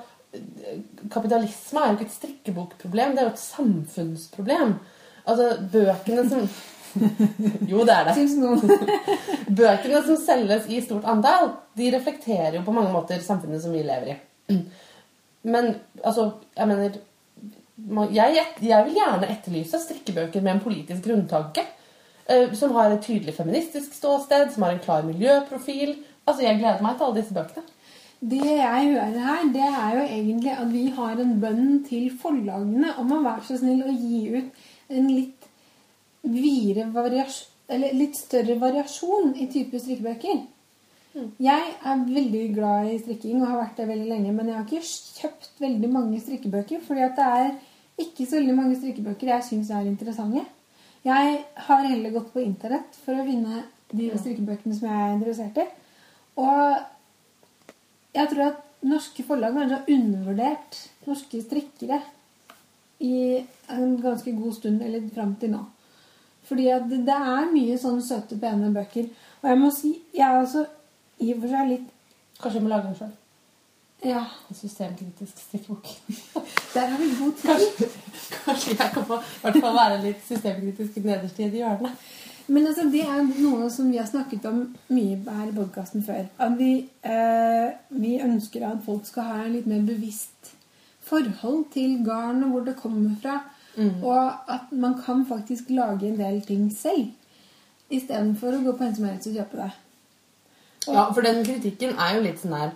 kapitalisme 1.12 1.81
er 1.81 1.90
jo 1.90 1.99
ikke 1.99 2.09
et 2.09 2.16
strikkebokproblem, 2.16 3.14
det 3.14 3.23
er 3.23 3.29
jo 3.29 3.35
et 3.35 3.42
samfunnsproblem. 3.42 4.77
Altså, 5.27 5.49
bøkene 5.73 6.29
som 6.31 6.47
Jo, 7.71 7.85
det 7.88 7.95
er 7.95 8.09
det. 8.11 8.25
Bøkene 9.62 10.03
som 10.05 10.18
selges 10.21 10.66
i 10.68 10.81
stort 10.85 11.07
antall, 11.09 11.55
de 11.79 11.88
reflekterer 11.95 12.59
jo 12.59 12.64
på 12.66 12.75
mange 12.77 12.92
måter 12.92 13.23
samfunnet 13.25 13.62
som 13.64 13.73
vi 13.73 13.85
lever 13.87 14.12
i. 14.12 14.18
Men 15.55 15.75
altså, 16.05 16.31
jeg 16.57 16.68
mener 16.68 17.01
jeg, 18.12 18.42
jeg 18.62 18.85
vil 18.87 18.99
gjerne 18.99 19.31
etterlyse 19.33 19.81
strikkebøker 19.81 20.45
med 20.45 20.57
en 20.57 20.64
politisk 20.64 21.07
grunntanke. 21.07 21.64
Eh, 22.31 22.53
som 22.55 22.75
har 22.77 22.92
et 22.92 23.03
tydelig 23.03 23.35
feministisk 23.35 23.95
ståsted, 23.97 24.53
som 24.53 24.62
har 24.62 24.77
en 24.77 24.85
klar 24.85 25.03
miljøprofil. 25.03 25.97
Altså, 26.27 26.42
Jeg 26.42 26.59
gleder 26.61 26.85
meg 26.85 26.97
til 26.97 27.09
alle 27.09 27.21
disse 27.21 27.35
bøkene. 27.35 27.64
Det 28.22 28.38
jeg 28.38 28.90
hører 28.92 29.16
her, 29.18 29.46
det 29.50 29.64
er 29.66 29.94
jo 29.98 30.02
egentlig 30.06 30.52
at 30.54 30.68
vi 30.70 30.82
har 30.94 31.18
en 31.18 31.38
bønn 31.42 31.80
til 31.88 32.11
forlagene 32.22 32.92
om 33.02 33.11
å 33.16 33.22
være 33.24 33.48
så 33.48 33.56
snill 33.58 33.82
å 33.82 33.94
gi 33.94 34.20
ut 34.37 34.92
en 34.94 35.08
litt 35.11 35.48
videre 36.22 36.87
variasjon 36.94 37.48
eller 37.72 37.94
litt 37.96 38.18
større 38.18 38.58
variasjon 38.61 39.32
i 39.40 39.46
type 39.50 39.78
strikkebøker. 39.80 40.42
Mm. 41.12 41.28
Jeg 41.44 41.74
er 41.88 42.06
veldig 42.08 42.42
glad 42.56 42.88
i 42.90 42.98
strikking 43.00 43.40
og 43.40 43.48
har 43.50 43.61
vært 43.62 43.80
det 43.80 43.88
veldig 43.90 44.08
lenge, 44.08 44.32
men 44.37 44.48
jeg 44.50 44.58
har 44.58 44.66
ikke 44.66 45.20
kjøpt 45.20 45.50
veldig 45.62 45.90
mange 45.92 46.20
strikkebøker, 46.20 46.82
fordi 46.87 47.04
at 47.06 47.18
det 47.18 47.28
er 47.40 47.52
ikke 48.02 48.26
så 48.26 48.38
veldig 48.38 48.56
mange 48.56 48.78
strikkebøker 48.78 49.32
jeg 49.35 49.48
syns 49.48 49.70
er 49.72 49.88
interessante. 49.88 50.44
Jeg 51.04 51.38
har 51.66 51.87
heller 51.88 52.14
gått 52.14 52.32
på 52.35 52.44
internett 52.44 52.98
for 53.04 53.18
å 53.18 53.26
finne 53.26 53.64
de 53.92 54.11
strikkebøkene 54.14 54.76
som 54.76 54.88
jeg 54.88 55.06
er 55.06 55.14
interessert 55.16 55.62
i. 55.62 55.66
Og 56.40 56.91
jeg 58.14 58.29
tror 58.31 58.44
at 58.51 58.61
norske 58.83 59.25
forlag 59.27 59.55
kanskje 59.57 59.79
har 59.79 59.94
undervurdert 59.94 60.81
norske 61.07 61.40
strikkere 61.42 62.01
i 63.03 63.14
en 63.72 63.96
ganske 64.03 64.33
god 64.37 64.53
stund, 64.55 64.83
eller 64.83 65.09
fram 65.14 65.35
til 65.40 65.55
nå. 65.55 65.62
Fordi 66.46 66.68
at 66.75 66.87
det, 66.90 67.14
er 67.14 67.51
mye 67.53 67.79
sånne 67.79 68.03
søte, 68.05 68.38
pene 68.38 68.70
bøker. 68.75 69.09
Og 69.42 69.48
jeg 69.51 69.59
må 69.59 69.70
si, 69.75 69.92
jeg 70.14 70.27
er 70.27 70.38
altså 70.42 70.64
i 71.22 71.33
og 71.35 71.42
for 71.42 71.55
seg 71.55 71.75
litt 71.75 71.90
Kanskje 72.42 72.59
jeg 72.59 72.64
må 72.64 72.70
lage 72.72 72.88
den 72.88 72.94
sjøl? 72.98 73.11
Ja. 74.03 74.22
En 74.51 74.57
systemkritisk 74.59 75.42
strikkebok. 75.44 75.90
Der 76.75 76.88
har 76.90 76.98
vi 76.98 77.11
god 77.20 77.37
tid. 77.38 77.51
Kanskje, 77.53 77.88
kanskje 78.44 78.72
jeg 78.72 78.90
kan 78.96 79.05
få 79.07 79.18
hvert 79.20 79.59
fall 79.62 79.77
være 79.77 80.01
litt 80.03 80.25
systemkritisk 80.27 80.96
nederst 81.05 81.38
i 81.38 81.46
et 81.46 81.55
hjørne. 81.61 81.92
Men 82.46 82.66
altså, 82.66 82.88
det 82.90 83.02
er 83.07 83.22
noe 83.28 83.68
som 83.70 83.90
vi 83.92 84.00
har 84.00 84.09
snakket 84.09 84.46
om 84.50 84.64
mye 84.92 85.18
her 85.26 85.48
i 85.48 85.55
podkasten 85.57 86.05
før. 86.07 86.26
At 86.42 86.59
vi, 86.59 86.72
eh, 87.05 87.70
vi, 87.94 88.16
ønsker 88.22 88.66
at 88.68 88.83
folk 88.87 89.07
skal 89.07 89.28
ha 89.28 89.38
en 89.44 89.57
litt 89.57 89.68
mer 89.70 89.85
bevisst 89.87 90.52
forhold 91.02 91.66
til 91.74 91.98
garn 92.07 92.44
og 92.46 92.55
hvor 92.55 92.66
det 92.66 92.76
kommer 92.81 93.16
fra. 93.22 93.40
Mm. 93.76 94.02
Og 94.05 94.52
at 94.52 94.72
man 94.72 94.98
kan 95.05 95.26
faktisk 95.28 95.70
lage 95.70 96.09
en 96.09 96.18
del 96.18 96.42
ting 96.46 96.68
selv. 96.76 97.12
Istedenfor 97.92 98.57
å 98.57 98.64
gå 98.64 98.76
på 98.76 98.87
en 98.87 98.94
som 98.96 99.09
helst 99.09 99.28
og 99.31 99.38
kjøpe 99.38 99.61
det. 99.62 99.70
Og, 100.88 100.94
ja, 100.94 101.05
for 101.14 101.22
den 101.22 101.44
kritikken 101.46 101.94
er 102.00 102.16
jo 102.16 102.24
litt 102.24 102.40
sånn 102.42 102.57
der 102.59 102.72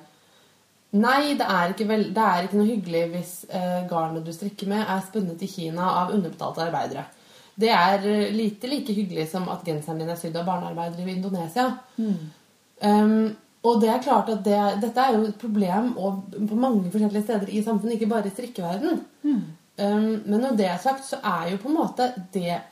Nei, 0.97 1.35
det 1.37 1.45
er 1.51 1.73
vel, 1.89 2.05
det 2.15 2.23
er 2.23 2.47
ikke 2.47 2.57
noe 2.57 2.69
hyggelig 2.71 3.01
hvis 3.13 3.33
eh, 3.51 3.83
garnet 3.91 4.25
du 4.25 4.31
strikker 4.33 4.69
med, 4.71 4.85
er 4.87 5.03
spunnet 5.05 5.43
i 5.43 5.49
Kina 5.51 5.89
av 6.01 6.13
underbetalte 6.15 6.63
arbeidere. 6.63 7.03
Det 7.57 7.73
er 7.73 8.05
eh, 8.05 8.33
lite 8.35 8.69
like 8.71 8.93
hyggelig 8.93 9.31
som 9.33 9.49
at 9.53 9.65
genseren 9.65 10.01
din 10.03 10.13
er 10.13 10.19
sydd 10.21 10.37
av 10.37 10.47
barnearbeidere 10.49 11.09
i 11.09 11.17
Indonesia. 11.17 11.71
Mm. 11.97 12.17
Um, 12.87 13.37
og 13.67 13.81
det 13.83 13.91
er 13.91 14.03
klart 14.05 14.29
at 14.31 14.43
det, 14.47 14.59
dette 14.83 15.03
er 15.03 15.17
jo 15.17 15.23
et 15.27 15.39
problem 15.41 15.95
på 15.97 16.59
mange 16.61 16.91
forskjellige 16.93 17.25
steder 17.25 17.51
i 17.51 17.63
samfunnet, 17.65 17.97
ikke 17.97 18.11
bare 18.11 18.29
i 18.29 18.35
strikkeverden. 18.35 19.01
Mm. 19.27 19.45
Um, 19.77 20.11
men 20.27 20.43
når 20.43 20.59
det 20.61 20.69
er 20.71 20.83
sagt, 20.83 21.07
så 21.09 21.19
er 21.25 21.53
jo 21.53 21.63
på 21.63 21.73
en 21.73 21.81
måte 21.83 22.13
det 22.35 22.63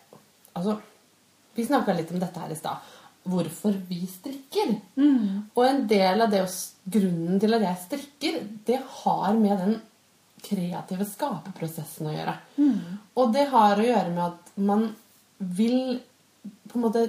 Altså, 0.55 0.77
vi 1.57 1.65
snakka 1.67 1.97
litt 1.97 2.13
om 2.15 2.21
dette 2.23 2.39
her 2.39 2.53
i 2.55 2.55
stad. 2.55 2.93
Hvorfor 3.27 3.75
vi 3.89 4.05
strikker. 4.07 4.69
Mm. 4.95 5.49
Og 5.51 5.63
en 5.67 5.81
del 5.91 6.23
av 6.23 6.31
det, 6.31 6.45
grunnen 6.95 7.41
til 7.43 7.57
at 7.57 7.65
jeg 7.65 7.81
strikker, 7.89 8.37
det 8.69 8.79
har 9.01 9.35
med 9.35 9.59
den 9.59 9.75
kreative 10.45 11.07
skaperprosessen 11.09 12.07
å 12.07 12.15
gjøre. 12.15 12.37
Mm. 12.61 13.01
Og 13.19 13.35
det 13.35 13.49
har 13.51 13.81
å 13.81 13.89
gjøre 13.89 14.13
med 14.13 14.23
at 14.29 14.44
man 14.55 14.89
vil 15.39 16.01
på 16.69 16.79
en 16.79 16.85
måte 16.85 17.05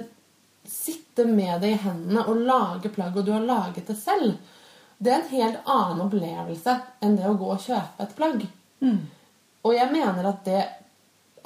sitte 0.66 1.24
med 1.24 1.60
det 1.62 1.72
i 1.74 1.80
hendene 1.82 2.24
og 2.26 2.40
lage 2.46 2.90
plagg, 2.94 3.16
og 3.16 3.26
du 3.26 3.32
har 3.34 3.44
laget 3.44 3.86
det 3.86 3.98
selv. 3.98 4.34
Det 4.98 5.12
er 5.12 5.20
en 5.20 5.34
helt 5.34 5.68
annen 5.68 6.06
opplevelse 6.06 6.78
enn 7.04 7.18
det 7.18 7.28
å 7.28 7.36
gå 7.38 7.52
og 7.52 7.62
kjøpe 7.62 8.02
et 8.02 8.16
plagg. 8.18 8.46
Mm. 8.80 8.98
Og 9.66 9.74
jeg 9.76 9.92
mener 9.92 10.30
at 10.30 10.42
det 10.46 10.64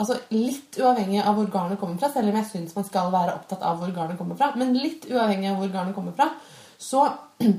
altså 0.01 0.16
Litt 0.32 0.78
uavhengig 0.80 1.20
av 1.20 1.36
hvor 1.36 1.48
garnet 1.53 1.80
kommer 1.80 1.98
fra, 2.01 2.09
selv 2.09 2.30
om 2.30 2.36
jeg 2.38 2.48
syns 2.48 2.76
man 2.76 2.86
skal 2.88 3.11
være 3.12 3.34
opptatt 3.36 3.64
av 3.68 3.82
hvor 3.82 3.90
garnet 3.92 4.16
kommer 4.16 4.38
fra, 4.38 4.55
men 4.57 4.72
litt 4.72 5.05
uavhengig 5.11 5.51
av 5.51 5.59
hvor 5.61 5.72
garnet 5.74 5.96
kommer 5.96 6.14
fra, 6.16 6.30
så 6.80 7.03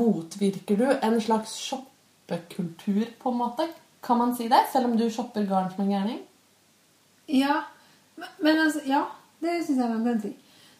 motvirker 0.00 0.80
du 0.80 0.88
en 0.90 1.20
slags 1.22 1.54
shoppekultur, 1.68 3.04
på 3.20 3.30
en 3.30 3.38
måte. 3.38 3.68
Kan 4.02 4.18
man 4.18 4.34
si 4.34 4.48
det? 4.50 4.64
Selv 4.72 4.90
om 4.90 4.96
du 4.98 5.06
shopper 5.06 5.46
garn 5.46 5.70
som 5.70 5.84
en 5.84 5.92
gærning? 5.94 6.18
Ja. 7.28 7.60
Men, 8.42 8.58
altså, 8.58 8.80
ja, 8.86 9.02
det 9.42 9.64
syns 9.66 9.78
jeg 9.78 9.90
man 9.90 10.04
kan 10.04 10.20
ting. 10.20 10.36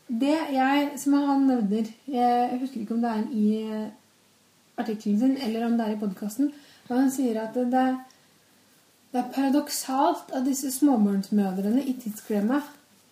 Det 0.09 0.37
jeg, 0.55 0.91
som 1.03 1.13
han 1.19 1.47
nevner 1.49 1.89
Jeg 2.09 2.59
husker 2.61 2.81
ikke 2.81 2.95
om 2.95 3.01
det 3.03 3.11
er 3.11 3.25
i 3.35 3.47
eh, 3.63 3.89
artikkelen 4.79 5.19
sin 5.19 5.37
eller 5.43 5.67
om 5.67 5.73
det 5.79 5.87
er 5.87 5.97
i 5.97 5.99
podkasten. 6.01 6.53
Men 6.89 6.99
Han 6.99 7.11
sier 7.11 7.41
at 7.43 7.55
det, 7.55 7.67
det 9.13 9.21
er 9.21 9.33
paradoksalt 9.35 10.31
at 10.33 10.47
disse 10.47 10.71
småbarnsmødrene 10.71 11.83
i 11.83 11.97
tidsklemma 12.03 12.61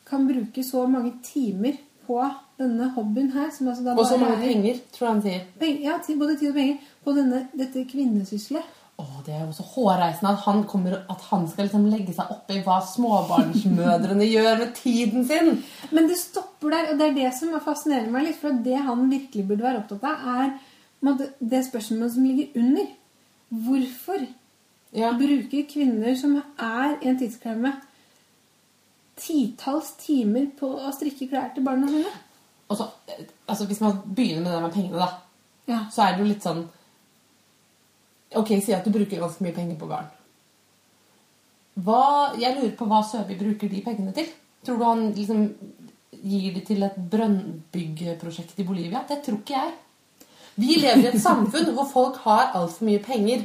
kan 0.06 0.26
bruke 0.28 0.62
så 0.64 0.86
mange 0.86 1.14
timer 1.24 1.72
på 2.06 2.20
denne 2.60 2.90
hobbyen 2.94 3.32
her. 3.32 3.50
Som 3.50 3.68
altså 3.68 3.90
Og 3.96 4.06
så 4.06 4.16
mange 4.16 4.36
er- 4.36 4.52
penger, 4.52 4.78
tror 4.92 5.06
jeg 5.06 5.14
han 5.14 5.22
sier. 5.22 5.40
Peng- 5.60 5.82
Ja, 5.82 5.98
både 6.18 6.38
tid 6.38 6.48
og 6.48 6.54
penger 6.54 6.76
på 7.04 7.10
denne, 7.16 7.48
dette 7.58 7.84
kvinnesysselet. 7.90 8.62
Å, 8.98 9.04
det 9.26 9.32
er 9.34 9.40
jo 9.46 9.52
så 9.56 9.64
hårreisende 9.72 10.30
at 10.36 10.44
han, 10.44 10.60
kommer, 10.70 10.92
at 11.10 11.22
han 11.30 11.48
skal 11.50 11.66
liksom 11.66 11.86
legge 11.90 12.12
seg 12.14 12.28
opp 12.30 12.50
i 12.54 12.60
hva 12.62 12.76
småbarnsmødrene 12.86 14.28
gjør 14.34 14.60
med 14.60 14.74
tiden 14.78 15.24
sin. 15.26 15.48
Men 15.90 16.06
det 16.10 16.18
stopper 16.20 16.70
der, 16.76 16.92
og 16.92 17.00
det 17.00 17.08
er 17.08 17.16
det 17.16 17.32
som 17.34 17.56
fascinerer 17.64 18.06
meg 18.14 18.28
litt. 18.28 18.38
For 18.38 18.54
det 18.64 18.78
han 18.86 19.08
virkelig 19.10 19.46
burde 19.48 19.66
være 19.66 19.80
opptatt 19.82 20.06
av, 20.06 20.28
er 20.38 21.26
det 21.40 21.64
spørsmålet 21.66 22.14
som 22.14 22.28
ligger 22.28 22.60
under. 22.62 22.86
Hvorfor 23.66 24.22
Ja. 24.94 25.10
bruker 25.18 25.66
kvinner 25.66 26.14
som 26.16 26.36
er 26.38 26.94
i 27.02 27.08
en 27.10 27.18
tidsklemme, 27.18 27.72
titalls 29.18 29.92
timer 30.02 30.46
på 30.58 30.68
å 30.86 30.92
strikke 30.94 31.28
klær 31.30 31.50
til 31.54 31.66
barna 31.66 31.88
sine? 31.90 32.12
Eh, 32.70 33.24
altså 33.46 33.66
Hvis 33.66 33.80
man 33.82 33.98
begynner 34.14 34.42
med 34.46 34.52
det 34.54 34.62
med 34.62 34.72
pengene, 34.72 34.98
da, 35.02 35.08
Ja. 35.66 35.78
så 35.90 36.02
er 36.06 36.12
det 36.16 36.18
jo 36.24 36.30
litt 36.32 36.42
sånn 36.46 36.68
Ok, 38.40 38.54
si 38.62 38.74
at 38.74 38.84
du 38.84 38.92
bruker 38.94 39.20
ganske 39.22 39.44
mye 39.44 39.56
penger 39.56 39.78
på 39.80 39.88
garn. 39.90 40.10
Hva, 41.84 42.34
jeg 42.38 42.54
lurer 42.54 42.74
på 42.78 42.86
hva 42.90 43.00
Søby 43.06 43.38
bruker 43.38 43.70
de 43.70 43.82
pengene 43.82 44.14
til. 44.14 44.28
Tror 44.64 44.78
du 44.78 44.84
han 44.86 45.08
liksom 45.16 45.48
gir 46.24 46.54
de 46.54 46.62
til 46.64 46.84
et 46.86 46.94
brønnbyggeprosjekt 47.10 48.60
i 48.62 48.66
Bolivia? 48.68 49.02
Det 49.08 49.20
tror 49.24 49.40
ikke 49.40 49.58
jeg. 49.58 49.74
Vi 50.54 50.78
lever 50.78 51.02
i 51.02 51.10
et 51.10 51.22
samfunn 51.22 51.72
hvor 51.74 51.88
folk 51.90 52.22
har 52.24 52.54
altfor 52.54 52.86
mye 52.86 53.02
penger 53.02 53.42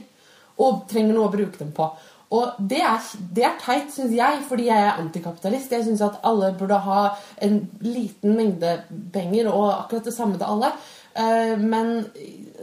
og 0.61 0.85
trenger 0.91 1.15
noe 1.15 1.29
å 1.29 1.33
bruke 1.33 1.57
dem 1.57 1.73
på. 1.75 1.89
Og 2.37 2.59
det 2.69 2.83
er, 2.85 3.05
det 3.33 3.45
er 3.47 3.55
teit, 3.57 3.89
syns 3.89 4.13
jeg, 4.13 4.41
fordi 4.45 4.67
jeg 4.67 4.85
er 4.85 4.99
antikapitalist. 5.01 5.71
Jeg 5.73 5.87
syns 5.87 6.03
at 6.05 6.19
alle 6.29 6.51
burde 6.59 6.77
ha 6.85 6.99
en 7.41 7.63
liten 7.81 8.35
mengde 8.37 8.75
penger 9.15 9.49
og 9.49 9.71
akkurat 9.71 10.05
det 10.05 10.13
samme 10.13 10.37
til 10.37 10.45
alle. 10.45 10.69
Eh, 11.17 11.55
Men 11.57 12.05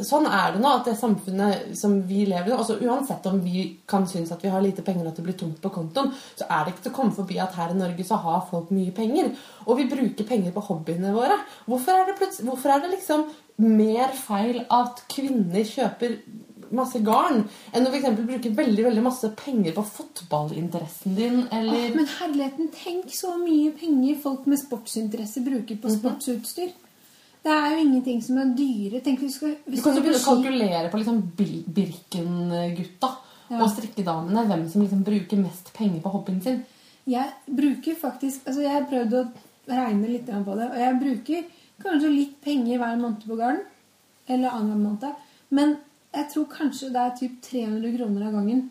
sånn 0.05 0.26
er 0.26 0.53
det 0.53 0.61
nå, 0.61 0.68
at 0.80 0.84
det 0.84 0.97
samfunnet 0.99 1.76
som 1.78 2.03
vi 2.09 2.24
lever 2.26 2.51
i 2.53 2.57
altså 2.57 2.76
Uansett 2.82 3.26
om 3.30 3.40
vi 3.44 3.78
kan 3.88 4.07
synes 4.07 4.32
at 4.32 4.42
vi 4.44 4.49
har 4.53 4.61
lite 4.64 4.82
penger 4.82 5.07
og 5.07 5.12
at 5.12 5.16
det 5.16 5.24
blir 5.24 5.38
tomt 5.38 5.61
på 5.62 5.70
kontoen, 5.72 6.12
så 6.36 6.44
er 6.51 6.64
det 6.64 6.74
ikke 6.74 6.82
til 6.88 6.92
å 6.92 6.97
komme 6.97 7.16
forbi 7.16 7.38
at 7.42 7.55
her 7.55 7.70
i 7.74 7.78
Norge 7.78 8.05
så 8.05 8.18
har 8.20 8.47
folk 8.51 8.70
mye 8.70 8.92
penger. 8.92 9.32
Og 9.66 9.76
vi 9.78 9.88
bruker 9.90 10.28
penger 10.28 10.53
på 10.53 10.64
hobbyene 10.68 11.14
våre. 11.14 11.38
Hvorfor 11.66 11.92
er 11.92 12.11
det, 12.12 12.30
hvorfor 12.42 12.74
er 12.74 12.80
det 12.84 12.90
liksom 12.99 13.24
mer 13.59 14.12
feil 14.12 14.64
at 14.70 15.05
kvinner 15.09 15.64
kjøper 15.64 16.18
masse 16.74 16.99
garn 17.07 17.44
enn 17.72 17.86
å 17.86 17.92
for 17.94 18.26
bruke 18.26 18.51
veldig 18.57 18.84
veldig 18.88 19.03
masse 19.05 19.28
penger 19.38 19.72
på 19.76 19.84
fotballinteressen 19.86 21.14
din, 21.14 21.44
eller 21.53 21.90
Åh, 21.90 21.94
men 21.94 22.09
herligheten, 22.18 22.70
tenk 22.74 23.12
så 23.14 23.36
mye 23.38 23.70
penger 23.78 24.18
folk 24.22 24.47
med 24.47 24.59
sportsinteresse 24.59 25.44
bruker 25.47 25.76
Mhm. 25.76 25.82
på 25.82 25.94
sportsutstyr. 25.94 26.72
Det 27.47 27.55
er 27.55 27.66
jo 27.70 27.82
ingenting 27.84 28.22
som 28.26 28.38
er 28.42 28.49
dyre. 28.59 29.01
Tenk 29.05 29.20
hvis 29.22 29.36
skal 29.38 29.53
Du 29.62 29.76
kan 29.78 29.94
jo 29.94 30.03
begynne 30.03 30.18
å 30.18 30.24
kalkulere 30.24 30.88
på 30.90 30.99
liksom 30.99 31.20
Birken-gutta 31.76 33.11
Ja. 33.49 33.61
og 33.62 33.68
strikkedamene. 33.70 34.47
Hvem 34.49 34.68
som 34.68 34.82
liksom 34.82 35.05
bruker 35.07 35.38
mest 35.38 35.72
penger 35.72 36.01
på 36.03 36.11
hobbyen 36.11 36.42
sin. 36.42 36.64
Jeg 37.07 37.30
bruker 37.47 37.94
faktisk 37.94 38.49
Altså, 38.49 38.62
jeg 38.62 38.72
har 38.72 38.88
prøvd 38.90 39.12
å 39.14 39.28
regne 39.68 40.09
litt 40.09 40.26
på 40.26 40.57
det, 40.59 40.70
og 40.72 40.76
jeg 40.76 41.01
bruker 41.01 41.44
kanskje 41.82 42.11
litt 42.11 42.40
penger 42.42 42.78
hver 42.78 42.99
måned 42.99 43.22
på 43.26 43.36
garn. 43.38 43.61
Eller 44.28 44.51
annen 44.51 44.82
måned. 44.82 45.14
Men 45.51 45.76
jeg 46.12 46.28
tror 46.32 46.47
kanskje 46.51 46.90
det 46.90 46.97
er 47.05 47.16
typ 47.20 47.40
300 47.42 47.97
kroner 47.97 48.26
av 48.26 48.32
gangen. 48.32 48.70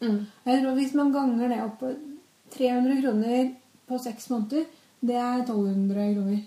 Mm. 0.00 0.26
Jeg 0.46 0.62
tror 0.62 0.74
Hvis 0.74 0.94
man 0.94 1.12
ganger 1.12 1.48
det 1.48 1.62
opp 1.62 1.80
på 1.80 1.92
300 2.54 3.02
kroner 3.02 3.54
på 3.88 3.98
seks 3.98 4.30
måneder, 4.30 4.64
det 5.02 5.16
er 5.16 5.42
1200 5.42 6.14
kroner. 6.14 6.42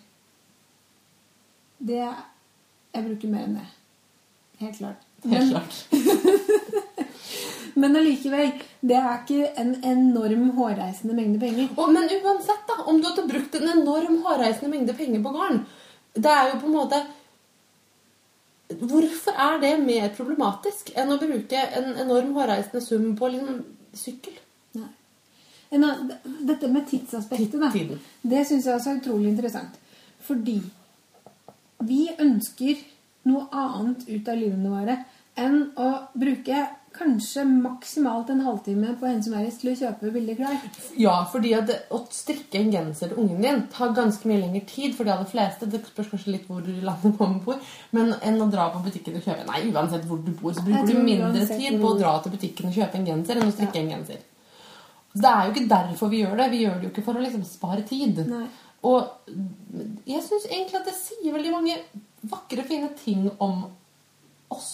Det 1.79 1.99
er, 1.99 2.15
Jeg 2.95 3.03
bruker 3.09 3.27
mer 3.31 3.43
enn 3.47 3.57
det. 3.59 3.65
Helt 4.61 4.77
klart. 4.77 5.01
Helt 5.23 5.33
Men- 5.33 5.49
klart. 5.51 5.73
Men 7.75 7.95
allikevel, 7.99 8.53
det 8.87 8.95
er 8.95 9.17
ikke 9.19 9.49
en 9.59 9.73
enorm 9.83 10.45
hårreisende 10.55 11.15
mengde 11.17 11.41
penger. 11.41 11.67
Oh, 11.75 11.89
men 11.91 12.05
uansett, 12.07 12.61
da, 12.69 12.77
om 12.87 13.01
du 13.01 13.07
hadde 13.09 13.25
brukt 13.27 13.55
en 13.59 13.67
enorm 13.73 14.21
hårreisende 14.23 14.69
mengde 14.71 14.93
penger 14.95 15.19
på 15.25 15.33
garn 15.35 15.57
Det 16.15 16.31
er 16.31 16.53
jo 16.53 16.61
på 16.61 16.69
en 16.69 16.77
måte 16.77 17.01
Hvorfor 18.79 19.35
er 19.37 19.59
det 19.61 19.73
mer 19.83 20.07
problematisk 20.15 20.93
enn 20.97 21.11
å 21.13 21.19
bruke 21.21 21.65
en 21.81 21.91
enorm 22.05 22.31
hårreisende 22.37 22.81
sum 22.81 23.11
på 23.19 23.27
liksom 23.33 23.59
sykkel? 23.95 24.39
Nei. 24.79 24.87
Dette 26.47 26.71
med 26.71 26.87
tidsaspektet, 26.89 27.59
da, 27.61 27.69
Tiden. 27.75 27.99
det 28.23 28.41
syns 28.47 28.65
jeg 28.65 28.79
også 28.79 28.93
er 28.95 29.01
utrolig 29.03 29.29
interessant. 29.33 29.75
Fordi 30.25 30.61
vi 31.83 32.07
ønsker 32.19 32.81
noe 33.25 33.47
annet 33.51 34.07
ut 34.07 34.27
av 34.29 34.39
livene 34.39 34.71
våre 34.71 34.97
enn 35.35 35.61
å 35.81 35.91
bruke 36.15 36.65
kanskje 36.95 37.43
maksimalt 37.45 38.29
en 38.31 38.43
halvtime 38.45 38.93
på 38.99 39.07
Hennes 39.09 39.27
og 39.27 39.33
Mauritz 39.35 39.57
til 39.59 39.71
å 39.73 39.75
kjøpe 39.75 40.11
billige 40.13 40.37
klær. 40.39 40.61
Ja, 40.99 41.15
fordi 41.31 41.51
det, 41.67 41.75
å 41.91 41.99
strikke 42.13 42.61
en 42.61 42.71
genser 42.71 43.11
til 43.11 43.19
ungen 43.19 43.41
din 43.43 43.65
tar 43.73 43.91
ganske 43.97 44.29
mye 44.29 44.39
lengre 44.45 44.61
tid 44.69 44.95
for 44.95 45.07
de 45.07 45.11
aller 45.11 45.27
fleste. 45.27 45.67
Det 45.71 45.81
spørs 45.89 46.13
kanskje 46.13 46.37
litt 46.37 46.45
hvor 46.47 46.63
i 46.63 46.77
landet 46.85 47.19
man 47.19 47.41
bor, 47.43 47.59
men 47.95 48.13
enn 48.21 48.39
å 48.39 48.47
dra 48.53 48.69
på 48.73 48.83
butikken 48.85 49.19
og 49.19 49.27
kjøpe 49.27 49.47
Nei, 49.49 49.65
uansett 49.73 50.07
hvor 50.07 50.21
du 50.23 50.31
bor, 50.39 50.55
så 50.55 50.63
bruker 50.63 50.87
du 50.87 51.01
mindre 51.01 51.43
tid 51.51 51.81
på 51.81 51.91
å 51.91 51.99
dra 51.99 52.15
til 52.23 52.37
butikken 52.37 52.71
og 52.71 52.79
kjøpe 52.79 53.01
en 53.01 53.11
genser 53.11 53.41
enn 53.41 53.51
å 53.51 53.57
strikke 53.57 53.81
en 53.81 53.91
genser. 53.97 54.23
Det 55.15 55.31
er 55.31 55.45
jo 55.45 55.53
ikke 55.53 55.69
derfor 55.71 56.11
vi 56.11 56.21
gjør 56.23 56.39
det. 56.39 56.47
Vi 56.51 56.63
gjør 56.63 56.79
det 56.79 56.87
jo 56.87 56.91
ikke 56.91 57.03
for 57.05 57.15
å 57.15 57.23
liksom 57.23 57.43
spare 57.47 57.83
tid. 57.87 58.23
Nei. 58.27 58.47
Og 58.85 59.29
jeg 60.05 60.21
syns 60.25 60.45
egentlig 60.49 60.81
at 60.81 60.89
det 60.89 60.97
sier 60.97 61.33
veldig 61.33 61.53
mange 61.55 61.79
vakre, 62.25 62.65
fine 62.67 62.91
ting 62.99 63.27
om 63.41 63.65
oss 64.53 64.69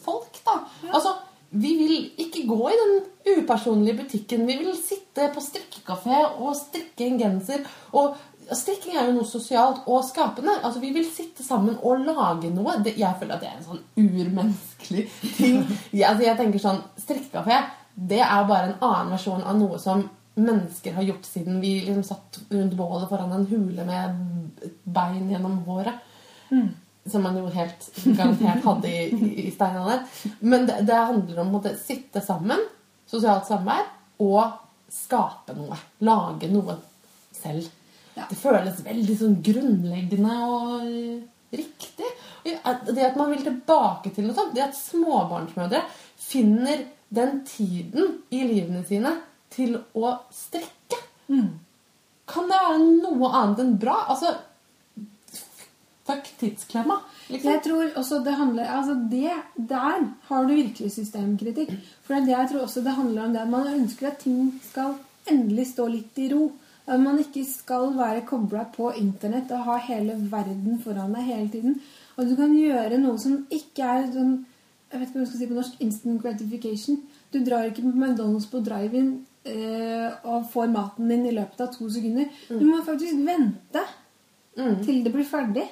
folk, 0.00 0.38
da. 0.46 0.62
Ja. 0.84 0.94
Altså, 0.96 1.16
vi 1.50 1.74
vil 1.76 1.94
ikke 2.22 2.44
gå 2.46 2.70
i 2.70 2.78
den 2.78 2.92
upersonlige 3.34 3.98
butikken. 4.04 4.46
Vi 4.46 4.58
vil 4.60 4.76
sitte 4.78 5.28
på 5.34 5.42
strikkekafé 5.42 6.22
og 6.38 6.54
strikke 6.56 7.08
en 7.08 7.18
genser. 7.18 7.66
Og 7.98 8.14
strikking 8.54 8.96
er 8.96 9.08
jo 9.08 9.16
noe 9.18 9.26
sosialt 9.28 9.82
og 9.90 10.04
skapende. 10.06 10.54
Altså, 10.62 10.80
Vi 10.80 10.92
vil 10.94 11.10
sitte 11.10 11.44
sammen 11.44 11.76
og 11.82 12.06
lage 12.06 12.52
noe. 12.54 12.78
Det, 12.84 12.94
jeg 12.98 13.18
føler 13.18 13.34
at 13.34 13.42
det 13.42 13.50
er 13.50 13.58
en 13.58 13.66
sånn 13.66 13.84
urmenneskelig 13.98 15.08
ting. 15.36 15.60
Jeg, 15.98 16.06
altså, 16.06 16.24
jeg 16.24 16.38
tenker 16.38 16.62
sånn, 16.62 16.82
Strikkekafé 17.02 17.58
det 18.00 18.20
er 18.22 18.46
bare 18.48 18.70
en 18.70 18.78
annen 18.86 19.12
versjon 19.12 19.42
av 19.44 19.58
noe 19.58 19.78
som 19.82 20.06
mennesker 20.34 20.94
har 20.94 21.02
gjort 21.02 21.24
siden 21.26 21.60
vi 21.60 21.80
liksom 21.80 22.04
satt 22.06 22.40
rundt 22.48 22.74
bålet 22.78 23.08
foran 23.08 23.32
en 23.32 23.46
hule 23.50 23.84
med 23.84 24.20
bein 24.84 25.30
gjennom 25.30 25.58
håret. 25.66 26.06
Som 27.10 27.24
man 27.24 27.38
jo 27.38 27.48
helt 27.54 27.86
garantert 28.04 28.64
hadde 28.64 28.90
i, 28.90 29.46
i 29.46 29.50
steinalderen. 29.50 30.04
Men 30.40 30.66
det, 30.68 30.82
det 30.88 30.98
handler 31.10 31.42
om 31.42 31.54
å 31.56 31.62
sitte 31.80 32.22
sammen, 32.24 32.60
sosialt 33.08 33.48
samvær, 33.48 33.88
og 34.20 34.58
skape 34.92 35.56
noe. 35.56 35.78
Lage 36.04 36.50
noe 36.52 36.76
selv. 37.34 37.68
Ja. 38.14 38.26
Det 38.28 38.36
føles 38.36 38.82
veldig 38.84 39.16
sånn 39.16 39.38
grunnleggende 39.44 40.36
og 40.44 41.56
riktig. 41.56 42.10
Og 42.44 42.92
Det 42.94 43.06
at 43.06 43.18
man 43.18 43.32
vil 43.32 43.44
tilbake 43.46 44.12
til 44.14 44.28
noe 44.28 44.36
sånt, 44.36 44.54
det 44.54 44.66
at 44.68 44.78
småbarnsmødre 44.78 45.82
finner 46.20 46.84
den 47.10 47.40
tiden 47.48 48.20
i 48.30 48.44
livene 48.46 48.84
sine 48.86 49.16
til 49.50 49.76
å 49.94 50.14
strekke. 50.34 51.00
Kan 52.30 52.50
det 52.50 52.60
være 52.62 52.78
noe 52.84 53.32
annet 53.40 53.64
enn 53.64 53.76
bra? 53.80 54.04
Altså 54.12 54.36
Fuck 56.10 56.30
tidsklemma. 56.40 56.96
Liksom. 57.28 57.50
Jeg 57.52 57.62
tror 57.62 57.98
også 58.00 58.18
det 58.26 58.32
handler 58.34 58.70
altså 58.74 58.94
det, 59.10 59.30
Der 59.54 60.06
har 60.26 60.46
du 60.46 60.54
virkelig 60.54 60.92
systemkritikk. 60.92 61.70
For 62.02 62.14
det 62.14 62.34
jeg 62.34 62.48
tror 62.50 62.64
også 62.64 62.82
det 62.82 62.96
handler 62.96 63.24
om 63.24 63.32
det 63.32 63.42
at 63.42 63.52
man 63.52 63.68
ønsker 63.68 64.08
at 64.08 64.18
ting 64.18 64.60
skal 64.64 64.96
endelig 65.30 65.68
stå 65.70 65.86
litt 65.86 66.18
i 66.18 66.30
ro. 66.32 66.50
At 66.86 67.00
man 67.00 67.20
ikke 67.22 67.44
skal 67.46 67.92
være 67.94 68.26
kobla 68.26 68.64
på 68.74 68.90
internett 68.98 69.52
og 69.54 69.66
ha 69.68 69.76
hele 69.86 70.16
verden 70.32 70.80
foran 70.82 71.14
deg 71.14 71.28
hele 71.28 71.48
tiden. 71.52 71.80
Og 72.16 72.26
du 72.26 72.34
kan 72.36 72.56
gjøre 72.58 72.98
noe 72.98 73.18
som 73.18 73.44
ikke 73.50 73.92
er 73.98 74.08
sånn 74.14 74.38
Jeg 74.90 74.98
vet 74.98 75.08
ikke 75.08 75.18
hva 75.20 75.22
jeg 75.22 75.28
skal 75.30 75.38
si 75.38 75.46
på 75.46 75.54
norsk. 75.54 75.74
Instant 75.86 76.22
gratification. 76.22 76.96
Du 77.30 77.38
drar 77.46 77.68
ikke 77.68 77.84
på 77.84 77.92
McDonald's 77.94 78.48
på 78.50 78.58
drive-in 78.66 79.20
og 79.40 80.46
får 80.52 80.68
maten 80.68 81.08
din 81.08 81.26
i 81.30 81.34
løpet 81.34 81.62
av 81.64 81.70
to 81.72 81.88
sekunder. 81.90 82.26
Du 82.48 82.64
må 82.66 82.82
faktisk 82.84 83.22
vente 83.24 83.84
til 84.84 85.04
det 85.04 85.12
blir 85.14 85.24
ferdig. 85.24 85.64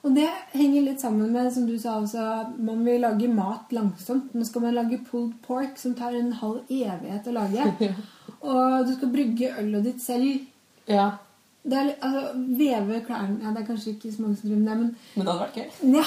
Og 0.00 0.14
det 0.16 0.28
henger 0.54 0.86
litt 0.86 1.02
sammen 1.02 1.28
med, 1.32 1.50
som 1.52 1.66
du 1.68 1.74
sa 1.78 1.98
også, 2.00 2.22
man 2.64 2.84
vil 2.86 3.02
lage 3.04 3.28
mat 3.28 3.72
langsomt. 3.76 4.32
Nå 4.32 4.46
skal 4.48 4.64
man 4.64 4.78
lage 4.78 5.02
pulled 5.04 5.34
pork, 5.44 5.74
som 5.76 5.92
tar 5.98 6.16
en 6.16 6.32
halv 6.40 6.70
evighet 6.72 7.28
å 7.28 7.34
lage. 7.36 7.90
Og 8.48 8.86
du 8.88 8.94
skal 8.94 9.12
brygge 9.12 9.52
ølet 9.60 9.90
ditt 9.90 10.00
selv. 10.00 10.46
Ja. 10.88 11.10
Det 11.64 11.76
er, 11.76 11.90
altså, 12.00 12.20
Veve 12.56 13.00
klærne 13.04 13.38
ja, 13.42 13.50
Det 13.52 13.60
er 13.62 13.66
kanskje 13.66 13.90
ikke 13.92 14.12
så 14.14 14.22
mange 14.22 14.36
som 14.36 14.48
driver 14.48 14.60
med 14.62 14.70
det, 14.70 14.76
men 14.78 14.96
Men 15.16 15.26
det 15.26 15.32
hadde 15.32 15.42
vært 15.44 15.58
gøy. 15.58 15.68
ja. 15.98 16.04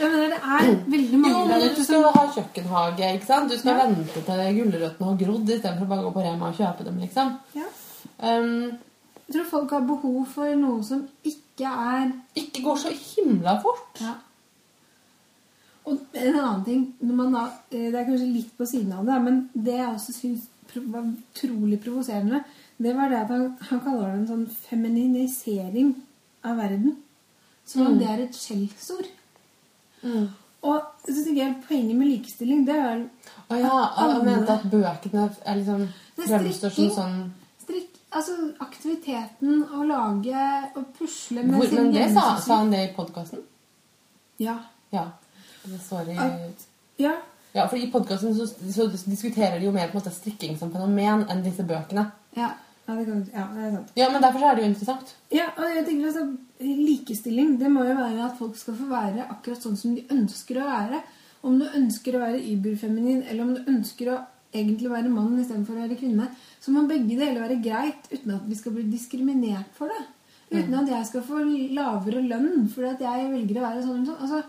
Jeg 0.00 0.10
mener, 0.10 0.28
det 0.32 0.40
er 0.42 0.90
veldig 0.90 1.18
mange 1.22 1.34
Jo, 1.38 1.44
men 1.46 1.60
du 1.60 1.74
som 1.76 1.84
skal 1.84 2.06
ha 2.16 2.24
kjøkkenhage, 2.34 3.10
ikke 3.14 3.26
sant? 3.28 3.50
Du 3.52 3.58
skal 3.58 3.76
Ja. 3.76 3.84
vente 3.86 4.22
til 4.26 4.42
gulrøttene 4.58 5.06
har 5.10 5.18
grodd 5.24 5.52
istedenfor 5.54 5.86
bare 5.92 6.00
å 6.02 6.08
gå 6.08 6.12
på 6.16 6.24
Rema 6.24 6.48
og 6.48 6.56
kjøpe 6.58 6.84
dem, 6.88 6.98
liksom. 7.04 7.34
ja. 7.54 7.68
Um, 8.18 8.72
Jeg 9.28 9.34
tror 9.36 9.44
folk 9.50 9.70
har 9.70 9.80
behov 9.86 10.26
for 10.26 10.54
noe 10.58 10.82
som 10.84 11.04
ikke 11.24 11.68
er 11.70 12.10
ikke 12.34 12.62
går 12.64 12.76
så 12.82 12.90
himla 12.90 13.60
fort. 13.62 14.00
Ja. 14.00 14.14
Og 15.86 15.98
en 16.14 16.36
annen 16.40 16.64
ting 16.64 16.82
når 17.00 17.14
man 17.16 17.32
da, 17.32 17.44
eh, 17.70 17.90
Det 17.92 17.94
er 18.00 18.04
kanskje 18.08 18.32
litt 18.32 18.50
på 18.58 18.66
siden 18.66 18.92
av 18.92 19.06
det, 19.06 19.20
men 19.24 19.50
det 19.54 19.76
jeg 19.78 19.86
også 19.94 20.12
syns 20.12 20.48
var 20.76 21.04
utrolig 21.12 21.80
provoserende, 21.84 22.42
det 22.78 22.94
var 22.96 23.08
det 23.12 23.18
at 23.20 23.28
han, 23.28 23.46
han 23.70 23.80
kaller 23.84 24.06
det 24.12 24.18
en 24.20 24.26
sånn 24.28 24.46
feminisering 24.68 25.94
av 26.44 26.56
verden. 26.56 26.96
Som 27.66 27.86
om 27.86 27.92
Mm. 27.92 27.98
det 27.98 28.08
er 28.08 28.22
et 28.24 28.34
skjellsord. 28.34 29.06
Og 30.62 30.80
så 31.06 31.24
tenker 31.24 31.40
jeg 31.42 31.56
poenget 31.68 31.96
med 31.96 32.08
likestilling, 32.08 32.64
det 32.66 32.74
er 32.76 33.04
Å 33.50 33.58
ja, 33.60 33.76
han 33.96 34.24
mente 34.24 34.52
at 34.52 34.64
bøkene 34.70 35.28
er 35.44 35.56
liksom 35.60 35.86
fremstår 36.20 36.74
som 36.74 36.90
sånn 36.96 37.16
strikk 37.62 37.96
Altså 38.12 38.34
aktiviteten 38.60 39.60
å 39.70 39.84
lage 39.86 40.42
og 40.76 40.88
pusle 40.98 41.44
med 41.44 41.54
Hvor, 41.54 41.68
sin 41.68 41.76
Men 41.84 41.92
det 41.94 42.08
sa, 42.12 42.36
sa 42.42 42.56
han 42.56 42.72
det 42.72 42.80
i 42.88 42.94
podkasten? 42.96 43.44
Ja. 44.42 44.56
Ja. 44.92 45.04
I 45.64 46.16
At- 46.16 46.66
Ja. 46.98 47.12
Ja, 47.52 47.66
for 47.66 47.76
i 47.78 47.90
podkasten 47.90 48.34
så, 48.36 48.46
så 48.46 48.86
diskuterer 48.90 49.58
de 49.58 49.66
jo 49.66 49.74
mer 49.74 49.90
på 49.90 49.98
en 49.98 50.02
måte 50.02 50.14
strikking 50.14 50.58
som 50.58 50.70
fenomen 50.74 51.26
enn 51.30 51.44
disse 51.46 51.66
bøkene. 51.66 52.10
Ja. 52.38 52.52
Ja, 52.90 52.96
det, 52.96 53.04
kan, 53.06 53.18
ja, 53.30 53.42
det 53.54 53.64
er 53.64 53.72
sant. 53.76 53.90
Ja, 53.94 54.06
men 54.10 54.22
derfor 54.24 54.42
så 54.42 54.46
er 54.48 54.56
det 54.56 54.62
jo 54.64 54.68
interessant. 54.72 55.10
Ja, 55.30 55.44
og 55.54 55.66
jeg 55.70 55.84
tenker 55.86 56.08
altså, 56.10 56.24
Likestilling 56.60 57.52
det 57.60 57.70
må 57.70 57.84
jo 57.86 57.94
være 57.94 58.24
at 58.24 58.38
folk 58.40 58.56
skal 58.58 58.74
få 58.80 58.88
være 58.90 59.28
akkurat 59.30 59.62
sånn 59.62 59.78
som 59.78 59.94
de 59.94 60.02
ønsker 60.10 60.58
å 60.58 60.66
være. 60.66 61.02
Om 61.46 61.60
du 61.60 61.66
ønsker 61.68 62.16
å 62.16 62.22
være 62.24 62.40
überfeminin, 62.50 63.22
eller 63.30 63.44
om 63.44 63.52
du 63.54 63.70
ønsker 63.70 64.10
å 64.10 64.16
egentlig 64.50 64.90
være 64.90 65.12
mann 65.12 65.38
istedenfor 65.38 65.76
å 65.76 65.84
være 65.84 65.98
kvinne, 66.00 66.26
så 66.60 66.74
må 66.74 66.82
begge 66.90 67.14
deler 67.14 67.44
være 67.44 67.60
greit 67.62 68.10
uten 68.10 68.34
at 68.34 68.48
vi 68.48 68.58
skal 68.58 68.74
bli 68.74 68.88
diskriminert 68.90 69.70
for 69.78 69.92
det. 69.92 70.02
Uten 70.50 70.74
at 70.80 70.90
jeg 70.90 71.06
skal 71.06 71.22
få 71.24 71.44
lavere 71.76 72.24
lønn 72.26 72.66
fordi 72.72 72.90
at 72.90 73.04
jeg 73.06 73.30
velger 73.30 73.60
å 73.60 73.68
være 73.68 73.84
sånn. 73.86 74.02
og 74.02 74.10
sånn. 74.10 74.24
Altså, 74.26 74.42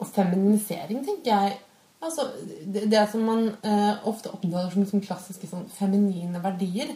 Og 0.00 0.08
feminisering, 0.08 1.04
tenker 1.06 1.34
jeg 1.34 1.58
Altså, 2.00 2.30
det, 2.64 2.86
det 2.88 3.00
som 3.12 3.26
man 3.28 3.42
eh, 3.60 4.06
ofte 4.08 4.30
oppdager 4.32 4.70
som 4.72 4.86
som, 4.88 5.02
klassiske 5.04 5.44
sånn 5.50 5.66
feminine 5.74 6.40
verdier 6.40 6.94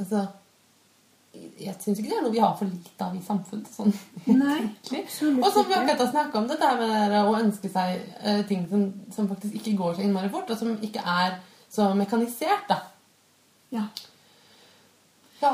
altså, 0.00 0.22
Jeg 1.60 1.74
syns 1.82 2.00
ikke 2.00 2.08
det 2.08 2.16
er 2.16 2.24
noe 2.24 2.32
vi 2.32 2.40
har 2.40 2.54
for 2.56 2.64
lite 2.64 3.04
av 3.04 3.12
i 3.12 3.20
samfunnet. 3.26 3.68
Sånn, 3.68 3.92
Nei, 4.40 4.70
Og 5.42 5.50
som 5.52 5.68
vi 5.68 5.76
akkurat 5.76 6.00
har 6.00 6.08
snakka 6.14 6.40
om, 6.40 6.48
det 6.48 6.56
der 6.62 6.80
med 6.80 7.18
å 7.20 7.36
ønske 7.36 7.68
seg 7.74 8.00
eh, 8.22 8.40
ting 8.48 8.64
som, 8.72 8.88
som 9.12 9.28
faktisk 9.28 9.60
ikke 9.60 9.76
går 9.82 9.98
så 9.98 10.06
innmari 10.06 10.32
fort, 10.32 10.48
og 10.48 10.62
som 10.62 10.72
ikke 10.80 11.04
er 11.04 11.36
så 11.68 11.90
mekanisert, 11.98 12.64
da. 12.72 12.80
ja. 13.76 13.84
Ja. 15.42 15.52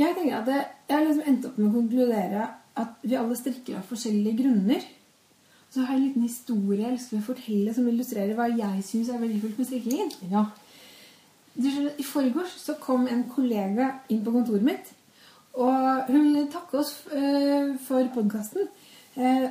Jeg 0.00 0.16
tenker 0.16 0.40
at 0.40 0.48
det, 0.48 0.60
jeg 0.88 0.96
har 0.96 1.04
liksom 1.04 1.28
endt 1.28 1.46
opp 1.46 1.58
med 1.60 1.68
å 1.68 1.76
konkludere 1.76 2.48
at 2.80 3.04
vi 3.04 3.18
alle 3.18 3.36
strikker 3.36 3.76
av 3.78 3.86
forskjellige 3.86 4.40
grunner. 4.40 4.86
Så 5.72 5.80
har 5.80 5.94
jeg 5.94 6.02
en 6.02 6.08
liten 6.08 6.26
historie 6.26 6.90
jeg 6.90 7.00
å 7.16 7.24
fortelle 7.24 7.72
som 7.72 7.86
illustrerer 7.88 8.36
hva 8.36 8.50
jeg 8.52 8.82
syns 8.84 9.08
er 9.08 9.22
verdifullt 9.22 9.60
med 9.60 9.68
strikkingen. 9.70 10.12
ja. 10.32 10.46
I 11.52 12.04
forgårs 12.04 12.56
så 12.60 12.74
kom 12.80 13.06
en 13.08 13.26
kollega 13.28 13.90
inn 14.08 14.22
på 14.24 14.32
kontoret 14.32 14.64
mitt. 14.64 14.92
Og 15.52 16.08
hun 16.08 16.22
ville 16.22 16.46
takke 16.52 16.78
oss 16.80 16.94
eh, 17.12 17.74
for 17.84 18.08
podkasten. 18.14 18.68
Eh, 19.14 19.50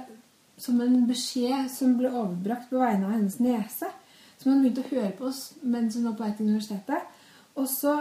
som 0.61 0.81
en 0.81 1.03
beskjed 1.09 1.69
som 1.73 1.93
ble 1.97 2.09
overbrakt 2.09 2.69
på 2.69 2.81
vegne 2.81 3.05
av 3.07 3.15
hennes 3.15 3.37
nese. 3.41 3.89
Som 4.41 4.53
hun 4.53 4.63
begynte 4.63 4.85
å 4.85 4.91
høre 4.93 5.13
på 5.17 5.27
oss 5.29 5.43
mens 5.61 5.97
hun 5.97 6.07
var 6.09 6.17
på 6.17 6.25
vei 6.25 6.31
til 6.37 6.49
universitetet. 6.49 7.19
Og 7.57 7.69
så 7.69 7.97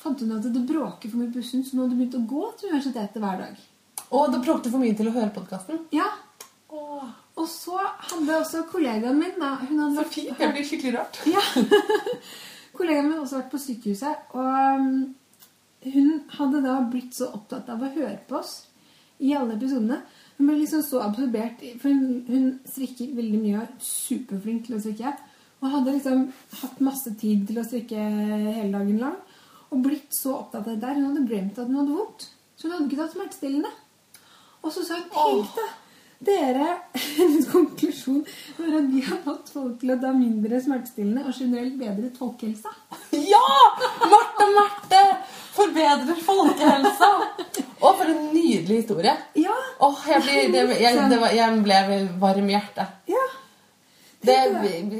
fant 0.00 0.22
hun 0.22 0.36
at 0.36 0.46
det 0.46 0.66
bråker 0.66 1.10
for 1.10 1.20
mye 1.20 1.30
i 1.30 1.34
bussen, 1.38 1.64
så 1.66 1.76
hun 1.76 1.84
hadde 1.84 1.98
begynt 1.98 2.18
å 2.18 2.26
gå 2.30 2.44
til 2.58 2.70
universitetet 2.70 3.22
hver 3.22 3.42
dag. 3.46 3.64
Og 4.10 4.30
det 4.34 4.42
bråkte 4.46 4.70
for 4.72 4.82
mye 4.82 4.98
til 4.98 5.10
å 5.10 5.14
høre 5.14 5.34
podkasten. 5.34 5.84
Ja, 5.94 6.10
Og 7.38 7.46
så 7.48 7.76
hadde 7.78 8.38
også 8.40 8.64
kollegaen 8.70 9.18
min 9.18 9.38
da, 9.40 9.54
Så 9.94 10.04
fint. 10.10 10.38
Det 10.38 10.50
blir 10.52 10.66
skikkelig 10.66 10.98
rart. 10.98 11.20
Ja. 11.34 11.44
Kollegaen 12.76 13.06
min 13.06 13.14
hadde 13.14 13.26
også 13.26 13.40
vært 13.40 13.52
på 13.52 13.60
sykehuset, 13.60 14.26
og 14.34 14.80
um, 14.80 15.14
hun 15.84 16.10
hadde 16.36 16.62
da 16.64 16.78
blitt 16.92 17.16
så 17.16 17.30
opptatt 17.36 17.68
av 17.72 17.82
å 17.82 17.92
høre 17.94 18.18
på 18.28 18.38
oss 18.40 18.54
i 19.20 19.34
alle 19.36 19.56
episodene. 19.56 20.00
Hun 20.38 20.48
ble 20.48 20.56
liksom 20.62 20.82
så 20.84 21.02
absorbert, 21.04 21.60
for 21.82 21.92
hun, 21.92 22.22
hun 22.28 22.46
strikker 22.68 23.12
veldig 23.16 23.40
mye 23.42 23.58
og 23.58 23.64
er 23.66 23.74
superflink 23.84 24.66
til 24.66 24.78
å 24.78 24.80
strikke. 24.80 25.12
Og 25.60 25.74
hadde 25.74 25.92
liksom 25.92 26.22
hatt 26.62 26.80
masse 26.84 27.12
tid 27.20 27.44
til 27.48 27.60
å 27.60 27.66
strikke 27.66 28.00
hele 28.00 28.72
dagen 28.72 29.02
lang. 29.02 29.18
Og 29.70 29.82
blitt 29.84 30.16
så 30.16 30.38
opptatt 30.38 30.64
av 30.64 30.72
det 30.72 30.80
der. 30.86 30.96
Hun 30.96 31.10
hadde 31.10 31.26
glemt 31.28 31.60
at 31.60 31.68
hun 31.68 31.82
hadde 31.82 31.98
vondt. 31.98 32.30
Så 32.56 32.66
hun 32.66 32.74
hadde 32.74 32.88
ikke 32.88 33.02
tatt 33.02 33.16
smertestillende. 33.18 33.72
Og 34.64 34.72
så 34.72 34.86
sa 34.86 34.96
hun 35.02 35.12
Tenk 35.12 35.52
deg! 35.58 35.76
Dere, 36.20 36.74
Hennes 37.16 37.46
konklusjon 37.48 38.24
var 38.58 38.74
at 38.76 38.88
vi 38.92 39.00
har 39.06 39.20
fått 39.24 39.48
folk 39.54 39.78
til 39.80 39.94
å 39.94 39.96
ta 40.02 40.10
mindre 40.12 40.58
smertestillende 40.60 41.22
og 41.24 41.36
generelt 41.38 41.78
bedre 41.80 42.10
folkehelsa. 42.18 42.72
Ja! 43.32 43.40
Marte 44.10 44.48
Marte 44.54 45.00
forbedrer 45.54 46.18
folkehelsa! 46.26 47.08
Å, 47.80 47.92
for 47.96 48.04
en 48.04 48.26
nydelig 48.34 48.82
historie. 48.82 49.14
Ja, 49.40 49.56
Åh, 49.80 50.02
jeg, 50.12 50.22
blir, 50.26 50.50
det, 50.52 50.64
jeg, 50.82 50.98
det 51.08 51.20
var, 51.22 51.32
jeg 51.32 51.62
ble 51.64 51.78
varm 52.20 52.50
i 52.50 52.56
hjertet. 52.58 52.98
ja. 53.16 53.26
Det 54.20 54.34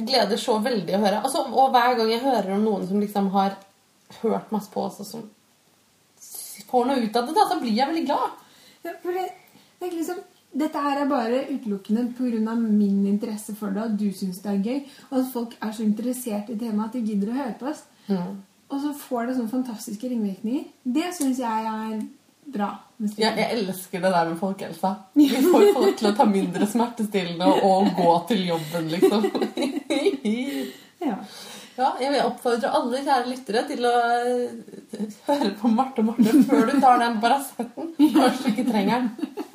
gleder 0.09 0.39
så 0.41 0.55
veldig 0.65 0.95
å 0.97 1.01
høre. 1.03 1.19
Altså, 1.21 1.43
og 1.53 1.75
hver 1.75 1.93
gang 1.99 2.09
jeg 2.09 2.23
hører 2.25 2.55
om 2.55 2.63
noen 2.65 2.87
som 2.89 3.03
liksom 3.03 3.27
har 3.35 3.59
hørt 4.23 4.49
masse 4.55 4.73
på 4.73 4.87
oss, 4.87 4.97
og 5.05 5.09
som 5.11 5.27
får 6.71 6.87
noe 6.89 7.03
ut 7.05 7.19
av 7.21 7.27
det, 7.29 7.35
da, 7.37 7.45
så 7.51 7.59
blir 7.61 7.77
jeg 7.77 7.91
veldig 7.91 8.07
glad. 8.09 8.39
ja 8.89 8.95
for 9.03 9.13
det, 9.13 9.27
det 9.77 9.91
er 9.91 9.99
liksom, 9.99 10.23
dette 10.51 10.83
her 10.83 10.99
er 10.99 11.11
bare 11.11 11.45
utelukkende 11.51 12.09
pga. 12.19 12.55
min 12.55 13.07
interesse 13.07 13.55
for 13.55 13.71
det, 13.71 13.83
at 13.83 13.99
du 13.99 14.11
syns 14.13 14.41
det 14.43 14.51
er 14.51 14.63
gøy, 14.65 14.81
og 15.11 15.19
at 15.21 15.33
folk 15.33 15.57
er 15.63 15.73
så 15.73 15.83
interessert 15.83 16.51
i 16.51 16.59
temaet 16.59 16.89
at 16.89 16.93
de 16.99 17.07
gidder 17.07 17.31
å 17.31 17.39
høre 17.39 17.59
på 17.61 17.69
oss. 17.71 17.85
Og 18.71 18.81
så 18.83 18.93
får 18.95 19.27
det 19.27 19.37
sånne 19.37 19.51
fantastiske 19.51 20.09
ringvirkninger. 20.11 20.65
Det 20.83 21.11
syns 21.15 21.39
jeg 21.43 21.71
er 21.71 22.01
bra. 22.51 22.71
Ja, 23.17 23.31
Jeg, 23.37 23.63
elsker 23.63 24.03
det 24.03 24.11
der 24.13 24.29
med 24.29 24.39
folkehelsa. 24.39 24.95
Vi 25.19 25.29
får 25.31 25.71
folk 25.75 25.97
til 25.99 26.11
å 26.11 26.17
ta 26.19 26.27
mindre 26.29 26.67
smertestillende 26.67 27.47
og 27.67 27.95
gå 27.97 28.13
til 28.29 28.47
jobben, 28.51 28.93
liksom. 28.95 29.27
Ja. 31.01 31.15
Ja, 31.81 31.95
jeg 31.97 32.11
vil 32.13 32.27
oppfordre 32.27 32.69
alle 32.77 32.99
kjære 33.01 33.31
lyttere 33.31 33.61
til 33.71 33.87
å 33.89 33.93
eh, 34.05 35.15
høre 35.25 35.53
på 35.57 35.71
Marte 35.73 36.03
og 36.03 36.11
Marte 36.11 36.35
før 36.45 36.67
du 36.69 36.75
tar 36.83 37.01
den 37.01 37.17
Paraceten. 37.23 37.95
Kanskje 37.97 38.43
du 38.45 38.51
ikke 38.51 38.67
trenger 38.69 39.07
den. 39.07 39.47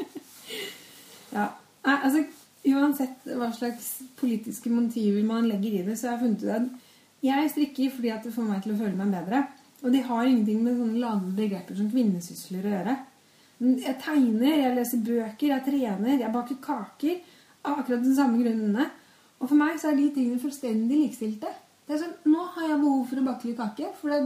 Nei, 1.86 1.96
altså, 2.02 2.24
uansett 2.66 3.28
hva 3.38 3.52
slags 3.54 3.90
politiske 4.18 4.72
motiver 4.74 5.26
man 5.28 5.48
legger 5.50 5.80
i 5.80 5.84
det, 5.86 5.98
så 6.00 6.10
har 6.10 6.18
jeg 6.18 6.24
funnet 6.26 6.44
ut 6.44 6.56
at 6.56 7.26
jeg 7.26 7.52
strikker 7.54 7.94
fordi 7.94 8.12
at 8.14 8.26
det 8.26 8.34
får 8.36 8.48
meg 8.50 8.64
til 8.64 8.74
å 8.74 8.80
føle 8.80 8.98
meg 8.98 9.14
bedre. 9.14 9.44
Og 9.86 9.92
de 9.94 10.02
har 10.06 10.26
ingenting 10.26 10.64
med 10.66 10.80
sånne 10.80 11.02
lave 11.02 11.34
begreper 11.38 11.78
som 11.78 11.90
kvinnesysler 11.92 12.66
å 12.66 12.74
gjøre. 12.74 12.96
Jeg 13.86 13.96
tegner, 14.04 14.58
jeg 14.60 14.76
leser 14.76 15.04
bøker, 15.06 15.48
jeg 15.52 15.66
trener, 15.68 16.18
jeg 16.20 16.34
baker 16.34 16.58
kaker. 16.64 17.20
Av 17.66 17.80
akkurat 17.82 18.04
den 18.04 18.18
samme 18.18 18.42
grunnene. 18.42 18.90
Og 19.40 19.50
for 19.50 19.58
meg 19.58 19.78
så 19.82 19.92
er 19.92 20.00
de 20.00 20.10
tingene 20.14 20.42
fullstendig 20.42 21.00
likestilte. 21.04 21.50
Det 21.86 21.96
er 21.96 22.02
sånn, 22.02 22.18
Nå 22.30 22.44
har 22.56 22.68
jeg 22.72 22.82
behov 22.82 23.06
for 23.10 23.22
å 23.22 23.26
bake 23.28 23.50
litt 23.50 23.60
kake, 23.62 23.92
for 24.00 24.14
det, 24.14 24.20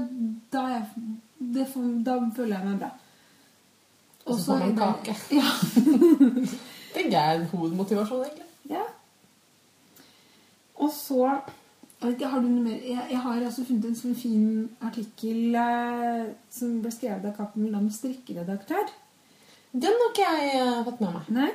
da, 0.53 0.64
jeg, 0.76 1.14
det 1.55 1.68
da 2.07 2.18
føler 2.36 2.55
jeg 2.55 2.68
meg 2.68 2.82
bra. 2.84 2.91
Og 4.26 4.36
så 4.39 4.51
får 4.51 4.60
man 4.64 4.76
det- 4.76 4.82
kake. 4.84 5.14
Ja. 5.36 6.60
Det 6.94 7.06
er 7.14 7.32
en 7.40 7.46
hovedmotivasjon, 7.52 8.24
egentlig. 8.26 8.46
Ja. 8.70 8.84
Og 10.80 10.92
så 10.96 11.40
ikke, 12.08 12.28
Har 12.32 12.40
du 12.40 12.48
noe 12.48 12.64
mer? 12.64 12.78
Jeg, 12.88 13.02
jeg 13.12 13.20
har 13.20 13.42
altså 13.44 13.66
funnet 13.68 13.86
en 13.90 13.96
sånn 14.00 14.16
fin 14.16 14.44
artikkel 14.88 15.56
eh, 15.60 16.30
som 16.54 16.78
ble 16.84 16.92
skrevet 16.96 17.26
av 17.28 17.34
Cappelen 17.36 17.74
Lam 17.76 17.90
strikkeredaktør. 17.92 18.86
Den 19.74 19.98
har 20.00 20.14
ikke 20.14 20.30
jeg 20.30 20.62
eh, 20.62 20.78
fått 20.88 21.02
med 21.04 21.18
meg. 21.18 21.34
Nei. 21.36 21.50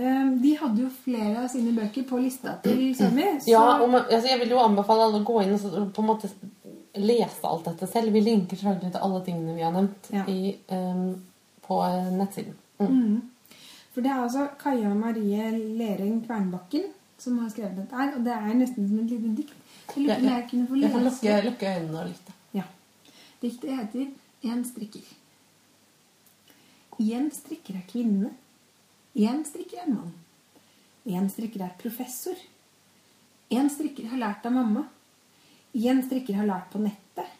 Um, 0.00 0.30
de 0.40 0.54
hadde 0.56 0.80
jo 0.84 0.88
flere 1.04 1.42
av 1.42 1.48
sine 1.52 1.74
bøker 1.76 2.06
på 2.08 2.20
lista 2.22 2.54
til 2.64 2.80
Sami. 2.98 3.26
Så 3.42 3.50
Ja, 3.52 3.64
man, 3.82 4.06
altså, 4.06 4.30
Jeg 4.30 4.40
vil 4.40 4.54
jo 4.54 4.62
anbefale 4.62 5.04
alle 5.08 5.20
å 5.20 5.26
gå 5.28 5.42
inn 5.44 5.52
og 5.58 5.90
på 5.92 6.00
en 6.04 6.08
måte 6.08 6.30
lese 6.96 7.44
alt 7.46 7.68
dette 7.68 7.86
selv. 7.90 8.14
Vi 8.16 8.22
linker 8.24 8.56
selvfølgelig 8.56 8.94
til 8.94 9.04
alle 9.04 9.20
tingene 9.26 9.58
vi 9.58 9.66
har 9.66 9.74
nevnt 9.76 10.08
Ja. 10.14 10.24
i, 10.30 10.54
um, 10.72 11.20
på 11.66 11.82
nettsiden. 12.16 12.56
Mm. 12.80 12.88
Mhm. 12.88 13.20
For 14.00 14.06
det 14.06 14.12
er 14.14 14.22
altså 14.24 14.42
Kaja 14.56 14.90
Marie 14.96 15.50
Lereng 15.76 16.22
Kvernbakken 16.24 16.86
som 17.20 17.34
har 17.42 17.50
skrevet 17.52 17.74
dette 17.76 17.98
her. 17.98 18.14
Og 18.16 18.22
det 18.24 18.32
er 18.32 18.54
nesten 18.56 18.86
som 18.88 19.02
et 19.02 19.10
lite 19.12 19.32
dikt. 19.36 19.52
Jeg 19.92 20.06
lurer 20.06 20.24
jeg 20.24 20.46
kunne 20.48 20.68
få 20.70 20.78
Jeg 20.80 20.92
kan 20.94 21.04
lese 21.04 21.26
lukke, 21.26 21.42
lukke 21.50 21.72
øynene 21.74 22.00
og 22.00 22.08
lytte. 22.08 22.36
Ja. 22.56 22.64
Diktet 23.42 23.76
heter 23.76 24.08
En 24.54 24.64
strikker. 24.64 25.12
En 26.98 27.30
strikker 27.42 27.76
er 27.76 27.84
kvinne. 27.92 28.32
En 29.14 29.44
strikker 29.44 29.84
er 29.84 29.92
mann. 29.92 30.16
En 31.04 31.28
strikker 31.28 31.68
er 31.68 31.76
professor. 31.84 32.40
En 33.50 33.68
strikker 33.68 34.08
har 34.08 34.24
lært 34.24 34.48
av 34.48 34.56
mamma. 34.56 34.88
En 35.74 36.06
strikker 36.08 36.40
har 36.40 36.48
lært 36.48 36.72
på 36.72 36.80
nettet. 36.80 37.36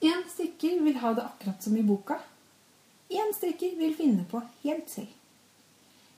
En 0.00 0.28
strikker 0.30 0.78
vil 0.86 1.02
ha 1.02 1.16
det 1.18 1.26
akkurat 1.26 1.62
som 1.62 1.74
i 1.76 1.82
boka. 1.82 2.22
En 3.10 3.34
strikker 3.34 3.74
vil 3.82 3.98
finne 3.98 4.30
på 4.30 4.46
helt 4.62 4.86
selv. 4.86 5.16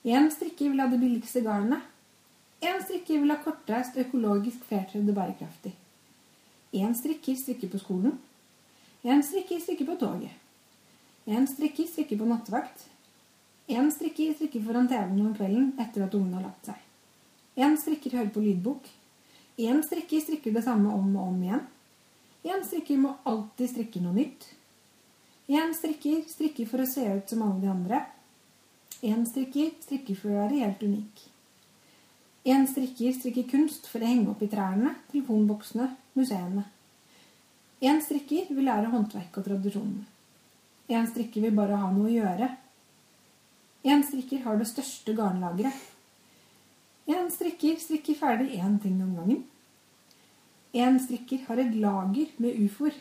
En 0.03 0.31
strikker 0.31 0.69
vil 0.69 0.83
ha 0.83 0.87
det 0.91 0.99
billigste 0.99 1.41
garnet. 1.41 1.81
En 2.59 2.79
strikker 2.83 3.21
vil 3.21 3.31
ha 3.31 3.39
kortreist, 3.43 3.97
økologisk 3.99 4.63
fairtrade 4.67 5.11
og 5.11 5.17
bærekraftig. 5.17 5.73
En 6.73 6.95
strikker 6.95 7.35
strikker 7.39 7.71
på 7.71 7.79
skolen. 7.79 8.17
En 9.03 9.23
strikker 9.23 9.59
strikker 9.59 9.87
på 9.87 9.95
toget. 9.99 10.31
En 11.25 11.47
strikker 11.47 11.87
strikker 11.87 12.19
på 12.19 12.27
nattevakt. 12.27 12.87
En 13.67 13.91
strikker 13.91 14.33
strikker 14.35 14.63
foran 14.63 14.89
TV-en 14.91 15.21
om 15.23 15.35
kvelden 15.37 15.69
etter 15.79 16.03
at 16.03 16.15
ungene 16.17 16.39
har 16.39 16.49
lagt 16.49 16.67
seg. 16.67 16.79
En 17.55 17.77
strikker 17.79 18.17
hører 18.17 18.31
på 18.33 18.43
lydbok. 18.43 18.89
En 19.63 19.83
strikker 19.85 20.23
strikker 20.23 20.55
det 20.55 20.65
samme 20.65 20.91
om 20.91 21.13
og 21.15 21.29
om 21.29 21.39
igjen. 21.45 21.63
En 22.43 22.65
strikker 22.67 22.99
må 22.99 23.13
alltid 23.29 23.71
strikke 23.71 24.01
noe 24.03 24.17
nytt. 24.17 24.49
En 25.47 25.71
strikker 25.75 26.25
strikker 26.27 26.67
for 26.67 26.83
å 26.83 26.89
se 26.89 27.05
ut 27.05 27.29
som 27.29 27.43
alle 27.45 27.61
de 27.61 27.71
andre. 27.71 28.01
En 29.03 29.25
strikker 29.27 29.73
strikker 29.83 30.15
for 30.15 30.31
å 30.31 30.41
være 30.45 30.61
helt 30.61 30.83
unik. 30.83 31.23
En 32.47 32.61
strikker 32.67 33.11
strikker 33.17 33.49
kunst 33.51 33.89
for 33.91 33.99
å 33.99 34.07
henge 34.07 34.29
opp 34.31 34.43
i 34.45 34.47
trærne, 34.51 34.93
telefonboksene, 35.11 35.89
museene. 36.15 36.63
En 37.83 37.99
strikker 37.99 38.47
vil 38.55 38.63
lære 38.69 38.91
håndverk 38.93 39.39
og 39.41 39.47
tradisjonene. 39.49 40.05
En 40.87 41.07
strikker 41.07 41.43
vil 41.43 41.55
bare 41.57 41.81
ha 41.81 41.89
noe 41.91 42.07
å 42.07 42.13
gjøre. 42.13 42.47
En 43.83 44.05
strikker 44.07 44.45
har 44.45 44.61
det 44.61 44.69
største 44.71 45.15
garnlageret. 45.17 45.75
En 47.11 47.27
strikker 47.31 47.75
strikker 47.83 48.15
ferdig 48.15 48.55
én 48.55 48.79
ting 48.79 49.01
om 49.03 49.11
gangen. 49.19 49.43
En 50.71 50.95
strikker 51.03 51.43
har 51.49 51.59
et 51.59 51.75
lager 51.75 52.31
med 52.39 52.55
ufoer. 52.63 52.95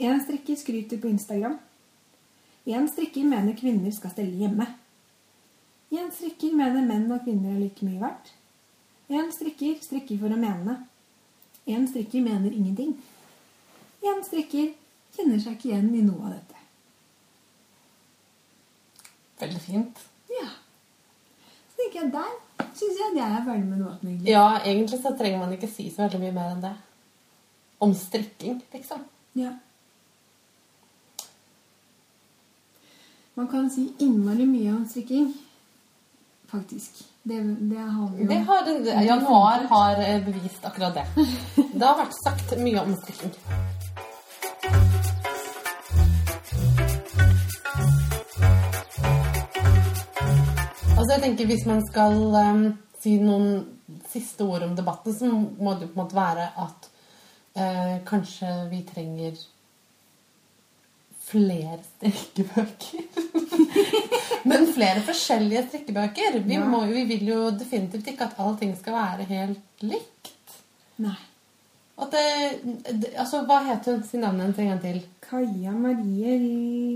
En 0.00 0.24
strikker 0.24 0.56
skryter 0.56 1.04
på 1.04 1.12
Instagram. 1.12 1.60
En 2.66 2.88
strikker 2.88 3.28
mener 3.28 3.60
kvinner 3.60 3.92
skal 3.92 4.16
stelle 4.16 4.40
hjemme. 4.40 4.70
En 5.94 6.10
strikker 6.10 6.54
mener 6.56 6.82
menn 6.86 7.06
og 7.14 7.22
kvinner 7.22 7.54
er 7.54 7.62
like 7.62 7.86
mye 7.86 8.00
verdt. 8.00 8.32
En 9.06 9.30
strikker 9.32 9.76
strikker 9.82 10.18
for 10.18 10.34
å 10.34 10.40
mene. 10.40 10.80
En 11.66 11.86
strikker 11.86 12.24
mener 12.24 12.54
ingenting. 12.54 12.96
En 14.06 14.22
strikker 14.26 14.72
kjenner 15.16 15.42
seg 15.42 15.56
ikke 15.56 15.70
igjen 15.70 15.92
i 15.94 16.02
noe 16.06 16.26
av 16.26 16.34
dette. 16.34 16.64
Veldig 19.40 19.62
fint. 19.62 20.02
Ja. 20.32 20.48
Så 21.70 21.78
tenker 21.78 22.02
jeg 22.02 22.12
der 22.16 22.34
syns 22.76 22.98
jeg 22.98 23.12
at 23.12 23.18
jeg 23.20 23.36
er 23.36 23.46
ferdig 23.46 23.68
med 23.68 23.80
noe 23.80 23.94
egentlig. 24.00 24.32
Ja, 24.32 24.46
egentlig 24.64 25.00
så 25.02 25.12
trenger 25.16 25.42
man 25.42 25.54
ikke 25.56 25.70
si 25.70 25.88
så 25.92 26.04
veldig 26.04 26.22
mye 26.24 26.34
mer 26.36 26.52
enn 26.54 26.64
det. 26.64 26.74
Om 27.86 27.94
strikking, 27.96 28.60
liksom. 28.72 29.02
Ja. 29.36 29.52
Man 33.36 33.50
kan 33.52 33.68
si 33.70 33.90
innmari 34.00 34.46
mye 34.48 34.72
om 34.72 34.86
strikking. 34.88 35.34
Faktisk. 36.50 37.04
Det, 37.22 37.42
det 37.42 37.78
har 37.78 38.10
vi 38.10 38.22
jo 38.22 38.28
Det 38.28 38.38
har, 38.38 38.68
januar 39.02 39.66
har 39.70 40.02
eh, 40.02 40.24
bevist 40.24 40.64
akkurat 40.64 40.94
det. 40.94 41.06
Det 41.72 41.86
har 41.86 41.98
vært 41.98 42.14
sagt 42.22 42.54
mye 42.62 42.84
om 42.84 42.94
strikking. 43.02 43.32
Altså 50.96 51.12
jeg 51.12 51.22
tenker 51.22 51.46
Hvis 51.46 51.66
man 51.66 51.82
skal 51.90 52.14
um, 52.34 52.62
si 53.02 53.18
noen 53.22 53.50
siste 54.10 54.46
ord 54.46 54.64
om 54.66 54.78
debatten, 54.78 55.14
så 55.14 55.28
må 55.28 55.74
det 55.74 55.86
jo 55.86 55.92
på 55.92 55.98
en 55.98 56.04
måte 56.04 56.16
være 56.16 56.46
at 56.62 56.88
uh, 57.58 57.94
kanskje 58.06 58.54
vi 58.70 58.80
trenger 58.86 59.36
flere 61.26 61.78
strikkebøker. 61.84 63.06
Men 64.50 64.66
flere 64.70 65.02
forskjellige 65.06 65.64
strikkebøker. 65.68 66.40
Vi, 66.46 66.58
må, 66.62 66.84
vi 66.90 67.06
vil 67.08 67.30
jo 67.32 67.40
definitivt 67.50 68.12
ikke 68.12 68.28
at 68.28 68.38
allting 68.42 68.76
skal 68.78 68.94
være 68.94 69.26
helt 69.30 69.86
likt. 69.86 70.58
Nei. 71.02 71.18
Det, 71.96 72.22
det, 72.92 73.14
altså, 73.16 73.40
Hva 73.48 73.62
het 73.64 73.86
hun? 73.88 74.02
Si 74.04 74.20
navnet 74.20 74.44
hennes 74.44 74.58
en 74.60 74.72
gang 74.74 74.82
til. 74.84 75.00
Kaja 75.26 75.72
Marie 75.74 76.36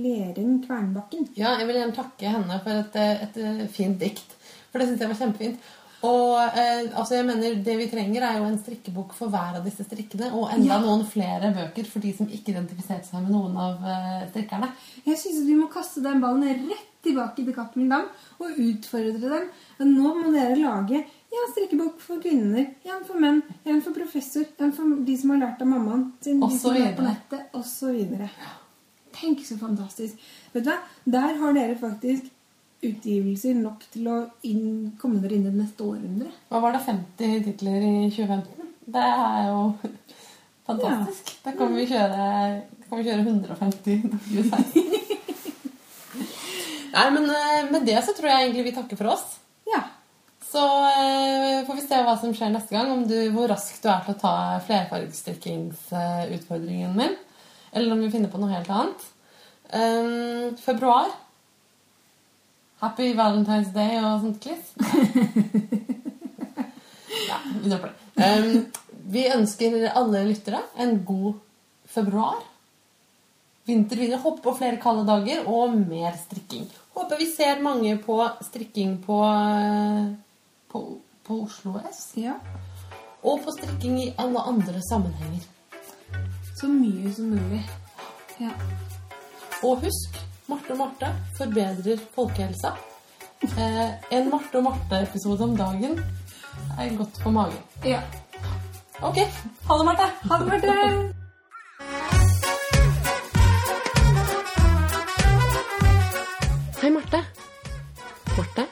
Leren 0.05 0.61
Kvernbakken. 0.67 1.31
Ja, 1.39 1.57
Jeg 1.59 1.67
vil 1.67 1.81
gjerne 1.81 1.97
takke 1.97 2.35
henne 2.37 2.61
for 2.63 2.83
et, 2.85 2.99
et 3.27 3.71
fint 3.75 3.99
dikt. 4.01 4.37
For 4.71 4.79
det 4.79 4.91
syns 4.91 5.03
jeg 5.03 5.11
var 5.11 5.19
kjempefint. 5.19 5.71
Og 6.07 6.39
eh, 6.57 6.87
altså 6.97 7.19
jeg 7.19 7.27
mener 7.29 7.59
Det 7.65 7.75
vi 7.77 7.87
trenger, 7.91 8.23
er 8.25 8.39
jo 8.39 8.47
en 8.49 8.59
strikkebok 8.59 9.13
for 9.17 9.29
hver 9.33 9.59
av 9.59 9.65
disse 9.67 9.85
strikkene. 9.85 10.31
Og 10.33 10.49
enda 10.55 10.75
Ja. 10.75 10.79
noen 10.81 11.05
flere 11.05 11.51
bøker 11.53 11.85
for 11.91 12.01
de 12.01 12.13
som 12.17 12.27
ikke 12.27 12.55
identifiserte 12.55 13.05
seg 13.11 13.23
med 13.27 13.35
noen 13.35 13.57
av 13.61 13.85
eh, 13.85 14.29
strikkerne. 14.31 14.71
Jeg 15.05 15.19
syns 15.21 15.45
vi 15.47 15.59
må 15.59 15.69
kaste 15.73 16.01
den 16.05 16.21
ballen 16.23 16.47
rett 16.71 16.87
tilbake 17.05 17.37
til 17.45 17.55
Cappelen 17.57 17.89
Dam 17.89 18.09
og 18.41 18.59
utfordre 18.61 19.21
dem. 19.21 19.47
Nå 19.81 20.15
må 20.19 20.33
dere 20.33 20.57
lage 20.61 20.99
en 21.31 21.53
strikkebok 21.53 22.01
for 22.03 22.21
kvinner, 22.21 22.67
en 22.85 23.05
for 23.07 23.21
menn, 23.21 23.43
en 23.65 23.81
for 23.85 23.95
professor, 23.97 24.45
en 24.61 24.73
for 24.77 24.97
de 25.07 25.17
som 25.17 25.31
har 25.31 25.39
lært 25.45 25.63
av 25.63 25.69
mammaen 25.71 26.13
sin, 26.21 26.43
Og 26.43 26.51
de 26.51 26.59
så 26.59 26.73
som 26.75 26.81
har 26.81 26.97
på 26.99 27.07
nettet, 27.07 27.47
osv. 27.55 28.19
Tenk 29.21 29.41
så 29.47 29.57
fantastisk. 29.61 30.17
Vet 30.53 30.65
du 30.65 30.71
hva? 30.71 30.79
Der 31.17 31.39
har 31.41 31.53
dere 31.57 31.77
faktisk 31.79 32.29
utgivelser 32.81 33.55
nok 33.61 33.85
til 33.93 34.05
å 34.09 34.17
inn, 34.49 34.93
komme 35.01 35.21
dere 35.23 35.35
inn 35.37 35.47
i 35.47 35.51
det 35.51 35.61
neste 35.61 35.81
århundre. 35.85 36.31
Hva 36.49 36.59
var 36.65 36.71
det? 36.77 36.87
50 36.87 37.45
titler 37.49 37.81
i 37.85 37.87
2015? 38.09 38.69
Det 38.91 39.05
er 39.05 39.41
jo 39.51 39.59
fantastisk. 40.71 41.25
Da 41.45 41.51
kan 41.59 41.69
vi 41.77 41.85
kjøre, 41.91 42.23
kan 42.87 42.97
vi 42.99 43.07
kjøre 43.09 43.23
150 43.27 43.97
2016. 44.31 44.91
Nei, 46.91 47.07
men 47.15 47.25
eh, 47.31 47.71
med 47.71 47.83
det 47.87 48.01
så 48.03 48.11
tror 48.17 48.29
jeg 48.33 48.41
egentlig 48.49 48.69
vi 48.71 48.77
takker 48.81 48.97
for 48.99 49.07
oss. 49.13 49.25
Ja. 49.71 49.83
Så 50.43 50.63
eh, 50.89 51.67
får 51.69 51.77
vi 51.79 51.87
se 51.87 51.99
hva 52.03 52.15
som 52.19 52.35
skjer 52.35 52.51
neste 52.55 52.75
gang. 52.75 52.89
Om 52.91 53.03
du, 53.07 53.31
hvor 53.35 53.49
raskt 53.53 53.83
du 53.85 53.89
er 53.93 54.01
til 54.07 54.15
å 54.17 54.23
ta 54.25 54.35
flerfargestrikkingsutfordringen 54.67 56.93
min. 56.97 57.15
Eller 57.71 57.93
om 57.95 58.01
vi 58.03 58.11
finner 58.11 58.31
på 58.33 58.41
noe 58.43 58.55
helt 58.57 58.71
annet. 58.75 59.01
Um, 59.71 60.59
februar. 60.59 61.07
Happy 62.81 63.13
Valentine's 63.13 63.73
Day 63.75 63.99
og 64.01 64.23
sånt 64.25 64.41
kliss. 64.43 64.75
Ja, 67.31 67.37
vi 67.63 67.71
dropper 67.71 67.91
det. 67.91 68.27
Um, 68.27 68.67
vi 69.11 69.25
ønsker 69.35 69.75
alle 69.99 70.23
lyttere 70.29 70.61
en 70.79 71.01
god 71.05 71.41
februar. 71.91 72.39
Vinter 73.67 73.99
videre. 73.99 74.21
Hoppe 74.23 74.43
på 74.45 74.55
flere 74.59 74.79
kalde 74.83 75.05
dager 75.09 75.47
og 75.51 75.75
mer 75.79 76.15
strikking. 76.19 76.69
Håper 76.95 77.21
vi 77.21 77.29
ser 77.31 77.63
mange 77.63 77.97
på 78.03 78.17
strikking 78.47 78.97
på, 79.05 79.19
på, 80.71 80.83
på 81.27 81.41
Oslo 81.45 81.77
S. 81.91 82.03
ja. 82.19 82.39
Og 83.23 83.43
på 83.45 83.53
strikking 83.59 83.99
i 84.01 84.13
alle 84.19 84.41
andre 84.49 84.81
sammenhenger. 84.89 85.45
Så 86.57 86.71
mye 86.71 87.13
som 87.13 87.35
mulig. 87.35 87.61
Ja. 88.41 88.55
Og 89.63 89.83
husk, 89.85 90.17
Marte 90.51 90.73
og 90.75 90.79
Marte 90.81 91.09
forbedrer 91.39 92.01
folkehelsa. 92.15 92.73
Eh, 93.47 93.91
en 94.17 94.31
Marte 94.33 94.59
og 94.59 94.65
Marte-episode 94.67 95.47
om 95.47 95.53
dagen 95.57 96.01
er 96.79 96.97
godt 96.97 97.21
for 97.23 97.31
magen. 97.31 97.63
ja. 97.85 98.01
Ok, 99.03 99.17
ha 99.69 99.77
det, 99.79 99.85
Marte! 99.87 100.07
Ha 100.31 100.39
det, 100.39 100.47
Marte! 100.47 100.73
Hei, 106.81 106.91
Marte. 106.91 107.23
Marte? 108.37 108.67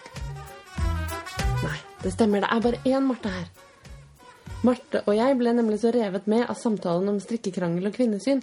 Nei, 1.62 1.78
det 2.02 2.12
stemmer. 2.12 2.40
Det 2.40 2.50
er 2.50 2.60
bare 2.66 2.82
én 2.84 3.06
Marte 3.06 3.28
her. 3.28 3.46
Marte 4.66 5.04
og 5.06 5.14
jeg 5.14 5.38
ble 5.38 5.52
nemlig 5.54 5.78
så 5.80 5.94
revet 5.94 6.26
med 6.26 6.42
av 6.50 6.58
samtalen 6.58 7.08
om 7.12 7.20
strikkekrangel 7.22 7.86
og 7.86 7.94
kvinnesyn 7.94 8.42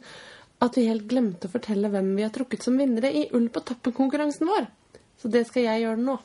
at 0.63 0.77
vi 0.77 0.87
helt 0.87 1.07
glemte 1.09 1.49
å 1.49 1.53
fortelle 1.53 1.89
hvem 1.91 2.13
vi 2.15 2.23
har 2.23 2.33
trukket 2.35 2.63
som 2.63 2.77
vinnere 2.79 3.11
i 3.11 3.25
Ull 3.35 3.49
på 3.53 3.63
tappen-konkurransen 3.67 4.47
vår. 4.47 4.69
Så 5.19 5.31
det 5.31 5.45
skal 5.49 5.67
jeg 5.67 5.83
gjøre 5.83 6.01
nå. 6.01 6.15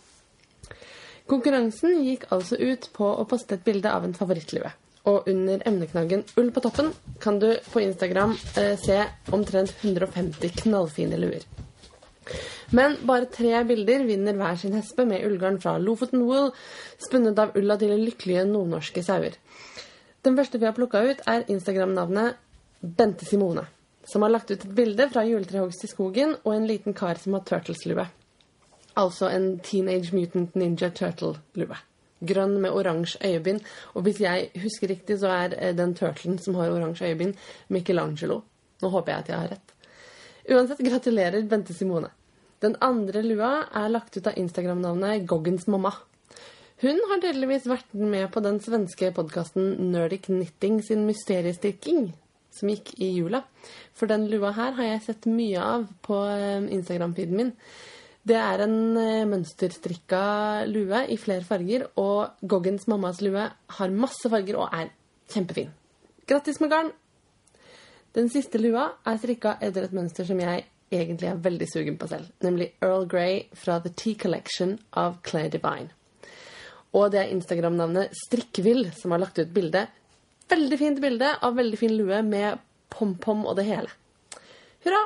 Konkurransen 1.30 2.02
gikk 2.04 2.26
altså 2.34 2.58
ut 2.58 2.88
på 2.94 3.06
å 3.06 3.26
poste 3.30 3.56
et 3.56 3.66
bilde 3.66 3.90
av 3.90 4.06
en 4.06 4.14
favorittlue. 4.16 4.70
Og 5.10 5.28
under 5.30 5.62
emneknaggen 5.66 6.24
Ull 6.40 6.50
på 6.52 6.62
toppen 6.64 6.90
kan 7.22 7.38
du 7.40 7.48
på 7.72 7.82
Instagram 7.82 8.34
eh, 8.60 8.74
se 8.78 8.98
omtrent 9.32 9.72
150 9.80 10.56
knallfine 10.62 11.18
luer. 11.20 11.46
Men 12.76 12.96
bare 13.06 13.26
tre 13.26 13.64
bilder 13.66 14.04
vinner 14.06 14.36
hver 14.38 14.58
sin 14.60 14.76
hespe 14.78 15.06
med 15.08 15.24
ullgarn 15.26 15.58
fra 15.62 15.74
Lofoten 15.82 16.22
Wool, 16.28 16.52
spunnet 17.02 17.38
av 17.42 17.56
ulla 17.58 17.78
til 17.80 17.96
lykkelige 17.98 18.44
nordnorske 18.46 19.02
sauer. 19.02 19.34
Den 20.22 20.36
første 20.38 20.60
vi 20.60 20.68
har 20.68 20.76
plukka 20.76 21.02
ut, 21.02 21.24
er 21.26 21.48
Instagram-navnet 21.50 22.38
Bente 22.80 23.26
Simone. 23.26 23.64
Som 24.10 24.22
har 24.22 24.32
lagt 24.32 24.50
ut 24.50 24.64
et 24.64 24.74
bilde 24.74 25.06
fra 25.12 25.22
juletrehogst 25.26 25.84
i 25.86 25.90
skogen 25.90 26.34
og 26.42 26.54
en 26.54 26.66
liten 26.66 26.96
kar 26.96 27.20
som 27.22 27.36
har 27.36 27.44
turtleslue. 27.46 28.08
Altså 28.98 29.30
en 29.30 29.52
Teenage 29.62 30.14
Mutant 30.16 30.56
Ninja 30.58 30.90
Turtle-lue. 30.90 31.78
Grønn 32.20 32.58
med 32.60 32.74
oransje 32.76 33.20
øyebind. 33.24 33.62
Og 33.94 34.04
hvis 34.04 34.20
jeg 34.20 34.50
husker 34.60 34.90
riktig, 34.90 35.20
så 35.22 35.30
er 35.32 35.54
eh, 35.56 35.76
den 35.76 35.94
turtlen 35.96 36.38
som 36.42 36.58
har 36.58 36.72
oransje 36.74 37.08
øyebind, 37.08 37.36
Michelangelo. 37.68 38.42
Nå 38.82 38.90
håper 38.92 39.12
jeg 39.12 39.22
at 39.22 39.30
jeg 39.30 39.38
har 39.38 39.52
rett. 39.54 39.74
Uansett, 40.50 40.82
gratulerer, 40.84 41.46
Bente 41.48 41.74
Simone. 41.76 42.10
Den 42.60 42.76
andre 42.84 43.22
lua 43.24 43.50
er 43.72 43.88
lagt 43.88 44.16
ut 44.16 44.26
av 44.26 44.36
Instagram-navnet 44.36 45.24
Goggens 45.28 45.66
mamma. 45.70 45.94
Hun 46.80 46.98
har 47.08 47.20
tydeligvis 47.20 47.68
vært 47.68 47.92
med 47.92 48.26
på 48.32 48.40
den 48.44 48.58
svenske 48.64 49.10
podkasten 49.16 49.92
Nerdic 49.92 50.26
Knitting 50.26 50.80
sin 50.84 51.06
mysteriestyrking, 51.08 52.10
som 52.60 52.70
gikk 52.70 52.92
i 53.00 53.10
jula. 53.16 53.42
For 53.96 54.10
den 54.10 54.28
lua 54.30 54.52
her 54.56 54.76
har 54.78 54.92
jeg 54.92 55.06
sett 55.08 55.28
mye 55.30 55.64
av 55.64 55.88
på 56.06 56.20
eh, 56.30 56.68
Instagram-feeden 56.76 57.40
min. 57.40 57.52
Det 58.22 58.36
er 58.36 58.64
en 58.66 58.78
eh, 59.00 59.26
mønsterstrikka 59.28 60.22
lue 60.68 61.04
i 61.08 61.18
flere 61.20 61.46
farger, 61.46 61.88
og 62.00 62.40
Goggens 62.44 62.86
mammas 62.90 63.22
lue 63.24 63.46
har 63.48 63.94
masse 63.96 64.28
farger 64.30 64.60
og 64.60 64.74
er 64.76 64.92
kjempefin. 65.32 65.72
Grattis 66.28 66.60
med 66.60 66.72
garn! 66.72 66.92
Den 68.14 68.28
siste 68.30 68.58
lua 68.58 68.88
er 69.06 69.18
strikka 69.22 69.54
etter 69.62 69.86
et 69.86 69.94
mønster 69.94 70.26
som 70.26 70.40
jeg 70.42 70.64
egentlig 70.90 71.28
er 71.30 71.42
veldig 71.42 71.68
sugen 71.70 71.96
på 71.98 72.08
selv, 72.10 72.26
nemlig 72.42 72.72
Earl 72.82 73.06
Grey 73.08 73.44
fra 73.54 73.78
The 73.80 73.92
Tea 73.94 74.18
Collection 74.18 74.74
av 74.98 75.20
Claire 75.26 75.52
Divine. 75.54 75.92
Og 76.98 77.12
det 77.12 77.20
er 77.20 77.30
Instagram-navnet 77.30 78.16
Strikkvill 78.18 78.88
som 78.98 79.14
har 79.14 79.22
lagt 79.22 79.38
ut 79.38 79.52
bilde. 79.54 79.84
Veldig 80.50 80.78
fint 80.80 81.00
bilde 81.02 81.30
av 81.46 81.56
veldig 81.58 81.78
fin 81.78 81.94
lue 81.94 82.20
med 82.26 82.60
pom-pom 82.90 83.44
og 83.46 83.56
det 83.58 83.68
hele. 83.68 83.90
Hurra! 84.84 85.02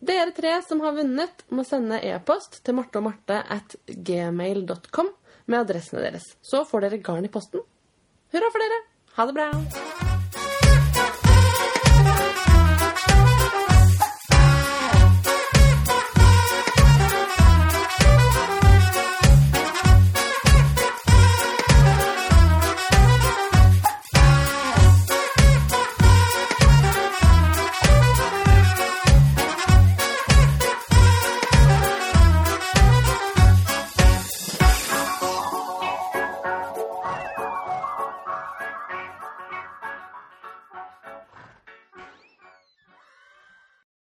Dere 0.00 0.32
tre 0.32 0.54
som 0.64 0.80
har 0.80 0.94
vunnet, 0.96 1.44
må 1.52 1.64
sende 1.68 2.00
e-post 2.08 2.62
til 2.64 2.76
marte 2.78 3.00
og 3.02 3.08
marte 3.10 3.42
at 3.52 3.76
gmail.com 3.86 5.12
med 5.50 5.60
adressene 5.60 6.04
deres. 6.06 6.34
Så 6.40 6.64
får 6.68 6.86
dere 6.86 7.04
garn 7.04 7.28
i 7.28 7.32
posten. 7.32 7.64
Hurra 8.32 8.52
for 8.52 8.64
dere! 8.64 8.84
Ha 9.16 9.28
det 9.28 9.36
bra! 9.36 9.89